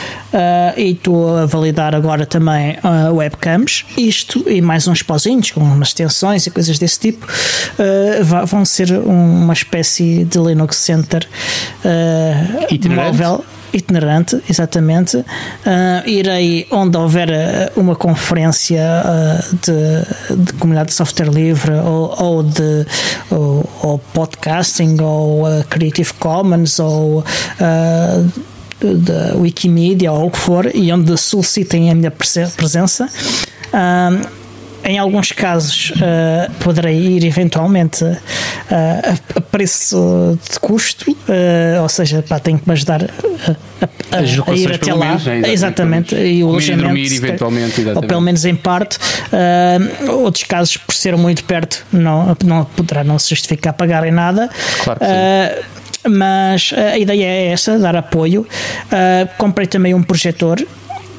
e 0.76 0.90
estou 0.90 1.38
a 1.38 1.46
validar 1.46 1.94
agora 1.94 2.26
também 2.26 2.76
webcams, 3.14 3.86
isto 3.96 4.44
e 4.46 4.60
mais 4.60 4.86
uns 4.86 5.02
pozinhos 5.02 5.50
com 5.50 5.60
umas 5.60 5.88
extensões 5.88 6.31
e 6.46 6.50
coisas 6.50 6.78
desse 6.78 6.98
tipo, 6.98 7.26
uh, 7.26 8.46
vão 8.46 8.64
ser 8.64 8.92
uma 8.92 9.52
espécie 9.52 10.24
de 10.24 10.38
Linux 10.38 10.76
Center 10.76 11.26
uh, 11.84 12.88
móvel 12.88 13.44
itinerante, 13.72 14.42
exatamente. 14.50 15.16
Uh, 15.16 16.06
irei 16.06 16.66
onde 16.70 16.96
houver 16.96 17.72
uma 17.74 17.96
conferência 17.96 18.82
uh, 18.82 19.56
de, 19.56 20.44
de, 20.44 20.52
comunidade 20.54 20.88
de 20.88 20.94
software 20.94 21.30
livre 21.30 21.72
ou, 21.72 22.14
ou 22.22 22.42
de 22.42 22.86
ou, 23.30 23.68
ou 23.82 23.98
podcasting 24.12 24.98
ou 25.00 25.44
Creative 25.70 26.12
Commons 26.14 26.78
ou 26.78 27.24
da 27.58 29.36
Wikimedia 29.36 30.12
ou 30.12 30.26
o 30.26 30.30
que 30.30 30.38
for 30.38 30.70
e 30.74 30.92
onde 30.92 31.16
solicitem 31.16 31.90
a 31.90 31.94
minha 31.94 32.10
presença. 32.10 33.08
Em 34.84 34.98
alguns 34.98 35.32
casos 35.32 35.90
uh, 35.90 36.50
poderei 36.60 36.96
ir 36.96 37.24
eventualmente 37.24 38.04
uh, 38.04 38.18
a, 38.70 39.38
a, 39.38 39.40
preço 39.40 40.38
de 40.50 40.58
custo, 40.60 41.10
uh, 41.12 41.82
ou 41.82 41.88
seja, 41.88 42.24
pá, 42.28 42.38
tenho 42.38 42.58
que 42.58 42.68
me 42.68 42.72
ajudar 42.72 43.02
a, 43.02 44.16
a, 44.16 44.18
a 44.18 44.56
ir 44.56 44.72
até 44.72 44.92
lá. 44.92 45.06
Menos, 45.06 45.26
né? 45.26 45.52
exatamente, 45.52 46.14
e 46.14 46.42
o 46.42 46.48
alojamento, 46.48 46.88
dormir, 46.88 47.12
eventualmente, 47.12 47.80
exatamente. 47.80 47.96
ou 47.96 48.02
pelo 48.02 48.20
menos 48.20 48.44
em 48.44 48.54
parte. 48.54 48.98
outros 50.08 50.44
casos, 50.44 50.76
por 50.76 50.94
ser 50.94 51.16
muito 51.16 51.44
perto, 51.44 51.84
não, 51.92 52.36
não 52.44 52.64
poderá 52.64 53.04
não 53.04 53.18
se 53.18 53.30
justificar 53.30 53.72
pagarem 53.72 54.12
nada. 54.12 54.50
Claro 54.84 55.00
que 55.00 55.06
sim 55.06 55.72
mas 56.08 56.72
a 56.76 56.98
ideia 56.98 57.24
é 57.24 57.46
essa, 57.52 57.78
dar 57.78 57.94
apoio. 57.94 58.42
Uh, 58.42 59.28
comprei 59.38 59.66
também 59.66 59.94
um 59.94 60.02
projetor 60.02 60.60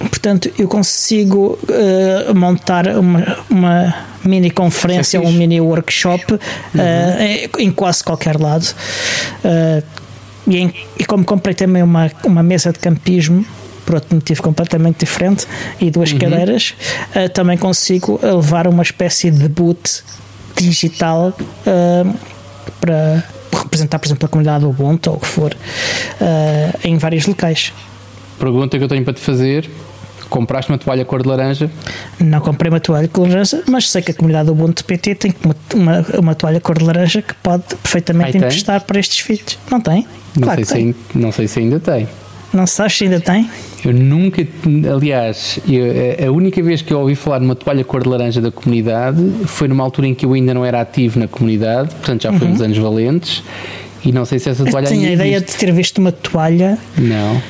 Portanto, 0.09 0.51
eu 0.57 0.67
consigo 0.67 1.57
uh, 1.63 2.35
montar 2.35 2.87
uma, 2.87 3.37
uma 3.49 3.95
mini 4.23 4.49
conferência 4.49 5.19
ou 5.19 5.27
um 5.27 5.31
mini 5.31 5.59
workshop 5.59 6.33
uh, 6.33 6.37
uhum. 6.37 7.59
em 7.59 7.71
quase 7.71 8.03
qualquer 8.03 8.39
lado. 8.39 8.65
Uh, 9.43 9.83
e, 10.47 10.57
em, 10.57 10.73
e, 10.99 11.05
como 11.05 11.23
comprei 11.23 11.55
também 11.55 11.81
uma, 11.83 12.11
uma 12.23 12.43
mesa 12.43 12.71
de 12.71 12.79
campismo, 12.79 13.45
por 13.85 13.95
outro 13.95 14.15
motivo 14.15 14.41
completamente 14.41 14.99
diferente, 14.99 15.45
e 15.79 15.89
duas 15.89 16.11
uhum. 16.11 16.19
cadeiras, 16.19 16.73
uh, 17.15 17.29
também 17.29 17.57
consigo 17.57 18.19
levar 18.21 18.67
uma 18.67 18.83
espécie 18.83 19.31
de 19.31 19.47
boot 19.47 20.03
digital 20.55 21.33
para 22.79 23.23
representar, 23.51 23.97
por 23.97 24.07
exemplo, 24.07 24.25
a 24.25 24.29
comunidade 24.29 24.65
Ubuntu 24.65 25.09
ou 25.09 25.15
o 25.17 25.19
que 25.19 25.25
for, 25.25 25.57
em 26.83 26.97
vários 26.97 27.25
locais. 27.25 27.73
Pergunta 28.37 28.77
que 28.77 28.83
eu 28.83 28.87
tenho 28.87 29.03
para 29.03 29.13
te 29.13 29.19
fazer 29.19 29.67
Compraste 30.29 30.71
uma 30.71 30.77
toalha 30.77 31.05
cor 31.05 31.21
de 31.21 31.29
laranja? 31.29 31.69
Não 32.19 32.39
comprei 32.39 32.69
uma 32.69 32.79
toalha 32.79 33.07
cor 33.07 33.25
de 33.27 33.31
laranja, 33.33 33.63
mas 33.67 33.89
sei 33.89 34.01
que 34.01 34.11
a 34.11 34.13
comunidade 34.13 34.47
do 34.47 34.51
Ubuntu 34.53 34.83
PT 34.85 35.15
tem 35.15 35.33
uma, 35.43 35.55
uma, 35.73 36.05
uma 36.19 36.35
toalha 36.35 36.59
cor 36.59 36.77
de 36.77 36.83
laranja 36.85 37.21
que 37.21 37.33
pode 37.35 37.63
perfeitamente 37.81 38.31
Ai, 38.31 38.37
emprestar 38.37 38.81
para 38.81 38.99
estes 38.99 39.19
filhos. 39.19 39.57
Não 39.71 39.79
tem? 39.81 40.07
Não, 40.35 40.43
claro 40.43 40.65
sei 40.65 40.83
tem. 40.83 40.93
se, 41.11 41.17
não 41.17 41.31
sei 41.31 41.47
se 41.47 41.59
ainda 41.59 41.79
tem. 41.79 42.07
Não 42.51 42.67
sabes 42.67 42.95
se 42.97 43.03
ainda 43.05 43.19
tem? 43.19 43.49
Eu 43.83 43.93
nunca, 43.93 44.45
aliás, 44.93 45.59
eu, 45.67 46.27
a 46.27 46.31
única 46.31 46.61
vez 46.61 46.81
que 46.83 46.93
eu 46.93 46.99
ouvi 46.99 47.15
falar 47.15 47.39
numa 47.39 47.55
toalha 47.55 47.83
cor 47.83 48.03
de 48.03 48.09
laranja 48.09 48.39
da 48.39 48.51
comunidade 48.51 49.17
foi 49.45 49.67
numa 49.67 49.83
altura 49.83 50.07
em 50.07 50.13
que 50.15 50.23
eu 50.25 50.33
ainda 50.33 50.53
não 50.53 50.63
era 50.63 50.79
ativo 50.79 51.19
na 51.19 51.27
comunidade, 51.27 51.89
portanto 51.95 52.21
já 52.23 52.31
foi 52.33 52.45
Uhum. 52.47 52.53
nos 52.53 52.61
anos 52.61 52.77
valentes, 52.77 53.43
e 54.05 54.11
não 54.11 54.23
sei 54.23 54.37
se 54.37 54.49
essa 54.51 54.61
Eu 54.63 54.67
toalha 54.69 54.87
tinha 54.87 54.99
a 54.99 55.09
ainda 55.11 55.23
ideia 55.23 55.35
existe. 55.37 55.51
de 55.53 55.57
ter 55.65 55.71
visto 55.71 55.97
uma 55.97 56.11
toalha 56.11 56.77
Não, 56.95 57.41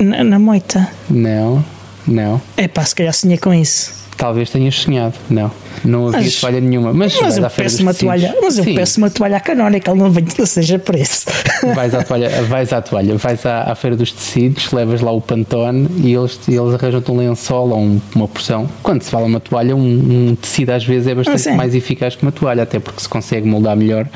na, 0.00 0.24
na 0.24 0.38
moita. 0.40 0.88
não, 1.08 1.64
não. 2.06 2.40
É 2.56 2.68
pá, 2.68 2.84
se 2.84 2.94
calhar 2.94 3.12
sonhei 3.12 3.38
com 3.38 3.52
isso. 3.52 3.92
Talvez 4.16 4.50
tenhas 4.50 4.74
sonhado. 4.76 5.14
Não, 5.28 5.50
não 5.84 6.08
havia 6.08 6.20
Mas- 6.20 6.40
toalha 6.40 6.60
nenhuma. 6.60 6.92
Mas, 6.92 7.18
Mas 7.20 7.36
eu 7.38 7.50
peço 7.50 7.82
uma 7.82 7.94
toalha, 7.94 8.34
mas 8.42 8.58
eu 8.58 8.64
Sim, 8.64 8.74
peço 8.74 8.98
uma 8.98 9.10
toalha 9.10 9.40
canónica, 9.40 9.94
não 9.94 10.10
vem 10.10 10.24
que 10.24 10.44
seja 10.46 10.78
preço. 10.78 11.26
Vais 11.74 11.94
à 11.94 12.02
toalha, 12.02 12.28
vais 12.42 12.72
à 12.72 12.80
toalha, 12.82 13.16
vais 13.16 13.44
à, 13.46 13.70
à 13.70 13.74
feira 13.74 13.96
dos 13.96 14.10
tecidos, 14.12 14.70
levas 14.72 15.00
lá 15.00 15.10
o 15.12 15.20
pantone 15.20 15.88
e 16.04 16.12
eles, 16.12 16.38
eles 16.48 16.74
arranjam-te 16.74 17.10
um 17.10 17.16
lençol 17.16 17.70
ou 17.70 17.78
um- 17.78 18.00
uma 18.14 18.28
porção. 18.28 18.68
Quando 18.82 19.02
se 19.02 19.10
fala 19.10 19.26
uma 19.26 19.40
toalha, 19.40 19.74
um, 19.76 20.30
um 20.30 20.34
tecido 20.36 20.70
às 20.70 20.84
vezes 20.84 21.08
é 21.08 21.14
bastante 21.14 21.40
sim. 21.40 21.52
mais 21.54 21.74
eficaz 21.74 22.14
que 22.16 22.22
uma 22.22 22.32
toalha, 22.32 22.62
até 22.62 22.78
porque 22.78 23.00
se 23.00 23.08
consegue 23.08 23.46
moldar 23.46 23.76
melhor 23.76 24.06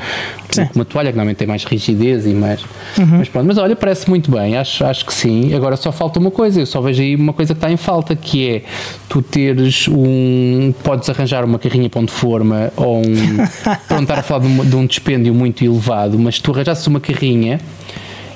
Sim. 0.51 0.65
que 0.67 0.75
uma 0.75 0.85
toalha, 0.85 1.09
que 1.11 1.15
normalmente 1.17 1.37
tem 1.37 1.47
mais 1.47 1.63
rigidez 1.63 2.25
e 2.25 2.29
mais. 2.33 2.61
Uhum. 2.97 3.05
Mas 3.19 3.29
pronto, 3.29 3.45
mas 3.47 3.57
olha, 3.57 3.75
parece 3.75 4.09
muito 4.09 4.31
bem, 4.31 4.57
acho, 4.57 4.83
acho 4.85 5.05
que 5.05 5.13
sim. 5.13 5.53
Agora 5.53 5.75
só 5.75 5.91
falta 5.91 6.19
uma 6.19 6.31
coisa, 6.31 6.59
eu 6.59 6.65
só 6.65 6.81
vejo 6.81 7.01
aí 7.01 7.15
uma 7.15 7.33
coisa 7.33 7.53
que 7.53 7.57
está 7.57 7.71
em 7.71 7.77
falta, 7.77 8.15
que 8.15 8.49
é 8.49 8.61
tu 9.09 9.21
teres 9.21 9.87
um. 9.87 10.73
Podes 10.83 11.09
arranjar 11.09 11.43
uma 11.47 11.59
carrinha 11.59 11.89
onde 11.95 12.11
forma 12.11 12.71
ou 12.75 12.99
um. 12.99 13.03
para 13.87 13.97
não 13.97 14.03
estar 14.03 14.19
a 14.19 14.23
falar 14.23 14.41
de 14.41 14.47
um, 14.47 14.65
de 14.65 14.75
um 14.75 14.85
dispêndio 14.85 15.33
muito 15.33 15.63
elevado, 15.63 16.17
mas 16.19 16.39
tu 16.39 16.51
arranjasses 16.51 16.85
uma 16.87 16.99
carrinha. 16.99 17.59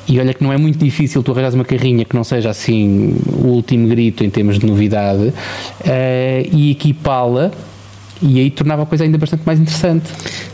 E 0.07 0.19
olha 0.19 0.33
que 0.33 0.43
não 0.43 0.51
é 0.51 0.57
muito 0.57 0.79
difícil 0.83 1.21
tu 1.21 1.31
arranjares 1.31 1.55
uma 1.55 1.63
carrinha 1.63 2.03
que 2.03 2.15
não 2.15 2.23
seja 2.23 2.49
assim 2.49 3.15
o 3.31 3.47
último 3.47 3.87
grito 3.87 4.23
em 4.23 4.29
termos 4.29 4.57
de 4.57 4.65
novidade 4.65 5.31
eh, 5.85 6.49
e 6.51 6.71
equipá-la 6.71 7.51
e 8.21 8.39
aí 8.39 8.51
tornava 8.51 8.83
a 8.83 8.85
coisa 8.85 9.03
ainda 9.03 9.17
bastante 9.17 9.43
mais 9.45 9.59
interessante. 9.59 10.05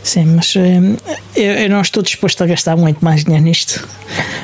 Sim, 0.02 0.24
mas 0.36 0.54
hum, 0.56 0.96
eu, 1.36 1.52
eu 1.52 1.68
não 1.70 1.80
estou 1.80 2.02
disposto 2.02 2.42
a 2.42 2.46
gastar 2.46 2.76
muito 2.76 3.04
mais 3.04 3.24
dinheiro 3.24 3.44
nisto. 3.44 3.86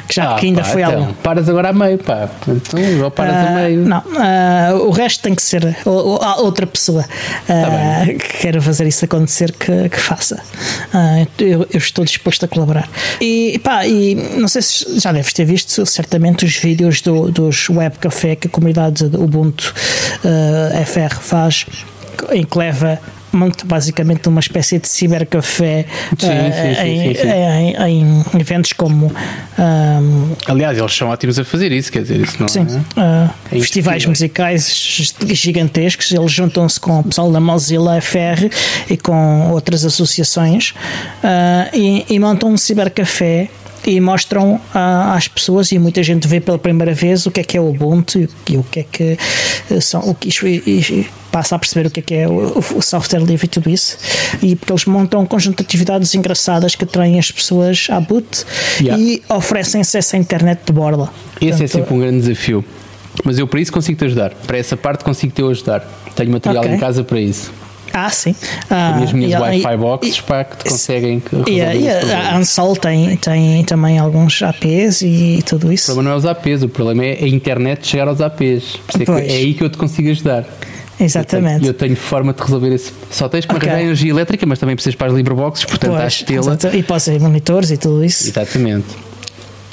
Que 0.06 0.14
já 0.16 0.34
Ah, 0.34 0.38
que 0.38 0.46
ainda 0.46 0.62
pá, 0.62 0.68
foi 0.68 0.82
então, 0.82 1.00
algo. 1.00 1.14
Paras 1.22 1.48
agora 1.48 1.70
a 1.70 1.72
meio, 1.72 1.98
pá. 1.98 2.28
Então, 2.46 3.02
ou 3.02 3.10
paras 3.10 3.34
a 3.34 3.48
Ah, 3.48 3.54
meio. 3.54 3.80
Não, 3.86 4.02
ah, 4.18 4.74
o 4.74 4.90
resto 4.90 5.22
tem 5.22 5.34
que 5.34 5.42
ser 5.42 5.76
a 5.86 6.40
outra 6.42 6.66
pessoa 6.66 7.04
ah, 7.48 8.04
Tá 8.04 8.06
que 8.06 8.38
queira 8.38 8.60
fazer 8.60 8.86
isso 8.86 9.04
acontecer 9.04 9.52
que, 9.52 9.88
que 9.88 9.98
faça. 9.98 10.42
Eu, 11.38 11.66
eu 11.72 11.78
estou 11.78 12.04
disposto 12.04 12.44
a 12.44 12.48
colaborar. 12.48 12.88
E 13.20 13.58
pá, 13.64 13.86
e 13.86 14.14
não 14.14 14.48
sei 14.48 14.60
se 14.62 15.00
já 15.00 15.12
deves 15.12 15.32
ter 15.32 15.44
visto 15.44 15.84
certamente 15.86 16.44
os 16.44 16.56
vídeos 16.56 17.00
do, 17.00 17.30
dos 17.30 17.68
web 17.70 17.98
café 17.98 18.36
que 18.36 18.48
a 18.48 18.50
comunidade 18.50 19.04
Ubuntu 19.04 19.74
FR 20.86 21.16
faz, 21.20 21.66
em 22.32 22.44
que 22.44 22.58
leva 22.58 22.98
monta 23.32 23.64
basicamente 23.66 24.28
uma 24.28 24.38
espécie 24.38 24.78
de 24.78 24.86
cibercafé 24.88 25.86
Sim, 26.16 26.28
ah, 26.28 26.52
sim, 26.76 26.88
em, 26.88 27.14
sim, 27.16 27.28
em- 27.28 28.24
em 28.34 28.40
eventos 28.40 28.72
como 28.72 29.12
ah, 29.58 30.00
Aliás, 30.46 30.78
eles 30.78 30.94
são 30.96 31.08
ótimos 31.08 31.36
a 31.38 31.44
fazer 31.44 31.72
isso, 31.72 31.90
quer 31.90 32.02
dizer, 32.02 32.20
isso 32.20 32.36
não 32.40 32.46
Sim, 32.46 32.64
é? 32.96 33.28
É 33.56 33.58
festivais 33.58 34.04
impossível. 34.04 34.10
musicais 34.10 35.14
gigantescos, 35.32 36.12
eles 36.12 36.30
juntam-se 36.30 36.78
com 36.78 37.00
o 37.00 37.04
pessoal 37.04 37.32
da 37.32 37.40
Mozilla 37.40 38.00
FR 38.00 38.48
e 38.88 38.96
com 38.96 39.50
outras 39.50 39.84
associações 39.84 40.72
ah, 41.24 41.68
e, 41.72 42.04
e 42.08 42.18
montam 42.20 42.50
um 42.50 42.56
cibercafé 42.56 43.48
e 43.86 44.00
mostram 44.00 44.60
às 44.72 45.28
pessoas 45.28 45.70
e 45.72 45.78
muita 45.78 46.02
gente 46.02 46.26
vê 46.26 46.40
pela 46.40 46.58
primeira 46.58 46.94
vez 46.94 47.26
o 47.26 47.30
que 47.30 47.40
é 47.40 47.44
que 47.44 47.56
é 47.56 47.60
o 47.60 47.68
Ubuntu 47.70 48.28
e, 48.48 48.56
o 48.56 48.62
que 48.64 48.80
é 48.80 48.84
que 48.90 49.18
eh, 49.70 49.80
são 49.80 50.00
o 50.08 50.14
que 50.14 50.28
isto- 50.28 50.46
e- 50.46 51.06
passa 51.30 51.56
a 51.56 51.58
perceber 51.58 51.88
o 51.88 51.90
que 51.90 52.00
é 52.00 52.02
que 52.02 52.14
é 52.14 52.28
o, 52.28 52.58
o 52.76 52.80
software 52.82 53.20
livre 53.20 53.46
e 53.46 53.48
tudo 53.48 53.68
isso 53.68 53.98
e 54.42 54.54
porque 54.54 54.72
eles 54.72 54.84
montam 54.84 55.20
um 55.20 55.26
conjunto 55.26 55.58
de 55.58 55.62
atividades 55.64 56.14
engraçadas 56.14 56.74
que 56.76 56.84
atraem 56.84 57.18
as 57.18 57.30
pessoas 57.30 57.86
à 57.90 58.00
boot 58.00 58.44
Yeah. 58.80 59.02
e 59.02 59.22
oferecem 59.28 59.80
acesso 59.80 60.16
à 60.16 60.18
internet 60.18 60.60
de 60.66 60.72
borla 60.72 61.12
Esse 61.40 61.46
é 61.46 61.48
Portanto, 61.50 61.68
sempre 61.70 61.94
um 61.94 61.98
grande 61.98 62.20
desafio. 62.20 62.64
Mas 63.24 63.38
eu 63.38 63.46
para 63.46 63.60
isso 63.60 63.72
consigo 63.72 63.96
te 63.98 64.04
ajudar. 64.06 64.30
Para 64.46 64.58
essa 64.58 64.76
parte 64.76 65.04
consigo 65.04 65.32
te 65.32 65.42
ajudar. 65.42 65.86
Tenho 66.16 66.30
material 66.32 66.64
Ok. 66.64 66.74
em 66.74 66.78
casa 66.78 67.04
para 67.04 67.20
isso. 67.20 67.52
Ah, 67.96 68.10
sim. 68.10 68.34
Ah, 68.68 68.90
Tenho 68.94 69.04
as 69.04 69.12
minhas 69.12 69.32
e- 69.32 69.36
Wi-Fi 69.36 69.72
e- 69.72 69.76
boxes 69.76 70.20
para 70.20 70.42
que 70.44 70.56
te 70.56 70.68
conseguem 70.70 71.22
resolver 71.30 71.50
E, 71.52 71.60
a- 71.62 71.74
e 71.76 71.88
Ansol 72.36 72.74
tem, 72.76 73.16
tem 73.16 73.62
também 73.64 73.98
alguns 74.00 74.42
APs 74.42 75.02
e 75.02 75.42
tudo 75.46 75.68
O 75.68 75.72
isso. 75.72 75.86
problema 75.86 76.08
não 76.10 76.16
é 76.16 76.18
os 76.18 76.26
APs, 76.26 76.62
o 76.64 76.68
problema 76.68 77.04
é 77.04 77.22
a 77.22 77.28
internet 77.28 77.86
chegar 77.86 78.08
aos 78.08 78.20
APs. 78.20 78.76
Por 78.86 79.00
isso 79.00 79.12
é, 79.12 79.20
que 79.22 79.32
é 79.32 79.36
aí 79.36 79.54
que 79.54 79.62
eu 79.62 79.70
te 79.70 79.78
consigo 79.78 80.10
ajudar. 80.10 80.44
Exatamente. 80.98 81.66
Eu 81.66 81.74
tenho 81.74 81.96
forma 81.96 82.32
de 82.32 82.40
resolver 82.42 82.72
esse. 82.74 82.92
Só 83.10 83.28
tens 83.28 83.44
que 83.44 83.52
me 83.52 83.58
Ok. 83.58 83.68
arranjar 83.68 83.84
energia 83.84 84.10
elétrica, 84.10 84.44
mas 84.46 84.58
também 84.58 84.74
precisas 84.76 84.94
para 84.96 85.08
as 85.08 85.14
Libreboxes, 85.14 85.64
portanto 85.64 85.96
Pois, 85.96 86.22
tê-la. 86.22 86.40
exato. 86.54 86.76
E 86.76 86.82
pode 86.82 87.02
ser 87.02 87.20
monitores 87.20 87.70
e 87.70 87.76
tudo 87.76 88.04
isso. 88.04 88.28
Exatamente. 88.28 88.86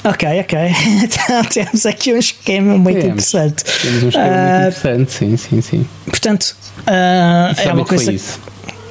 Ok, 0.04 0.40
ok. 0.40 0.58
Então 1.04 1.44
temos 1.44 1.86
aqui 1.86 2.12
um 2.12 2.18
esquema 2.18 2.76
muito 2.78 3.00
Temos. 3.00 3.32
interessante. 3.32 3.64
Temos 3.82 4.02
um 4.02 4.08
esquema 4.08 4.26
Ah, 4.26 4.58
muito 4.60 4.76
interessante, 4.76 5.12
sim, 5.12 5.36
sim, 5.36 5.60
sim. 5.60 5.86
Portanto, 6.06 6.56
ah, 6.86 7.54
E 7.56 7.68
é 7.68 7.72
uma 7.72 7.84
coisa. 7.84 8.12
isso. 8.12 8.40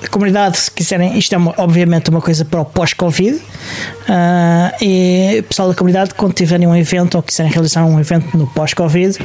A 0.03 0.07
comunidade, 0.07 0.57
se 0.57 0.71
quiserem, 0.71 1.15
isto 1.17 1.33
é 1.35 1.37
uma- 1.37 1.53
obviamente 1.57 2.09
uma 2.09 2.21
coisa 2.21 2.43
para 2.43 2.59
o 2.61 2.65
pós-Covid. 2.65 3.39
ah, 4.09 4.73
e 4.81 5.37
o 5.39 5.43
pessoal 5.43 5.69
da 5.69 5.75
comunidade, 5.75 6.13
quando 6.15 6.33
tiverem 6.33 6.67
um 6.67 6.75
evento 6.75 7.15
ou 7.15 7.21
quiserem 7.23 7.51
realizar 7.51 7.85
um 7.85 7.99
evento 7.99 8.35
no 8.37 8.47
pós-Covid 8.47 9.17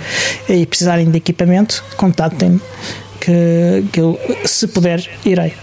e 0.49 0.66
precisarem 0.66 1.11
de 1.11 1.16
equipamento, 1.16 1.82
contatem-me 1.97 2.61
que, 3.20 3.84
que 3.93 4.01
eu, 4.01 4.20
se 4.45 4.66
puder, 4.68 5.09
irei. 5.24 5.55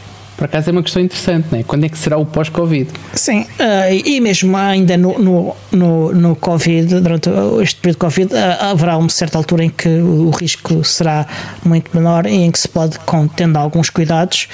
Por 0.44 0.48
acaso 0.48 0.72
é 0.72 0.74
uma 0.74 0.84
questão 0.84 1.02
interessante, 1.02 1.48
não 1.50 1.60
é? 1.60 1.64
Quando 1.64 1.86
é 1.86 1.90
que 1.90 1.98
será 1.98 2.18
o 2.18 2.26
pós-Covid? 2.26 2.90
Sim, 3.14 3.46
ah, 3.58 3.90
e 3.90 4.20
mesmo 4.20 4.58
ainda 4.58 4.98
no, 4.98 5.18
no, 5.18 5.56
no, 5.72 6.14
no 6.14 6.36
Covid, 6.36 7.00
durante 7.00 7.30
este 7.62 7.80
período 7.80 7.96
de 7.96 8.00
Covid, 8.00 8.36
ah, 8.36 8.72
haverá 8.72 8.98
uma 8.98 9.08
certa 9.08 9.38
altura 9.38 9.64
em 9.64 9.70
que 9.70 9.88
o, 9.88 10.32
risco 10.32 10.84
será 10.84 11.26
muito 11.64 11.96
menor 11.96 12.26
e 12.26 12.34
em 12.34 12.52
que 12.52 12.60
se 12.60 12.68
pode, 12.68 12.98
tendo 13.38 13.56
alguns 13.58 13.90
cuidados, 13.90 14.50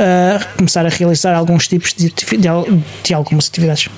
ah, 0.00 0.40
começar 0.56 0.86
a 0.86 0.88
realizar 0.88 1.34
alguns 1.34 1.68
tipos 1.68 1.92
de, 1.92 2.08
de, 2.08 2.82
de 3.02 3.12
algumas 3.12 3.46
atividades. 3.46 3.90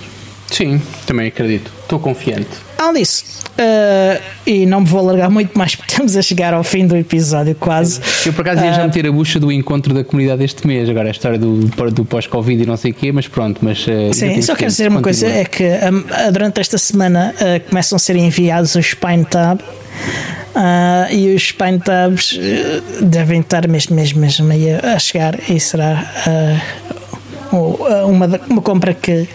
Sim, 0.50 0.80
também 1.06 1.28
acredito. 1.28 1.70
Estou 1.82 1.98
confiante. 1.98 2.46
Além 2.78 3.02
disso, 3.02 3.24
ah, 3.58 4.20
e 4.46 4.66
não 4.66 4.80
me 4.80 4.86
vou 4.86 5.00
alargar 5.00 5.30
muito 5.30 5.56
mais 5.56 5.74
porque 5.74 5.92
estamos 5.92 6.16
a 6.16 6.22
chegar 6.22 6.52
ao 6.54 6.62
fim 6.62 6.86
do 6.86 6.96
episódio 6.96 7.54
quase. 7.54 8.00
Eu 8.24 8.32
por 8.32 8.42
acaso 8.42 8.64
ia 8.64 8.72
já 8.72 8.82
Ah, 8.82 8.86
meter 8.86 9.06
a 9.06 9.12
bucha 9.12 9.40
do 9.40 9.50
encontro 9.50 9.92
da 9.94 10.04
comunidade 10.04 10.44
este 10.44 10.66
mês, 10.66 10.88
agora 10.88 11.08
a 11.08 11.10
história 11.10 11.38
do, 11.38 11.58
do 11.90 12.04
pós-Covid 12.04 12.62
e 12.62 12.66
não 12.66 12.76
sei 12.76 12.90
o 12.90 12.94
quê, 12.94 13.10
mas 13.12 13.26
pronto, 13.26 13.58
mas. 13.62 13.86
eh, 13.88 13.92
ainda 13.92 14.14
Sim, 14.14 14.42
só 14.42 14.54
quero 14.54 14.70
dizer 14.70 14.88
uma 14.88 15.00
coisa: 15.02 15.26
é 15.26 15.44
que 15.44 15.64
ah, 15.64 16.30
durante 16.30 16.60
esta 16.60 16.78
semana 16.78 17.34
começam 17.68 17.96
a 17.96 17.98
ser 17.98 18.16
enviados 18.16 18.74
os 18.74 18.86
Spine 18.86 19.24
Tab. 19.24 19.60
e 21.10 21.34
os 21.34 21.42
Spine 21.48 21.78
Tabs 21.80 22.38
devem 23.02 23.40
estar 23.40 23.66
mesmo, 23.68 23.94
mesmo, 23.96 24.20
mesmo 24.20 24.48
a, 24.82 24.98
chegar 24.98 25.38
e 25.50 25.58
será 25.60 26.12
uma, 28.06 28.28
da- 28.28 28.40
uma 28.48 28.62
compra 28.62 28.92
que, 28.94 29.28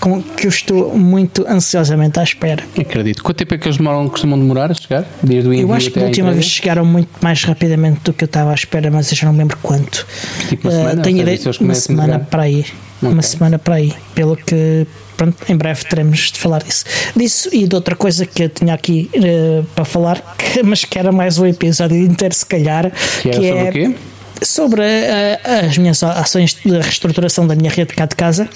com, 0.00 0.22
que 0.22 0.46
eu 0.46 0.48
estou 0.48 0.96
muito 0.96 1.44
ansiosamente 1.48 2.18
à 2.18 2.22
espera. 2.22 2.62
Acredito. 2.78 3.22
Quanto 3.22 3.36
tempo 3.38 3.54
é 3.54 3.58
que 3.58 3.66
eles 3.66 3.76
demoram, 3.76 4.08
costumam 4.08 4.38
demorar 4.38 4.70
a 4.70 4.74
chegar? 4.74 5.04
Desde 5.22 5.48
o 5.48 5.54
Eu 5.54 5.72
acho 5.72 5.90
que 5.90 5.98
da 6.00 6.06
última 6.06 6.32
vez 6.32 6.44
chegaram 6.46 6.84
muito 6.84 7.08
mais 7.22 7.42
rapidamente 7.44 8.00
do 8.04 8.12
que 8.12 8.24
eu 8.24 8.26
estava 8.26 8.50
à 8.50 8.54
espera, 8.54 8.90
mas 8.90 9.10
eu 9.10 9.16
já 9.16 9.26
não 9.26 9.32
me 9.32 9.38
lembro 9.40 9.58
quanto. 9.62 10.06
Tipo 10.48 10.68
uma 10.68 10.74
Ah, 10.74 10.76
semana? 10.80 10.96
Ou 10.98 11.02
tenho 11.02 11.18
ideia 11.20 11.36
se 11.36 11.60
uma 11.60 11.74
semana 11.74 12.18
para 12.18 12.42
aí. 12.42 12.64
Uma 13.02 13.12
Ok. 13.12 13.22
semana 13.22 13.58
para 13.58 13.76
aí. 13.76 13.94
Pelo 14.14 14.36
que, 14.36 14.86
pronto, 15.16 15.34
em 15.48 15.56
breve 15.56 15.84
teremos 15.86 16.30
de 16.32 16.38
falar 16.38 16.62
disso. 16.62 16.84
Disso 17.16 17.48
e 17.50 17.66
de 17.66 17.74
outra 17.74 17.96
coisa 17.96 18.26
que 18.26 18.42
eu 18.42 18.48
tinha 18.50 18.74
aqui 18.74 19.08
eh, 19.14 19.62
para 19.74 19.86
falar, 19.86 20.20
que- 20.36 20.62
mas 20.62 20.84
que 20.84 20.98
era 20.98 21.10
mais 21.10 21.38
um 21.38 21.46
episódio 21.46 21.96
inteiro, 21.96 22.34
se 22.34 22.44
calhar. 22.44 22.92
Que 23.22 23.28
era 23.30 23.36
sobre 23.36 23.48
é 23.58 23.68
o 23.68 23.72
quê? 23.72 23.94
Sobre 24.42 24.82
eh, 24.82 25.40
as 25.68 25.76
minhas 25.78 26.02
ações 26.02 26.54
de 26.54 26.70
reestruturação 26.78 27.46
da 27.46 27.54
minha 27.54 27.70
rede 27.70 27.94
cá 27.94 28.06
de 28.06 28.16
casa 28.16 28.48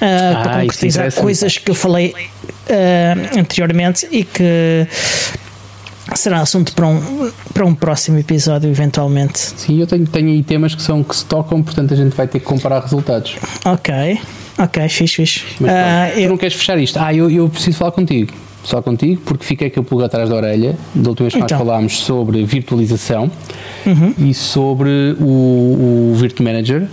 eh, 0.00 0.32
Ah, 0.34 0.40
para 0.42 0.60
concretizar 0.62 1.12
coisas 1.12 1.58
que 1.58 1.70
eu 1.70 1.74
falei 1.74 2.14
eh, 2.68 3.14
anteriormente 3.36 4.06
e 4.10 4.22
que 4.24 4.86
será 6.14 6.40
assunto 6.40 6.72
para 6.74 6.86
um, 6.86 7.32
para 7.52 7.66
um 7.66 7.74
próximo 7.74 8.18
episódio 8.18 8.70
eventualmente 8.70 9.38
Sim, 9.38 9.80
eu 9.80 9.86
tenho, 9.86 10.06
tenho 10.06 10.28
aí 10.28 10.42
temas 10.42 10.74
que 10.74 10.82
são 10.82 11.02
que 11.02 11.16
se 11.16 11.24
tocam, 11.24 11.62
portanto 11.62 11.92
a 11.92 11.96
gente 11.96 12.14
vai 12.14 12.28
ter 12.28 12.38
que 12.38 12.44
comparar 12.44 12.80
resultados. 12.80 13.34
ok 13.64 14.20
ok 14.58 14.88
fixe 14.88 15.16
fixe 15.16 15.44
Mas 15.58 16.12
tu 16.14 16.20
eu- 16.20 16.28
não 16.30 16.36
queres 16.36 16.54
fechar 16.56 16.78
isto? 16.78 16.98
Ah, 16.98 17.12
eu, 17.12 17.28
eu 17.30 17.48
preciso 17.48 17.76
falar 17.78 17.90
contigo. 17.92 18.32
Só 18.66 18.82
contigo, 18.82 19.20
porque 19.24 19.44
fiquei 19.44 19.70
com 19.70 19.80
o 19.80 19.84
pulga 19.84 20.06
atrás 20.06 20.28
da 20.28 20.36
orelha. 20.36 20.76
Da 20.94 21.10
última 21.10 21.28
vez 21.28 21.34
que 21.34 21.40
então. 21.40 21.58
nós 21.58 21.66
falámos 21.66 21.98
sobre 22.00 22.44
virtualização 22.44 23.30
uhum. 23.86 24.14
e 24.18 24.34
sobre 24.34 25.16
o, 25.20 26.12
o 26.12 26.14
Virt 26.16 26.40
Manager. 26.40 26.86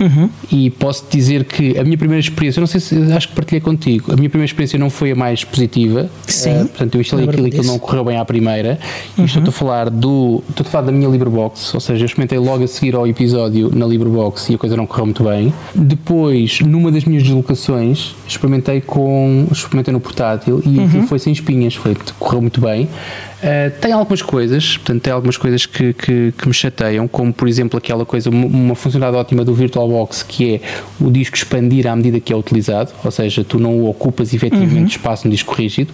Uhum. 0.00 0.30
E 0.50 0.70
posso 0.70 1.04
dizer 1.10 1.44
que 1.44 1.78
a 1.78 1.84
minha 1.84 1.96
primeira 1.96 2.20
experiência, 2.20 2.60
não 2.60 2.66
sei 2.66 2.80
se 2.80 2.96
acho 3.12 3.28
que 3.28 3.34
partilhei 3.34 3.60
contigo, 3.60 4.12
a 4.12 4.16
minha 4.16 4.28
primeira 4.28 4.46
experiência 4.46 4.78
não 4.78 4.90
foi 4.90 5.12
a 5.12 5.14
mais 5.14 5.44
positiva. 5.44 6.08
Sim. 6.26 6.62
Uh, 6.62 6.68
portanto, 6.68 6.94
eu 6.94 7.00
instalei 7.00 7.28
aquilo 7.28 7.46
e 7.46 7.50
aquilo 7.50 7.64
não 7.64 7.78
correu 7.78 8.04
bem 8.04 8.16
à 8.16 8.24
primeira. 8.24 8.78
Uhum. 9.16 9.24
E 9.24 9.26
estou 9.26 9.48
a 9.48 9.52
falar 9.52 9.90
do. 9.90 10.42
Estou 10.48 10.66
a 10.66 10.70
falar 10.70 10.86
da 10.86 10.92
minha 10.92 11.08
LibreBox, 11.08 11.74
ou 11.74 11.80
seja, 11.80 12.02
eu 12.02 12.06
experimentei 12.06 12.38
logo 12.38 12.64
a 12.64 12.66
seguir 12.66 12.94
ao 12.94 13.06
episódio 13.06 13.70
na 13.74 13.86
LibreBox 13.86 14.50
e 14.50 14.54
a 14.54 14.58
coisa 14.58 14.76
não 14.76 14.86
correu 14.86 15.06
muito 15.06 15.24
bem. 15.24 15.52
Depois, 15.74 16.60
numa 16.60 16.90
das 16.90 17.04
minhas 17.04 17.22
deslocações, 17.22 18.14
experimentei 18.26 18.80
com. 18.80 19.46
experimentei 19.50 19.92
no 19.92 20.00
portátil 20.00 20.62
e 20.64 20.78
uhum. 20.78 20.86
aquilo 20.86 21.06
foi 21.06 21.18
sem 21.18 21.32
espinhas, 21.32 21.74
foi, 21.74 21.96
correu 22.18 22.40
muito 22.40 22.60
bem. 22.60 22.88
Uh, 23.46 23.70
tem 23.80 23.92
algumas 23.92 24.22
coisas, 24.22 24.76
portanto, 24.76 25.02
tem 25.02 25.12
algumas 25.12 25.36
coisas 25.36 25.66
que, 25.66 25.92
que, 25.92 26.34
que, 26.36 26.48
me 26.48 26.52
chateiam, 26.52 27.06
como 27.06 27.32
por 27.32 27.46
exemplo 27.46 27.78
aquela 27.78 28.04
coisa, 28.04 28.28
uma 28.28 28.74
funcionalidade 28.74 29.20
ótima 29.20 29.44
do 29.44 29.54
VirtualBox 29.54 30.24
que 30.24 30.54
é 30.56 30.60
o 31.00 31.08
disco 31.12 31.36
expandir 31.36 31.86
à 31.86 31.94
medida 31.94 32.18
que 32.18 32.32
é 32.32 32.36
utilizado, 32.36 32.90
ou 33.04 33.10
seja, 33.12 33.44
tu 33.44 33.60
não 33.60 33.84
ocupas 33.84 34.34
efetivamente 34.34 34.80
uhum. 34.80 34.86
espaço 34.86 35.28
no 35.28 35.30
disco 35.30 35.54
rígido 35.54 35.92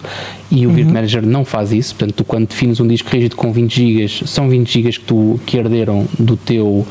e 0.49 0.65
o 0.65 0.71
uhum. 0.71 0.85
Manager 0.85 1.23
não 1.23 1.45
faz 1.45 1.71
isso, 1.71 1.93
portanto, 1.93 2.15
tu 2.15 2.25
quando 2.25 2.47
defines 2.47 2.79
um 2.79 2.87
disco 2.87 3.11
rígido 3.11 3.35
com 3.35 3.53
20 3.53 3.71
GB, 3.71 4.09
são 4.25 4.49
20 4.49 4.73
GB 4.73 4.91
que, 4.91 4.99
tu, 5.01 5.39
que 5.45 5.57
herderam 5.57 6.07
do 6.17 6.35
teu 6.35 6.87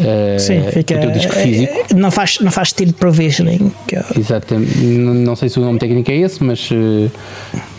Uh, 0.00 0.40
Sim, 0.40 0.62
fica, 0.72 0.94
o 1.06 1.12
disco 1.12 1.32
físico. 1.32 1.72
Eh, 1.90 1.94
não 1.94 2.10
faz, 2.10 2.40
não 2.40 2.50
faz 2.50 2.72
tipo 2.72 2.94
provisioning. 2.94 3.70
Exatamente. 4.18 4.78
Não, 4.78 5.14
não, 5.14 5.36
sei 5.36 5.50
se 5.50 5.60
o 5.60 5.62
nome 5.62 5.78
técnico 5.78 6.10
é 6.10 6.16
esse, 6.16 6.42
mas 6.42 6.70
uh, 6.70 7.10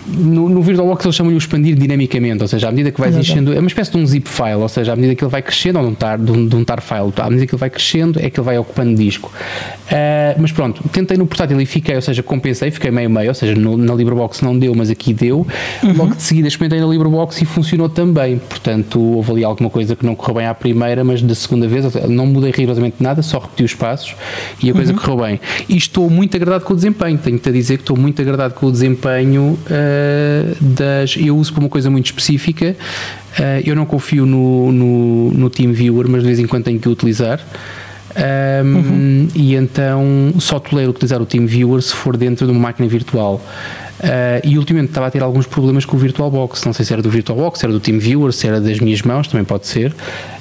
no, 0.08 0.50
no 0.50 0.62
VirtualBox 0.62 1.06
eles 1.06 1.16
chamam-lhe 1.16 1.38
o 1.38 1.40
expandir 1.40 1.76
dinamicamente, 1.76 2.42
ou 2.42 2.48
seja, 2.48 2.68
à 2.68 2.72
medida 2.72 2.92
que 2.92 3.00
vais 3.00 3.16
enchendo, 3.16 3.54
é 3.54 3.60
uma 3.60 3.68
espécie 3.68 3.92
de 3.92 3.98
um 3.98 4.06
zip 4.06 4.28
file, 4.28 4.56
ou 4.56 4.70
seja, 4.70 4.94
à 4.94 4.96
medida 4.96 5.16
que 5.16 5.24
ele 5.24 5.32
vai 5.32 5.42
crescendo, 5.42 5.80
ou 5.80 5.86
de 5.86 5.92
um 5.92 5.96
tar, 5.96 6.18
de 6.18 6.32
um, 6.32 6.48
de 6.48 6.56
um 6.56 6.64
tar 6.64 6.82
file, 6.82 7.14
à 7.18 7.30
medida 7.30 7.48
que 7.48 7.54
ele 7.54 7.60
vai 7.60 7.70
crescendo, 7.70 8.20
é 8.20 8.30
que 8.30 8.40
ele 8.40 8.46
vai 8.46 8.58
ocupando 8.58 8.96
disco. 8.96 9.32
Uh, 9.86 10.40
mas 10.40 10.52
pronto, 10.52 10.84
tentei 10.90 11.18
no 11.18 11.26
portátil 11.26 11.60
e 11.62 11.66
fiquei, 11.66 11.96
ou 11.96 12.02
seja, 12.02 12.22
compensei, 12.22 12.72
fiquei 12.72 12.92
meio-meio, 12.92 13.30
ou 13.30 13.34
seja, 13.34 13.56
no, 13.56 13.78
na 13.78 13.94
LibreBox 13.94 14.42
não 14.42 14.58
deu, 14.58 14.74
mas 14.76 14.90
aqui 14.90 15.14
deu. 15.14 15.48
Uhum. 15.84 15.94
Logo 15.96 16.16
de 16.16 16.22
seguida 16.22 16.48
experimentei 16.48 16.86
na 16.86 16.92
LibreBox 16.92 17.42
e 17.42 17.46
funcionou 17.46 17.90
também. 17.90 18.38
Portanto, 18.38 19.00
houve 19.00 19.32
ali 19.32 19.44
alguma 19.44 19.70
coisa 19.70 19.96
que 19.96 20.06
não 20.06 20.16
correu 20.16 20.36
bem 20.36 20.48
à 20.48 20.54
primeira, 20.54 21.04
mas 21.04 21.22
da 21.22 21.36
segunda 21.36 21.68
vez, 21.68 21.86
seja, 21.92 22.08
não 22.08 22.26
mudei 22.26 22.52
rigorosamente 22.52 22.98
nada, 23.00 23.22
só 23.22 23.40
repeti 23.40 23.64
os 23.64 23.74
passos 23.74 24.16
e 24.62 24.70
a 24.70 24.74
coisa 24.74 24.92
uhum. 24.92 24.98
correu 25.00 25.18
bem. 25.18 25.40
E 25.70 25.78
estou 25.78 26.10
muito 26.10 26.36
agradado 26.36 26.66
com 26.66 26.74
o 26.74 26.76
desempenho, 26.76 27.18
tenho-te 27.18 27.50
a 27.50 27.52
dizer 27.52 27.78
que 27.78 27.84
estou 27.84 27.98
muito 27.98 28.22
agradado 28.22 28.54
com 28.56 28.66
o 28.66 28.72
desempenho. 28.72 29.58
Uh, 29.70 29.93
das. 30.60 31.16
Eu 31.18 31.38
uso 31.38 31.54
para 31.54 31.62
uma 31.62 31.70
coisa 31.70 31.90
muito 31.90 32.06
específica. 32.06 32.76
Uh, 33.40 33.62
eu 33.66 33.76
não 33.76 33.86
confio 33.86 34.26
no, 34.26 34.72
no, 34.72 35.32
no 35.32 35.50
TeamViewer, 35.50 36.08
mas 36.08 36.22
de 36.22 36.28
vez 36.28 36.40
em 36.40 36.48
quando 36.48 36.66
tenho 36.66 36.80
que 36.80 36.90
utilizar. 36.90 37.40
Um, 38.16 38.76
uhum. 38.76 39.28
E 39.34 39.56
então 39.56 40.34
só 40.38 40.60
tolero 40.60 40.92
utilizar 40.92 41.20
o 41.20 41.26
TeamViewer 41.26 41.82
se 41.82 41.94
for 41.94 42.16
dentro 42.16 42.46
de 42.46 42.52
uma 42.52 42.62
máquina 42.62 42.88
virtual. 42.88 43.42
Uh, 44.04 44.46
e 44.46 44.58
ultimamente 44.58 44.90
estava 44.90 45.08
a 45.08 45.12
ter 45.12 45.24
alguns 45.24 45.48
problemas 45.48 45.86
com 45.86 45.96
o 45.96 46.00
VirtualBox. 46.00 46.66
Não 46.66 46.74
sei 46.74 46.84
se 46.84 46.92
era 46.92 47.02
do 47.02 47.10
VirtualBox, 47.10 47.60
se 47.60 47.66
era 47.66 47.72
do 47.72 47.80
TeamViewer, 47.80 48.34
se 48.34 48.46
era 48.46 48.60
das 48.60 48.80
minhas 48.80 49.02
mãos, 49.02 49.30
também 49.30 49.46
pode 49.46 49.66
ser. 49.66 49.96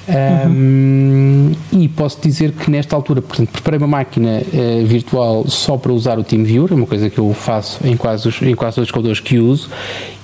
Uhum. 0.08 1.52
e 1.70 1.88
posso 1.88 2.20
dizer 2.20 2.50
que 2.50 2.68
nesta 2.68 2.96
altura, 2.96 3.22
portanto, 3.22 3.50
preparei 3.50 3.78
uma 3.78 3.86
máquina 3.86 4.42
uh, 4.42 4.84
virtual 4.84 5.46
só 5.46 5.76
para 5.76 5.92
usar 5.92 6.18
o 6.18 6.24
TeamViewer, 6.24 6.72
é 6.72 6.74
uma 6.74 6.88
coisa 6.88 7.08
que 7.08 7.20
eu 7.20 7.32
faço 7.32 7.78
em 7.86 7.96
quase, 7.96 8.26
os, 8.26 8.42
em 8.42 8.52
quase 8.56 8.74
todos 8.74 8.88
os 8.88 8.90
computadores 8.90 9.20
que 9.20 9.38
uso. 9.38 9.70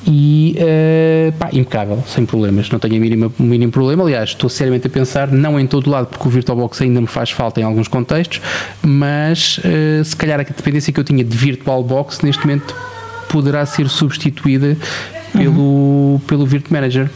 E 0.05 0.57
uh, 0.59 1.33
pá, 1.39 1.51
impecável, 1.53 2.03
sem 2.09 2.27
problemas, 2.27 2.69
não 2.71 2.81
tenho 2.81 2.97
o 2.97 3.01
mínimo, 3.01 3.33
mínimo 3.39 3.71
problema. 3.71 4.03
Aliás, 4.03 4.31
estou 4.31 4.51
seriamente 4.51 4.89
a 4.89 4.91
pensar, 4.91 5.31
não 5.31 5.61
em 5.61 5.67
todo 5.67 5.89
lado, 5.89 6.07
porque 6.07 6.27
o 6.27 6.31
VirtualBox 6.31 6.83
ainda 6.83 7.01
me 7.01 7.07
faz 7.07 7.31
falta 7.31 7.61
em 7.61 7.65
alguns 7.65 7.87
contextos, 7.87 8.41
mas 8.83 9.61
se 10.05 10.17
calhar 10.17 10.41
a 10.41 10.43
dependência 10.43 10.93
que 10.93 10.99
eu 10.99 11.05
tinha 11.05 11.23
de 11.23 11.37
VirtualBox 11.37 12.21
neste 12.23 12.45
momento 12.45 12.75
poderá 13.29 13.65
ser 13.67 13.89
substituída 13.89 14.77
pelo, 15.33 15.61
uhum. 15.61 16.21
pelo 16.27 16.47
Virt 16.47 16.67
Manager. 16.71 17.11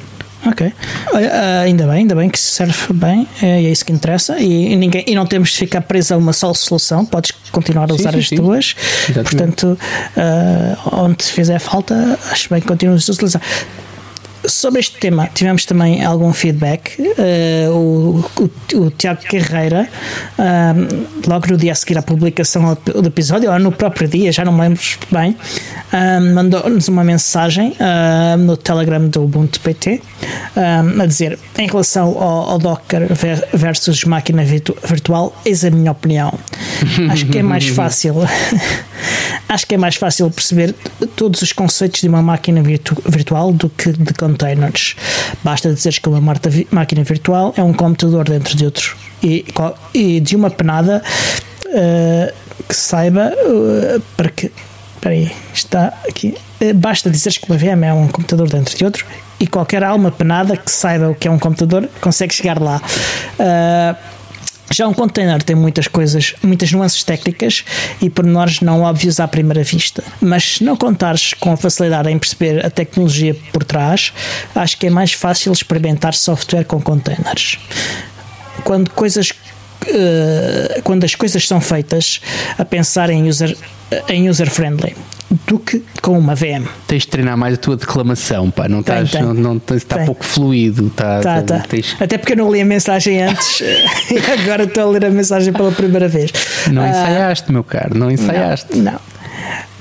Ok. 0.45 0.73
Olha, 1.13 1.61
ainda 1.61 1.87
bem, 1.87 1.99
ainda 1.99 2.15
bem 2.17 2.29
que 2.29 2.39
se 2.39 2.51
serve 2.51 2.93
bem, 2.93 3.29
é, 3.41 3.65
é 3.65 3.71
isso 3.71 3.85
que 3.85 3.93
interessa 3.93 4.39
e, 4.39 4.73
e, 4.73 4.77
ninguém, 4.77 5.05
e 5.07 5.15
não 5.15 5.25
temos 5.25 5.51
de 5.51 5.59
ficar 5.59 5.83
preso 5.83 6.15
a 6.15 6.17
uma 6.17 6.33
só 6.33 6.53
solução, 6.53 7.07
podes 7.07 7.33
continuar 7.53 7.89
a 7.91 7.95
usar 7.95 8.13
sim, 8.13 8.19
as 8.19 8.29
sim. 8.29 8.37
duas. 8.37 8.75
Exatamente. 9.09 9.31
Portanto, 9.31 9.79
uh, 10.17 11.01
onde 11.01 11.25
fizer 11.25 11.61
falta, 11.61 12.19
acho 12.31 12.49
bem 12.51 12.61
que 12.61 12.67
continuas 12.67 13.09
a 13.09 13.13
utilizar. 13.13 13.43
Sobre 14.45 14.81
este 14.81 14.99
tema, 14.99 15.29
tivemos 15.33 15.65
também 15.65 16.05
algum 16.05 16.33
feedback. 16.33 17.01
Uh, 17.01 17.71
o, 17.71 18.25
o, 18.43 18.87
o, 18.87 18.91
Tiago 18.91 19.21
Carreira, 19.23 19.89
uh, 20.39 21.29
logo 21.29 21.47
no 21.49 21.57
dia 21.57 21.73
a 21.73 21.75
seguir 21.75 21.97
à 21.97 22.03
publicação 22.03 22.77
do 22.85 23.07
episódio, 23.07 23.53
ou 23.53 23.59
no 23.59 23.71
próprio 23.71 24.09
dia, 24.09 24.33
já 24.33 24.45
não 24.45 24.53
me 24.53 24.63
lembro 24.63 24.83
bem, 25.11 25.37
uh, 25.93 26.35
mandou-nos 26.35 26.89
uma 26.89 27.05
mensagem 27.05 27.77
no 28.39 28.57
Telegram 28.57 29.07
do 29.09 29.25
Ubuntu 29.25 29.61
PT 29.61 30.01
a 30.57 31.07
dizer: 31.07 31.39
em 31.59 31.67
relação 31.67 32.09
ao, 32.21 32.51
ao 32.51 32.59
Docker 32.59 33.09
versus 33.53 34.05
máquina 34.05 34.45
virtu 34.45 34.77
virtual, 34.85 35.35
eis 35.45 35.65
a 35.65 35.71
minha 35.71 35.93
opinião. 35.93 36.33
Acho 37.11 37.27
que 37.27 37.39
é 37.39 37.43
mais 37.43 37.69
fácil. 37.69 38.15
acho 39.49 39.67
que 39.67 39.75
é 39.75 39.79
mais 39.79 39.97
fácil 39.97 40.31
perceber 40.31 40.75
todos 41.17 41.43
os 41.43 41.53
conceitos 41.53 42.01
de 42.01 42.09
uma 42.09 42.23
máquina 42.23 42.63
virtu 42.63 42.97
virtual 43.07 43.53
do 43.53 43.69
que 43.69 43.93
de 43.93 44.15
containers. 44.15 44.97
Basta 45.43 45.73
dizer 45.73 45.99
que 46.01 46.09
uma 46.09 46.21
máquina 46.71 47.05
virtual 47.05 47.55
é 47.57 47.63
um 47.63 47.73
computador 47.73 48.29
dentro 48.29 48.57
de 48.57 48.65
outro 48.65 48.97
e, 49.23 49.45
e 49.95 50.21
de 50.21 50.37
uma 50.37 50.51
penada 50.51 51.03
uh, 51.67 52.63
que 52.69 52.77
saiba 52.77 53.33
uh, 53.33 54.01
para 54.17 54.31
que. 54.31 54.51
Espera 54.95 55.17
aí, 55.17 55.33
está 55.53 55.93
aqui. 56.09 56.35
Uh, 56.61 56.75
basta 56.75 57.11
dizer 57.11 57.33
que 57.33 57.51
uma 57.51 57.59
VM 57.59 57.85
é 57.85 57.93
um 57.93 58.09
computador 58.09 58.49
dentro 58.49 58.77
de 58.77 58.85
outro 58.85 59.05
e 59.41 59.47
qualquer 59.49 59.83
alma 59.83 60.13
penada 60.13 60.57
que 60.57 60.71
saiba 60.71 61.11
o 61.11 61.15
que 61.17 61.27
é 61.27 61.31
um 61.31 61.39
computador 61.39 61.89
consegue 62.01 62.33
chegar 62.33 62.61
lá. 62.61 62.81
Uh, 63.39 64.12
já 64.73 64.89
um 64.89 64.95
container 64.95 65.43
tem 65.43 65.55
muitas 65.55 65.87
coisas, 65.87 66.35
muitas 66.43 66.73
nuances 66.73 67.05
técnicas 67.05 67.65
e 68.01 68.09
pormenores 68.09 68.61
não 68.61 68.83
óbvios 68.83 69.21
à 69.21 69.29
primeira 69.29 69.63
vista. 69.63 70.03
Mas 70.21 70.57
se 70.57 70.65
não 70.65 70.77
contares 70.77 71.35
com 71.35 71.53
a 71.53 71.57
facilidade 71.57 72.11
em 72.11 72.19
perceber 72.19 72.65
a 72.65 72.71
tecnologia 72.71 73.37
por 73.53 73.65
trás, 73.65 74.13
acho 74.55 74.79
que 74.79 74.87
é 74.87 74.91
mais 74.91 75.13
fácil 75.13 75.53
experimentar 75.53 76.15
software 76.15 76.65
com 76.65 76.81
containers. 76.81 77.59
Quando 78.65 78.91
coisas 78.91 79.33
Uh, 79.83 80.83
quando 80.83 81.05
as 81.05 81.15
coisas 81.15 81.47
são 81.47 81.61
feitas 81.61 82.21
a 82.59 82.65
pensar 82.65 83.11
em 83.11 83.29
user, 83.29 83.57
em 84.09 84.29
user 84.29 84.51
friendly 84.51 84.95
do 85.47 85.59
que 85.59 85.83
com 86.01 86.19
uma 86.19 86.35
VM. 86.35 86.67
Tens 86.87 87.03
de 87.03 87.09
treinar 87.09 87.37
mais 87.37 87.55
a 87.55 87.57
tua 87.57 87.77
declamação, 87.77 88.51
pá, 88.51 88.69
não 88.69 88.81
estás, 88.81 89.11
tem. 89.11 89.23
não, 89.23 89.33
não 89.33 89.57
está 89.57 89.97
tem. 89.97 90.07
pouco 90.07 90.25
fluido, 90.25 90.91
tá, 90.91 91.21
tá, 91.21 91.43
tá. 91.43 91.61
Tens... 91.61 91.97
Até 91.99 92.19
porque 92.19 92.35
eu 92.35 92.37
não 92.37 92.53
li 92.53 92.61
a 92.61 92.65
mensagem 92.65 93.23
antes 93.23 93.61
e 94.11 94.41
agora 94.41 94.65
estou 94.65 94.85
a 94.85 94.87
ler 94.87 95.07
a 95.07 95.11
mensagem 95.11 95.53
pela 95.53 95.73
primeira 95.73 96.09
vez. 96.09 96.31
Não 96.71 96.83
uh, 96.83 96.87
ensaiaste, 96.87 97.51
meu 97.51 97.65
caro, 97.65 97.97
não 97.97 98.11
ensaiaste. 98.11 98.77
Não. 98.77 98.93
não. 98.93 99.01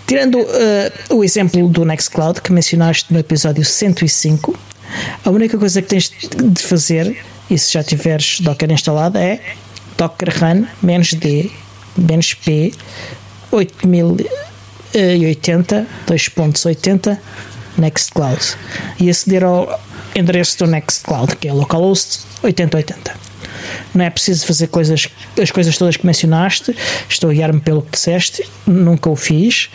Tirando 0.08 0.40
uh, 0.40 1.16
o 1.16 1.24
exemplo 1.24 1.68
do 1.68 1.86
Nextcloud 1.86 2.42
que 2.42 2.52
mencionaste 2.52 3.12
no 3.14 3.20
episódio 3.20 3.64
105, 3.64 4.58
a 5.24 5.30
única 5.30 5.58
coisa 5.58 5.82
que 5.82 5.88
tens 5.88 6.10
de 6.10 6.62
fazer, 6.62 7.18
e 7.50 7.58
se 7.58 7.74
já 7.74 7.84
tiveres 7.84 8.40
Docker 8.42 8.72
instalado, 8.72 9.18
é 9.18 9.40
docker 10.02 10.34
run 10.42 10.66
"-d 10.82 11.52
"-p 11.96 12.74
8080 13.52 15.86
2.80 16.08 17.20
Nextcloud 17.78 18.58
e 19.00 19.12
aceder 19.12 19.44
ao 19.44 19.80
endereço 20.16 20.58
do 20.58 20.66
Nextcloud 20.66 21.36
que 21.36 21.48
é 21.48 21.54
localhost 21.54 22.22
8080 22.42 23.14
não 23.94 24.06
é 24.06 24.10
preciso 24.10 24.48
fazer 24.48 24.68
coisas, 24.68 25.08
as 25.40 25.52
coisas 25.52 25.78
todas 25.78 25.98
que 25.98 26.06
mencionaste. 26.06 26.76
Estou 27.08 27.30
a 27.30 27.34
guiar-me 27.34 27.60
pelo 27.60 27.82
que 27.82 27.92
disseste, 27.92 28.44
nunca 28.66 29.10
o 29.10 29.16
fiz 29.16 29.70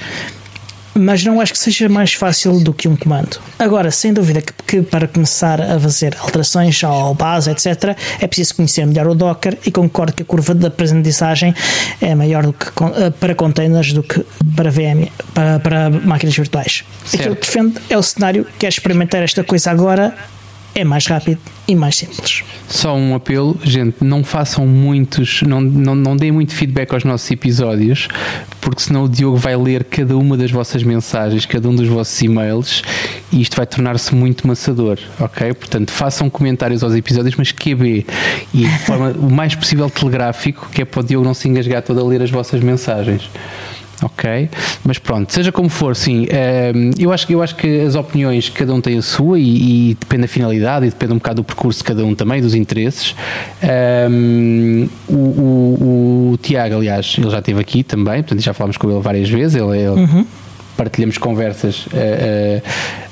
mas 0.97 1.25
não 1.25 1.41
acho 1.41 1.53
que 1.53 1.59
seja 1.59 1.89
mais 1.89 2.15
fácil 2.15 2.61
do 2.61 2.73
que 2.73 2.89
um 2.89 2.97
comando. 2.97 3.39
Agora, 3.59 3.91
sem 3.91 4.13
dúvida 4.13 4.41
que, 4.41 4.53
que, 4.67 4.83
para 4.83 5.07
começar 5.07 5.61
a 5.61 5.79
fazer 5.79 6.17
alterações 6.19 6.83
ao 6.83 7.15
base, 7.15 7.51
etc., 7.51 7.97
é 8.21 8.27
preciso 8.27 8.57
conhecer 8.57 8.87
melhor 8.87 9.07
o 9.07 9.15
Docker 9.15 9.59
e 9.65 9.71
concordo 9.71 10.13
que 10.13 10.23
a 10.23 10.27
curva 10.27 10.55
de 10.55 10.67
aprendizagem 10.67 11.55
é 12.01 12.15
maior 12.15 12.45
do 12.45 12.53
que, 12.53 12.67
eh, 12.67 13.11
para 13.11 13.35
containers 13.35 13.93
do 13.93 14.03
que 14.03 14.25
para 14.55 14.71
VM, 14.71 15.09
para, 15.35 15.59
para 15.61 15.91
máquinas 15.91 16.37
virtuais. 16.37 16.85
Certo. 17.05 17.21
Aquilo 17.21 17.37
que 17.37 17.47
defende 17.47 17.75
é 17.89 17.97
o 17.97 18.03
cenário 18.03 18.47
que 18.59 18.67
é 18.67 18.69
experimentar 18.69 19.23
esta 19.23 19.45
coisa 19.45 19.71
agora 19.71 20.15
é 20.77 20.85
mais 20.85 21.07
rápido 21.07 21.39
e 21.67 21.75
mais 21.75 21.97
simples. 21.97 22.45
Só 22.69 22.95
um 22.95 23.15
apelo, 23.15 23.59
gente, 23.65 24.05
não 24.05 24.23
façam 24.23 24.67
muitos, 24.67 25.41
não, 25.41 25.59
não, 25.59 25.95
não 25.95 26.15
deem 26.15 26.31
muito 26.31 26.55
feedback 26.55 26.93
aos 26.93 27.03
nossos 27.03 27.31
episódios, 27.31 28.09
porque 28.61 28.83
senão 28.83 29.05
o 29.05 29.09
Diogo 29.09 29.39
vai 29.39 29.57
ler 29.57 29.85
cada 29.85 30.17
uma 30.19 30.37
das 30.37 30.51
vossas 30.51 30.83
mensagens, 30.83 31.47
cada 31.47 31.67
um 31.67 31.75
dos 31.75 31.89
vossos 31.89 32.21
e-mails 32.21 32.83
e 33.33 33.41
isto 33.41 33.57
vai 33.57 33.67
tornar-se 33.67 34.15
muito 34.15 34.47
maçador, 34.47 34.99
ok? 35.19 35.55
Portanto, 35.55 35.91
façam 35.91 36.29
comentários 36.29 36.85
aos 36.85 36.95
episódios, 36.95 37.35
mas 37.37 37.53
QB 37.53 38.07
e 38.53 38.59
de 38.67 38.79
forma 38.81 39.13
o 39.13 39.31
mais 39.31 39.55
possível 39.55 39.89
telegráfico, 39.89 40.69
que 40.71 40.83
é 40.83 40.85
para 40.85 41.01
o 41.01 41.03
Diogo 41.03 41.25
não 41.25 41.33
se 41.33 41.49
engasgar 41.49 41.83
todo 41.83 42.01
a 42.01 42.05
ler 42.05 42.21
as 42.21 42.31
vossas 42.31 42.61
mensagens. 42.61 43.31
Ok, 44.03 44.51
mas 44.85 44.99
pronto, 44.99 45.33
seja 45.33 45.51
como 45.51 45.71
for, 45.71 45.97
sim, 45.97 46.27
ehm, 46.29 46.91
eu, 46.99 47.13
acho, 47.13 47.33
eu 47.33 47.43
acho 47.43 47.57
que 47.57 47.81
as 47.81 47.95
opiniões, 47.95 48.51
cada 48.51 48.75
um 48.75 48.81
tem 48.81 48.99
a 48.99 49.03
sua 49.03 49.39
e, 49.39 49.91
e 49.91 49.95
depende 49.95 50.23
da 50.23 50.29
finalidade 50.29 50.87
e 50.87 50.91
depende 50.91 51.15
um 51.15 51.17
bocado 51.17 51.37
do 51.37 51.45
percurso 51.45 51.79
de 51.79 51.85
cada 51.85 52.05
um 52.05 52.15
também, 52.15 52.43
dos 52.43 52.55
interesses. 52.55 53.15
Um, 53.63 54.83
ehm, 54.83 54.89
o, 55.09 55.15
o, 55.15 56.33
o, 56.33 56.39
Tiago, 56.43 56.77
aliás, 56.77 57.17
ele 57.19 57.31
já 57.31 57.39
esteve 57.39 57.61
aqui 57.61 57.83
também, 57.83 58.23
portanto 58.23 58.43
já 58.43 58.53
falámos 58.53 58.77
com 58.77 58.91
ele 58.91 59.01
várias 59.01 59.31
vezes, 59.31 59.55
ele, 59.57 59.79
ele 59.79 59.89
uhum 59.89 60.27
partilhamos 60.77 61.19
conversas 61.19 61.87
uh, 61.87 61.91
uh, 61.91 62.63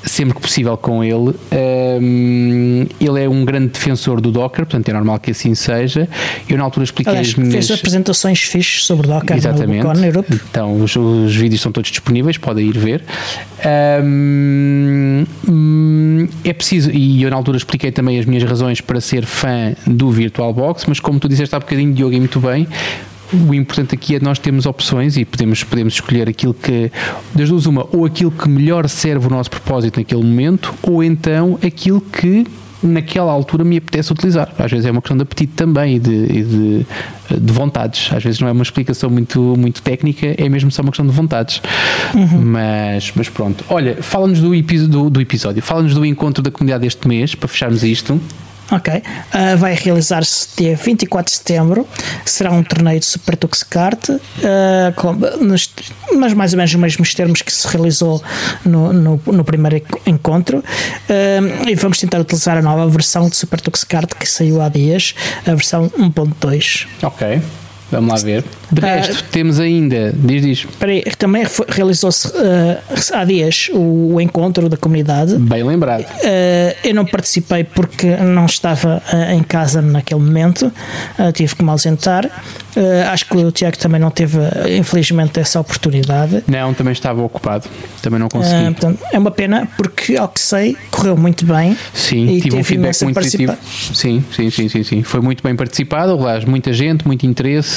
sempre 0.03 0.35
que 0.35 0.41
possível 0.41 0.77
com 0.77 1.03
ele. 1.03 1.35
Um, 1.51 2.85
ele 2.99 3.23
é 3.23 3.27
um 3.27 3.43
grande 3.43 3.69
defensor 3.69 4.21
do 4.21 4.31
Docker, 4.31 4.65
portanto 4.65 4.87
é 4.87 4.93
normal 4.93 5.19
que 5.19 5.31
assim 5.31 5.55
seja. 5.55 6.07
Eu 6.47 6.57
na 6.57 6.63
altura 6.63 6.83
expliquei 6.83 7.11
Aliás, 7.11 7.29
as 7.29 7.35
minhas... 7.35 7.53
fez 7.53 7.71
apresentações 7.71 8.39
fixes 8.41 8.85
sobre 8.85 9.07
Docker 9.07 9.35
Exatamente. 9.35 9.83
no 9.83 10.05
Europe. 10.05 10.33
Então 10.49 10.81
os, 10.81 10.95
os, 10.95 11.35
vídeos 11.35 11.59
estão 11.59 11.71
todos 11.71 11.89
disponíveis, 11.89 12.37
podem 12.37 12.67
ir 12.67 12.77
ver. 12.77 13.03
Um, 14.03 15.25
é 16.43 16.53
preciso, 16.53 16.91
e 16.91 17.23
eu 17.23 17.29
na 17.29 17.35
altura 17.35 17.57
expliquei 17.57 17.91
também 17.91 18.19
as 18.19 18.25
minhas 18.25 18.43
razões 18.43 18.81
para 18.81 19.01
ser 19.01 19.25
fã 19.25 19.73
do 19.87 20.11
VirtualBox, 20.11 20.85
mas 20.85 20.99
como 20.99 21.19
tu 21.19 21.27
disseste 21.27 21.55
há 21.55 21.59
bocadinho, 21.59 21.93
Diogo, 21.93 22.13
e 22.13 22.19
muito 22.19 22.39
bem, 22.39 22.67
o 23.49 23.53
importante 23.53 23.95
aqui 23.95 24.15
é 24.15 24.19
nós 24.19 24.39
termos 24.39 24.65
opções 24.65 25.17
e 25.17 25.25
podemos, 25.25 25.63
podemos 25.63 25.93
escolher 25.93 26.29
aquilo 26.29 26.53
que, 26.53 26.91
das 27.33 27.49
duas, 27.49 27.65
uma, 27.65 27.87
ou 27.91 28.05
aquilo 28.05 28.31
que 28.31 28.47
melhor 28.47 28.87
serve 28.87 29.27
o 29.27 29.29
nosso 29.29 29.49
propósito 29.49 29.99
naquele 29.99 30.23
momento, 30.23 30.73
ou 30.83 31.03
então 31.03 31.59
aquilo 31.63 32.01
que 32.01 32.45
naquela 32.83 33.31
altura 33.31 33.63
me 33.63 33.77
apetece 33.77 34.11
utilizar. 34.11 34.51
Às 34.57 34.71
vezes 34.71 34.85
é 34.85 34.91
uma 34.91 35.01
questão 35.01 35.17
de 35.17 35.23
apetite 35.23 35.53
também 35.53 35.95
e 35.95 35.99
de, 35.99 36.27
de, 36.27 36.85
de, 37.39 37.53
vontades. 37.53 38.11
Às 38.13 38.23
vezes 38.23 38.39
não 38.39 38.47
é 38.47 38.51
uma 38.51 38.63
explicação 38.63 39.09
muito, 39.09 39.39
muito 39.57 39.81
técnica, 39.81 40.35
é 40.37 40.47
mesmo 40.47 40.71
só 40.71 40.81
uma 40.81 40.91
questão 40.91 41.05
de 41.05 41.11
vontades. 41.11 41.61
Uhum. 42.13 42.41
Mas, 42.41 43.11
mas 43.15 43.29
pronto. 43.29 43.63
Olha, 43.69 43.97
fala-nos 44.01 44.39
do, 44.39 44.51
do, 44.87 45.09
do 45.09 45.21
episódio, 45.21 45.61
fala-nos 45.61 45.93
do 45.93 46.05
encontro 46.05 46.43
da 46.43 46.51
comunidade 46.51 46.85
este 46.85 47.07
mês, 47.07 47.33
para 47.33 47.47
fecharmos 47.47 47.83
isto. 47.83 48.19
Ok. 48.71 48.93
Uh, 48.95 49.57
vai 49.57 49.75
realizar-se 49.75 50.47
dia 50.57 50.75
24 50.75 51.31
de 51.31 51.37
setembro. 51.37 51.87
Será 52.25 52.51
um 52.51 52.63
torneio 52.63 52.99
de 52.99 53.05
Super 53.05 53.37
Tux 53.37 53.63
Kart, 53.63 54.09
uh, 54.09 54.19
com, 54.95 55.13
nos, 55.13 55.71
mas 56.17 56.33
mais 56.33 56.53
ou 56.53 56.57
menos 56.57 56.73
nos 56.73 56.81
mesmos 56.81 57.13
termos 57.13 57.41
que 57.41 57.51
se 57.51 57.67
realizou 57.67 58.23
no, 58.65 58.91
no, 58.91 59.21
no 59.25 59.43
primeiro 59.43 59.85
encontro. 60.05 60.59
Uh, 60.59 61.69
e 61.69 61.75
vamos 61.75 61.99
tentar 61.99 62.19
utilizar 62.19 62.57
a 62.57 62.61
nova 62.61 62.87
versão 62.87 63.29
de 63.29 63.35
Super 63.35 63.61
Tux 63.61 63.83
Kart 63.83 64.13
que 64.13 64.27
saiu 64.27 64.61
há 64.61 64.69
dias, 64.69 65.13
a 65.45 65.53
versão 65.53 65.89
1.2. 65.89 66.87
Ok. 67.03 67.41
Vamos 67.91 68.09
lá 68.09 68.25
ver. 68.25 68.43
De 68.71 68.83
ah, 68.83 68.95
resto, 68.95 69.19
uh, 69.19 69.23
temos 69.31 69.59
ainda. 69.59 70.11
Diz, 70.15 70.41
diz. 70.41 70.67
Peraí, 70.79 71.03
também 71.17 71.45
realizou-se 71.67 72.27
uh, 72.27 72.77
há 73.13 73.23
dias 73.23 73.69
o, 73.71 74.15
o, 74.15 74.21
encontro 74.21 74.67
da 74.67 74.75
comunidade. 74.75 75.35
Bem 75.37 75.63
lembrado. 75.63 76.01
Uh, 76.03 76.75
eu 76.83 76.93
não 76.95 77.05
participei 77.05 77.63
porque 77.63 78.07
não 78.17 78.45
estava 78.45 79.01
em 79.31 79.43
casa 79.43 79.81
naquele 79.81 80.21
momento, 80.21 80.71
tive 81.33 81.55
que 81.55 81.63
me 81.63 81.69
ausentar. 81.69 82.29
acho 83.11 83.25
que 83.25 83.37
o 83.37 83.51
Tiago 83.51 83.77
também 83.77 83.99
não 83.99 84.09
teve, 84.09 84.37
infelizmente, 84.77 85.39
essa 85.39 85.59
oportunidade. 85.59 86.43
Não, 86.47 86.73
também 86.73 86.93
estava 86.93 87.21
ocupado. 87.21 87.67
Também 88.01 88.19
não 88.19 88.27
consegui. 88.27 88.71
Portanto, 88.71 88.99
é 89.11 89.19
uma 89.19 89.31
pena 89.31 89.67
porque, 89.77 90.15
ao 90.15 90.27
que 90.27 90.39
sei, 90.39 90.75
correu 90.91 91.15
muito 91.15 91.45
bem. 91.45 91.77
Sim, 91.93 92.39
tive 92.39 92.57
um 92.57 92.63
feedback 92.63 93.01
muito 93.03 93.15
positivo. 93.15 93.55
Sim, 93.93 94.23
sim, 94.31 94.49
sim, 94.49 94.69
sim, 94.69 94.83
sim. 94.83 95.03
Foi 95.03 95.21
muito 95.21 95.43
bem 95.43 95.55
participado. 95.55 96.13
Aliás, 96.13 96.45
muita 96.45 96.73
gente, 96.73 97.05
muito 97.05 97.25
interesse 97.25 97.74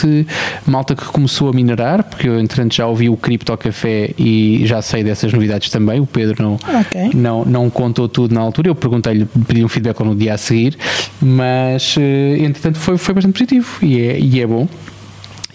malta 0.66 0.94
que 0.94 1.04
começou 1.06 1.48
a 1.48 1.52
minerar, 1.52 2.04
porque 2.04 2.28
eu 2.28 2.38
entretanto 2.38 2.74
já 2.74 2.86
ouvi 2.86 3.08
o 3.08 3.16
Cripto 3.16 3.56
Café 3.56 4.10
e 4.18 4.62
já 4.64 4.82
sei 4.82 5.02
dessas 5.02 5.32
novidades 5.32 5.70
também. 5.70 6.00
O 6.00 6.06
Pedro 6.06 6.42
não, 6.42 6.54
okay. 6.80 7.10
não, 7.14 7.44
não 7.44 7.70
contou 7.70 8.08
tudo 8.08 8.34
na 8.34 8.40
altura. 8.40 8.68
Eu 8.68 8.74
perguntei-lhe, 8.74 9.26
pedi 9.46 9.64
um 9.64 9.68
feedback 9.68 10.00
no 10.00 10.14
dia 10.14 10.34
a 10.34 10.38
seguir, 10.38 10.76
mas 11.20 11.96
eh, 11.98 12.38
entretanto 12.38 12.78
foi, 12.78 12.98
foi 12.98 13.14
bastante 13.14 13.32
positivo 13.32 13.78
e 13.82 14.00
é, 14.00 14.18
e 14.18 14.40
é 14.40 14.46
bom. 14.46 14.68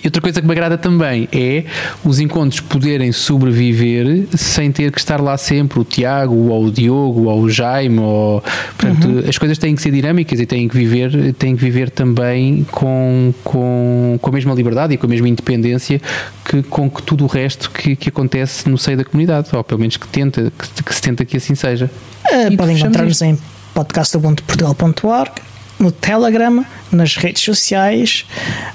E 0.04 0.08
outra 0.08 0.22
coisa 0.22 0.42
que 0.42 0.46
me 0.46 0.52
agrada 0.52 0.78
também 0.78 1.30
é 1.32 1.64
os 2.04 2.20
encontros 2.20 2.60
poderem 2.60 3.14
sobreviver 3.14 4.28
sem 4.36 4.70
ter 4.70 4.92
que 4.92 5.00
estar 5.00 5.22
lá 5.22 5.38
sempre 5.38 5.80
o 5.80 5.86
Tiago, 5.86 6.36
ou 6.50 6.66
o 6.66 6.72
Diogo, 6.72 7.30
ou 7.30 7.44
o 7.44 7.50
Jaime, 7.50 8.00
ou, 8.00 8.44
portanto, 8.78 9.08
uhum. 9.08 9.24
as 9.30 9.38
coisas 9.38 9.58
têm 9.58 9.74
que 9.74 9.82
ser 9.82 9.92
dinâmicas 9.92 10.42
e 10.42 10.46
têm 10.46 10.68
que 10.68 10.76
viver, 10.76 11.34
têm 11.36 11.56
que 11.56 11.64
viver 11.64 11.90
também 11.90 12.66
com, 12.70 13.34
com, 13.46 14.20
com 14.22 14.30
a 14.30 14.34
mesma 14.34 14.54
liberdade 14.54 14.94
e 14.94 14.98
com 14.98 15.06
a 15.06 15.10
mesma 15.10 15.30
independência 15.30 16.02
que 16.44 16.62
com 16.64 16.90
que 16.90 17.02
tudo 17.02 17.24
o 17.24 17.28
resto 17.28 17.72
que, 17.72 17.96
que 17.96 18.10
acontece 18.10 18.70
no 18.70 18.78
seio 18.78 18.98
da 18.98 19.06
comunidade, 19.06 19.48
ou 19.54 19.64
pelo 19.64 19.80
menos 19.80 19.96
que, 19.96 20.08
tenta, 20.08 20.52
que, 20.52 20.84
que 20.84 20.94
se 20.94 21.02
tenta 21.02 21.24
que 21.24 21.38
assim 21.38 21.56
seja. 21.56 21.90
Uh, 22.26 22.58
podem 22.58 22.78
encontrar-nos 22.78 23.22
em 23.22 23.38
podcast.portugal.org 23.74 25.53
no 25.84 25.92
Telegram, 25.92 26.66
nas 26.92 27.18
redes 27.18 27.44
sociais 27.44 28.26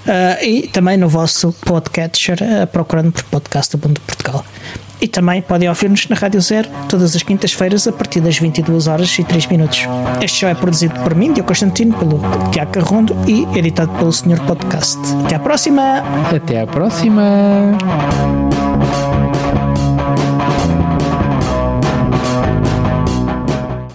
uh, 0.07 0.45
e 0.45 0.69
também 0.69 0.99
no 0.99 1.09
vosso 1.09 1.53
podcatcher, 1.65 2.39
uh, 2.43 2.67
procurando 2.67 3.13
por 3.13 3.23
Podcast 3.25 3.75
Ubuntu 3.75 4.01
Portugal. 4.03 4.45
E 5.01 5.09
também 5.09 5.41
podem 5.41 5.69
ouvir-nos 5.69 6.07
na 6.09 6.17
Rádio 6.17 6.41
Zero 6.41 6.69
todas 6.89 7.15
as 7.17 7.23
quintas-feiras 7.23 7.87
a 7.87 7.93
partir 7.93 8.21
das 8.21 8.37
22 8.37 8.89
horas 8.89 9.19
e 9.19 9.25
3 9.25 9.47
minutos. 9.47 9.87
Este 10.21 10.41
show 10.41 10.49
é 10.49 10.55
produzido 10.55 10.95
por 11.01 11.15
mim, 11.15 11.33
Diogo 11.33 11.49
Constantino, 11.49 11.97
pelo 11.97 12.21
Tiago 12.51 12.73
Carrondo 12.73 13.17
e 13.27 13.45
editado 13.57 13.93
pelo 13.97 14.13
Senhor 14.13 14.41
Podcast. 14.41 14.99
Até 15.25 15.37
à 15.37 15.39
próxima! 15.39 16.03
Até 16.35 16.61
à 16.61 16.67
próxima! 16.67 17.79